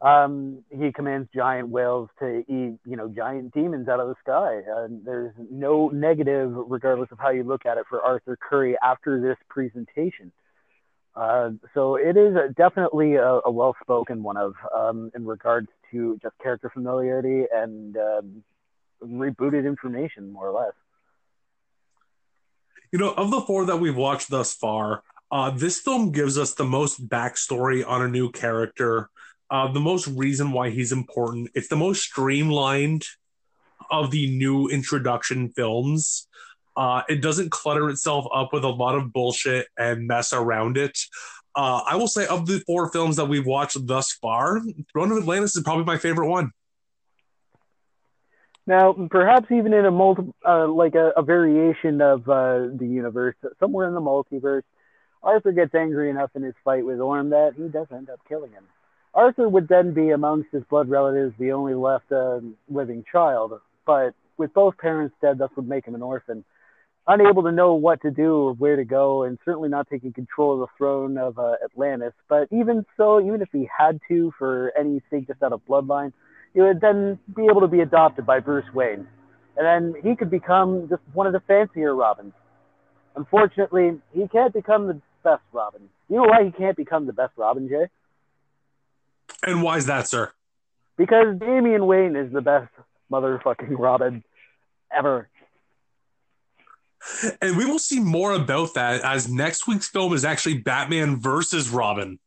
[0.00, 4.60] um, he commands giant whales to eat, you know, giant demons out of the sky.
[4.66, 9.20] And there's no negative, regardless of how you look at it, for Arthur Curry after
[9.20, 10.32] this presentation.
[11.14, 16.18] Uh, so it is a, definitely a, a well-spoken one of um, in regards to
[16.22, 18.44] just character familiarity and um,
[19.02, 20.74] rebooted information, more or less.
[22.92, 26.54] You know, of the four that we've watched thus far, uh, this film gives us
[26.54, 29.08] the most backstory on a new character,
[29.50, 31.50] uh, the most reason why he's important.
[31.54, 33.04] It's the most streamlined
[33.90, 36.28] of the new introduction films.
[36.76, 40.98] Uh, it doesn't clutter itself up with a lot of bullshit and mess around it.
[41.54, 44.60] Uh, I will say, of the four films that we've watched thus far,
[44.92, 46.52] Throne of Atlantis is probably my favorite one.
[48.66, 53.36] Now, perhaps even in a multi, uh, like a, a, variation of uh, the universe,
[53.60, 54.64] somewhere in the multiverse,
[55.22, 58.50] Arthur gets angry enough in his fight with Orm that he does end up killing
[58.50, 58.64] him.
[59.16, 63.54] Arthur would then be amongst his blood relatives the only left uh, living child,
[63.86, 66.44] but with both parents dead, this would make him an orphan,
[67.06, 70.54] unable to know what to do or where to go, and certainly not taking control
[70.54, 72.12] of the throne of uh, Atlantis.
[72.28, 76.12] But even so, even if he had to for any sake just out of bloodline,
[76.52, 79.08] he would then be able to be adopted by Bruce Wayne.
[79.56, 82.34] And then he could become just one of the fancier Robins.
[83.14, 85.88] Unfortunately, he can't become the best Robin.
[86.10, 87.86] You know why he can't become the best Robin, Jay?
[89.42, 90.32] And why is that, sir?
[90.96, 92.72] Because Damian Wayne is the best
[93.10, 94.24] motherfucking Robin
[94.90, 95.28] ever.
[97.40, 101.68] And we will see more about that as next week's film is actually Batman versus
[101.68, 102.18] Robin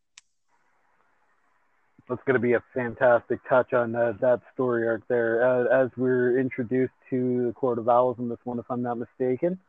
[2.10, 5.44] that's going to be a fantastic touch on uh, that story arc there.
[5.44, 8.98] Uh, as we're introduced to the Court of Owls in this one, if I'm not
[8.98, 9.60] mistaken.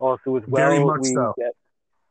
[0.00, 1.34] Also, as well, we so.
[1.38, 1.54] get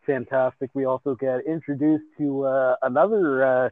[0.05, 0.69] fantastic.
[0.73, 3.71] We also get introduced to uh, another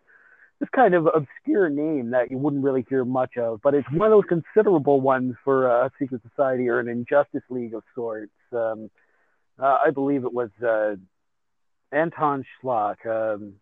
[0.62, 4.12] just kind of obscure name that you wouldn't really hear much of, but it's one
[4.12, 8.32] of those considerable ones for a secret society or an injustice league of sorts.
[8.54, 8.92] Um,
[9.60, 10.96] uh, I believe it was uh,
[11.92, 13.00] Anton Schott.
[13.06, 13.54] Um,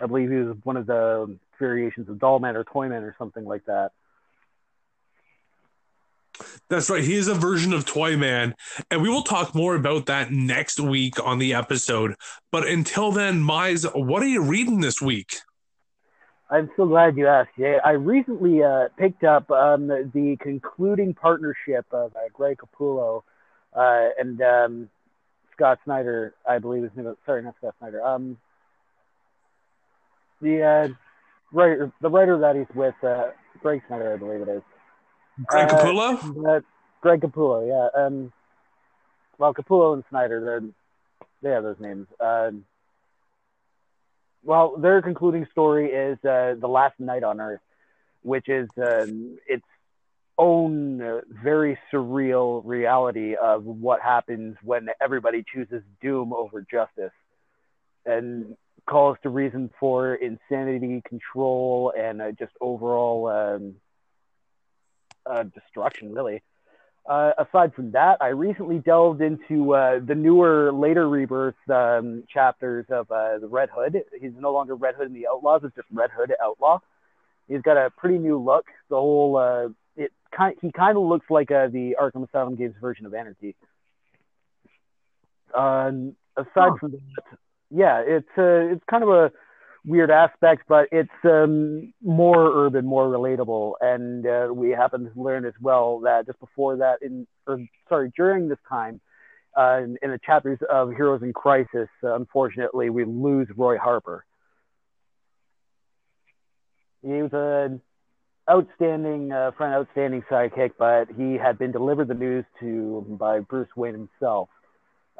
[0.00, 3.64] I believe he was one of the variations of Dollman or Toyman or something like
[3.66, 3.90] that.
[6.68, 7.02] That's right.
[7.02, 8.54] He is a version of Toyman,
[8.90, 12.14] and we will talk more about that next week on the episode.
[12.52, 15.34] But until then, Mise, what are you reading this week?
[16.54, 17.78] I'm so glad you asked, Jay.
[17.84, 23.24] I recently uh, picked up um, the, the, concluding partnership of uh, Greg Capullo
[23.74, 24.88] uh, and um,
[25.52, 27.12] Scott Snyder, I believe his name.
[27.26, 28.04] Sorry, not Scott Snyder.
[28.04, 28.38] Um,
[30.40, 30.88] the uh,
[31.52, 34.62] writer, the writer that he's with, uh, Greg Snyder, I believe it is.
[35.46, 36.62] Greg uh, Capullo.
[37.00, 38.00] Greg Capullo, yeah.
[38.00, 38.32] Um,
[39.38, 40.62] well, Capullo and Snyder,
[41.42, 42.06] they have those names.
[44.44, 47.62] Well, their concluding story is uh, the last knight on Earth,
[48.22, 49.06] which is uh,
[49.48, 49.64] its
[50.36, 57.12] own uh, very surreal reality of what happens when everybody chooses doom over justice.
[58.04, 58.56] And
[58.86, 63.74] calls to reason for insanity, control, and uh, just overall um,
[65.24, 66.42] uh, destruction, really.
[67.06, 72.86] Uh, aside from that, I recently delved into uh, the newer, later rebirth um, chapters
[72.88, 74.02] of uh, the Red Hood.
[74.18, 76.78] He's no longer Red Hood in the Outlaws; it's just Red Hood Outlaw.
[77.46, 78.64] He's got a pretty new look.
[78.88, 83.04] The whole uh, it kind he kind of looks like the Arkham Asylum games version
[83.04, 83.54] of Anarchy.
[86.38, 86.76] aside huh.
[86.80, 87.38] from that,
[87.70, 89.30] yeah, it's uh, it's kind of a
[89.84, 93.74] weird aspect, but it's um, more urban, more relatable.
[93.80, 97.58] And uh, we happen to learn as well that just before that, in or
[97.88, 99.00] sorry, during this time,
[99.56, 104.24] uh, in, in, the chapters of Heroes in Crisis, uh, unfortunately, we lose Roy Harper.
[107.02, 107.80] He was an
[108.50, 113.68] outstanding uh, friend, outstanding sidekick, but he had been delivered the news to by Bruce
[113.76, 114.48] Wayne himself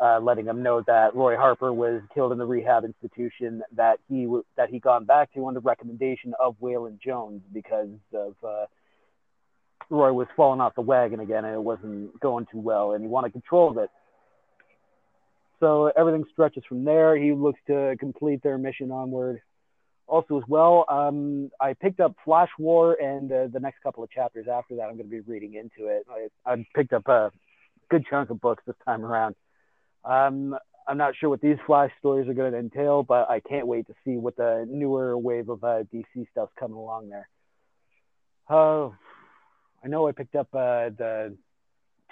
[0.00, 4.24] uh, letting him know that Roy Harper was killed in the rehab institution that he
[4.24, 8.66] w- that he gone back to on the recommendation of Waylon Jones because of uh,
[9.90, 13.08] Roy was falling off the wagon again and it wasn't going too well and he
[13.08, 13.90] wanted control of it.
[15.60, 17.16] So everything stretches from there.
[17.16, 19.40] He looks to complete their mission onward.
[20.06, 24.10] Also, as well, um, I picked up Flash War, and uh, the next couple of
[24.10, 26.04] chapters after that, I'm going to be reading into it.
[26.10, 27.30] I, I picked up a
[27.88, 29.34] good chunk of books this time around.
[30.04, 30.56] Um,
[30.86, 33.86] I'm not sure what these Flash stories are going to entail, but I can't wait
[33.86, 37.28] to see what the newer wave of uh, DC stuff's coming along there.
[38.48, 38.90] Uh,
[39.82, 41.36] I know I picked up uh, the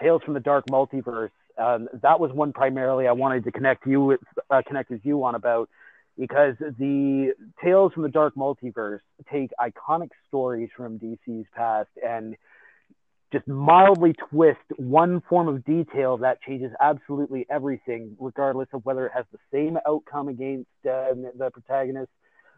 [0.00, 1.30] Tales from the Dark Multiverse.
[1.58, 4.20] Um, that was one primarily I wanted to connect you with,
[4.50, 5.68] uh, connect with you on about
[6.18, 9.00] because the Tales from the Dark Multiverse
[9.30, 12.36] take iconic stories from DC's past and
[13.32, 19.12] just mildly twist one form of detail that changes absolutely everything, regardless of whether it
[19.14, 22.10] has the same outcome against uh, the protagonist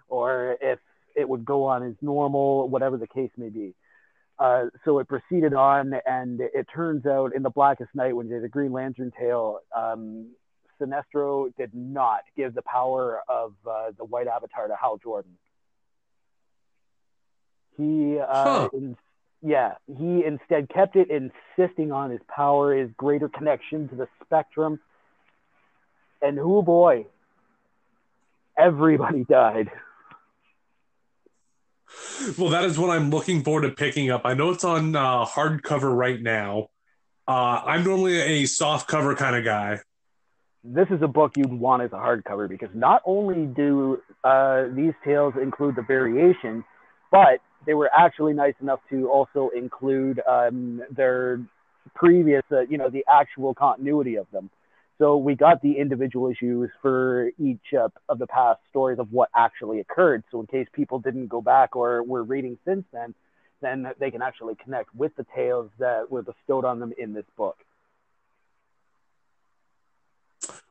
[0.09, 0.79] or if
[1.17, 3.75] it would go on as normal, whatever the case may be.
[4.39, 8.35] Uh, so it proceeded on, and it turns out in the Blackest Night, when they
[8.35, 10.27] did the Green Lantern tale, um,
[10.81, 15.31] Sinestro did not give the power of uh, the White Avatar to Hal Jordan.
[17.77, 18.69] He, uh, Huh.
[18.73, 18.97] in,
[19.45, 24.81] yeah, he instead kept it, insisting on his power, his greater connection to the spectrum.
[26.23, 27.05] And oh boy,
[28.59, 29.71] everybody died.
[32.39, 34.23] Well, that is what I'm looking forward to picking up.
[34.25, 36.71] I know it's on uh, hardcover right now.
[37.29, 39.81] Uh, I'm normally a soft cover kind of guy.
[40.63, 44.95] this is a book you'd want as a hardcover because not only do uh, these
[45.05, 46.65] tales include the variations,
[47.11, 51.41] but they were actually nice enough to also include um, their
[51.95, 54.51] previous, uh, you know, the actual continuity of them.
[54.99, 59.29] So we got the individual issues for each uh, of the past stories of what
[59.35, 60.23] actually occurred.
[60.31, 63.15] So in case people didn't go back or were reading since then,
[63.61, 67.25] then they can actually connect with the tales that were bestowed on them in this
[67.37, 67.57] book.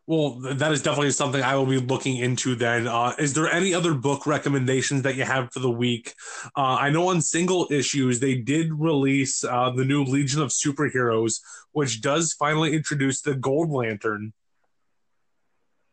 [0.05, 2.87] Well, that is definitely something I will be looking into then.
[2.87, 6.13] Uh, is there any other book recommendations that you have for the week?
[6.57, 11.39] Uh, I know on single issues, they did release uh, the new Legion of Superheroes,
[11.71, 14.33] which does finally introduce the Gold Lantern.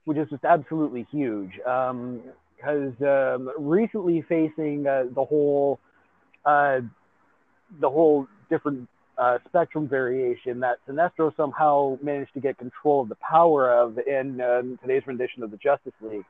[0.04, 1.52] which is just absolutely huge.
[1.56, 5.78] Because um, recently facing uh, the whole,
[6.44, 6.80] uh,
[7.78, 8.88] the whole different
[9.20, 14.40] uh, spectrum variation that Sinestro somehow managed to get control of the power of in
[14.40, 16.24] um, today's rendition of the Justice League,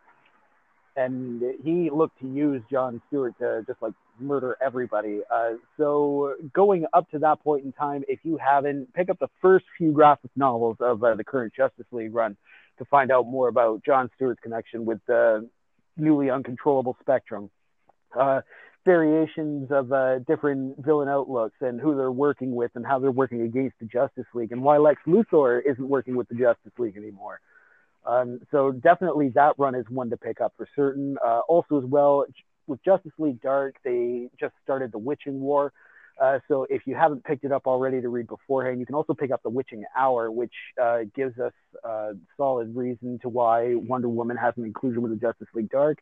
[0.97, 5.21] and he looked to use John Stewart to just like murder everybody.
[5.33, 9.31] Uh, so going up to that point in time, if you haven't, pick up the
[9.41, 12.37] first few graphic novels of uh, the current Justice League run
[12.79, 15.49] to find out more about John Stewart's connection with the
[15.97, 17.51] newly uncontrollable spectrum.
[18.85, 23.43] Variations of uh, different villain outlooks and who they're working with and how they're working
[23.43, 27.41] against the Justice League and why Lex Luthor isn't working with the Justice League anymore.
[28.07, 31.17] Um, so definitely that run is one to pick up for certain.
[31.25, 32.25] Uh, also as well
[32.67, 35.73] with Justice League Dark, they just started the Witching War.
[36.21, 39.15] Uh, so if you haven't picked it up already to read beforehand, you can also
[39.15, 41.53] pick up the Witching Hour, which uh, gives us
[41.83, 45.99] uh, solid reason to why Wonder Woman has an inclusion with the Justice League Dark.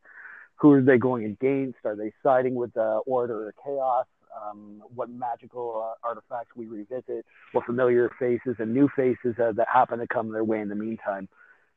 [0.59, 1.78] Who are they going against?
[1.85, 4.06] Are they siding with the Order or Chaos?
[4.36, 7.24] Um, what magical uh, artifacts we revisit?
[7.52, 10.74] What familiar faces and new faces uh, that happen to come their way in the
[10.74, 11.28] meantime?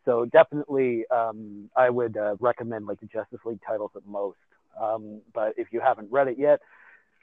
[0.05, 4.37] So definitely, um, I would uh, recommend like the Justice League titles at most.
[4.79, 6.59] Um, but if you haven't read it yet,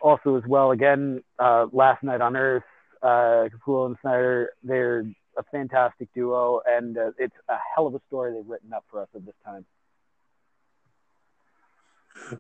[0.01, 2.63] also as well, again, uh, Last Knight on Earth,
[3.03, 5.05] uh, Capullo and Snyder, they're
[5.37, 9.01] a fantastic duo, and uh, it's a hell of a story they've written up for
[9.01, 9.65] us at this time.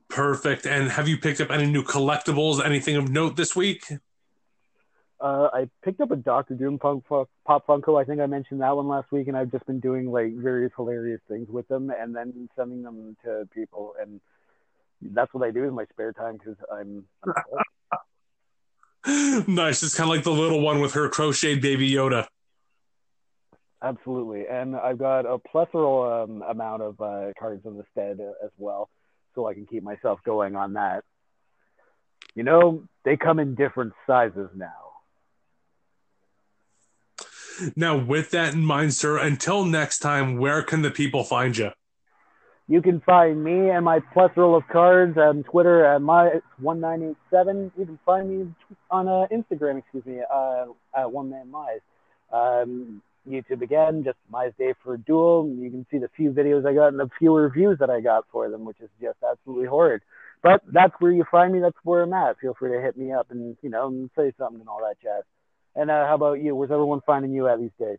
[0.09, 0.67] Perfect.
[0.67, 2.65] And have you picked up any new collectibles?
[2.65, 3.85] Anything of note this week?
[5.21, 8.01] Uh, I picked up a Doctor Doom punk, pop Funko.
[8.01, 10.71] I think I mentioned that one last week, and I've just been doing like various
[10.77, 14.21] hilarious things with them, and then sending them to people, and
[15.01, 17.05] that's what I do in my spare time because I'm.
[19.05, 19.83] I'm nice.
[19.83, 22.27] It's kind of like the little one with her crocheted baby Yoda.
[23.83, 28.45] Absolutely, and I've got a plethora um, amount of uh, cards in the stead uh,
[28.45, 28.89] as well,
[29.35, 31.05] so I can keep myself going on that.
[32.35, 34.89] You know, they come in different sizes now.
[37.75, 41.71] Now, with that in mind, sir, until next time, where can the people find you?
[42.69, 47.17] You can find me and my plethora of cards on Twitter at my1987.
[47.79, 48.55] You can find me
[48.91, 51.81] on uh, Instagram, excuse me, uh, at one man Mise.
[52.31, 55.49] Um, YouTube again, just Mise Day for a Duel.
[55.59, 58.25] You can see the few videos I got and the few reviews that I got
[58.33, 60.03] for them, which is just absolutely horrid.
[60.43, 61.61] But that's where you find me.
[61.61, 62.39] That's where I'm at.
[62.39, 65.01] Feel free to hit me up and you know and say something and all that
[65.03, 65.25] jazz.
[65.75, 66.55] And uh, how about you?
[66.55, 67.99] Where's everyone finding you at these days?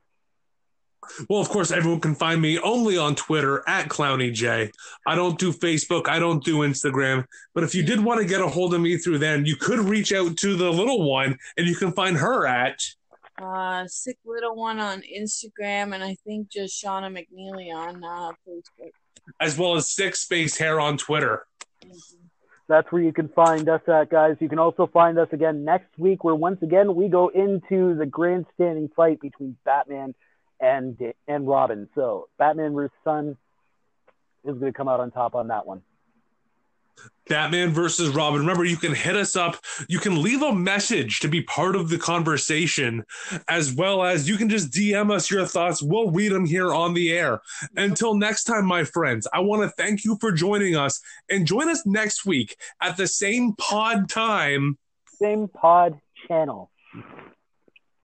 [1.29, 4.71] Well, of course, everyone can find me only on Twitter at KlownyJ.
[5.07, 7.25] I don't do Facebook, I don't do Instagram.
[7.53, 9.79] But if you did want to get a hold of me through then, you could
[9.79, 12.81] reach out to the little one, and you can find her at.
[13.41, 18.91] Uh, sick little one on Instagram, and I think just Shauna McNeely on uh, Facebook.
[19.39, 21.45] as well as Six Space Hair on Twitter.
[22.67, 24.35] That's where you can find us at, guys.
[24.39, 28.05] You can also find us again next week, where once again we go into the
[28.05, 30.13] grandstanding fight between Batman
[30.59, 30.97] and
[31.27, 31.89] and Robin.
[31.95, 32.91] So Batman vs.
[33.03, 33.37] Son
[34.43, 35.81] is going to come out on top on that one.
[37.29, 38.39] Batman versus Robin.
[38.39, 39.57] Remember, you can hit us up.
[39.87, 43.05] You can leave a message to be part of the conversation,
[43.47, 45.81] as well as you can just DM us your thoughts.
[45.81, 47.41] We'll read them here on the air.
[47.77, 50.99] Until next time, my friends, I want to thank you for joining us
[51.29, 54.79] and join us next week at the same pod time.
[55.21, 56.71] Same pod channel.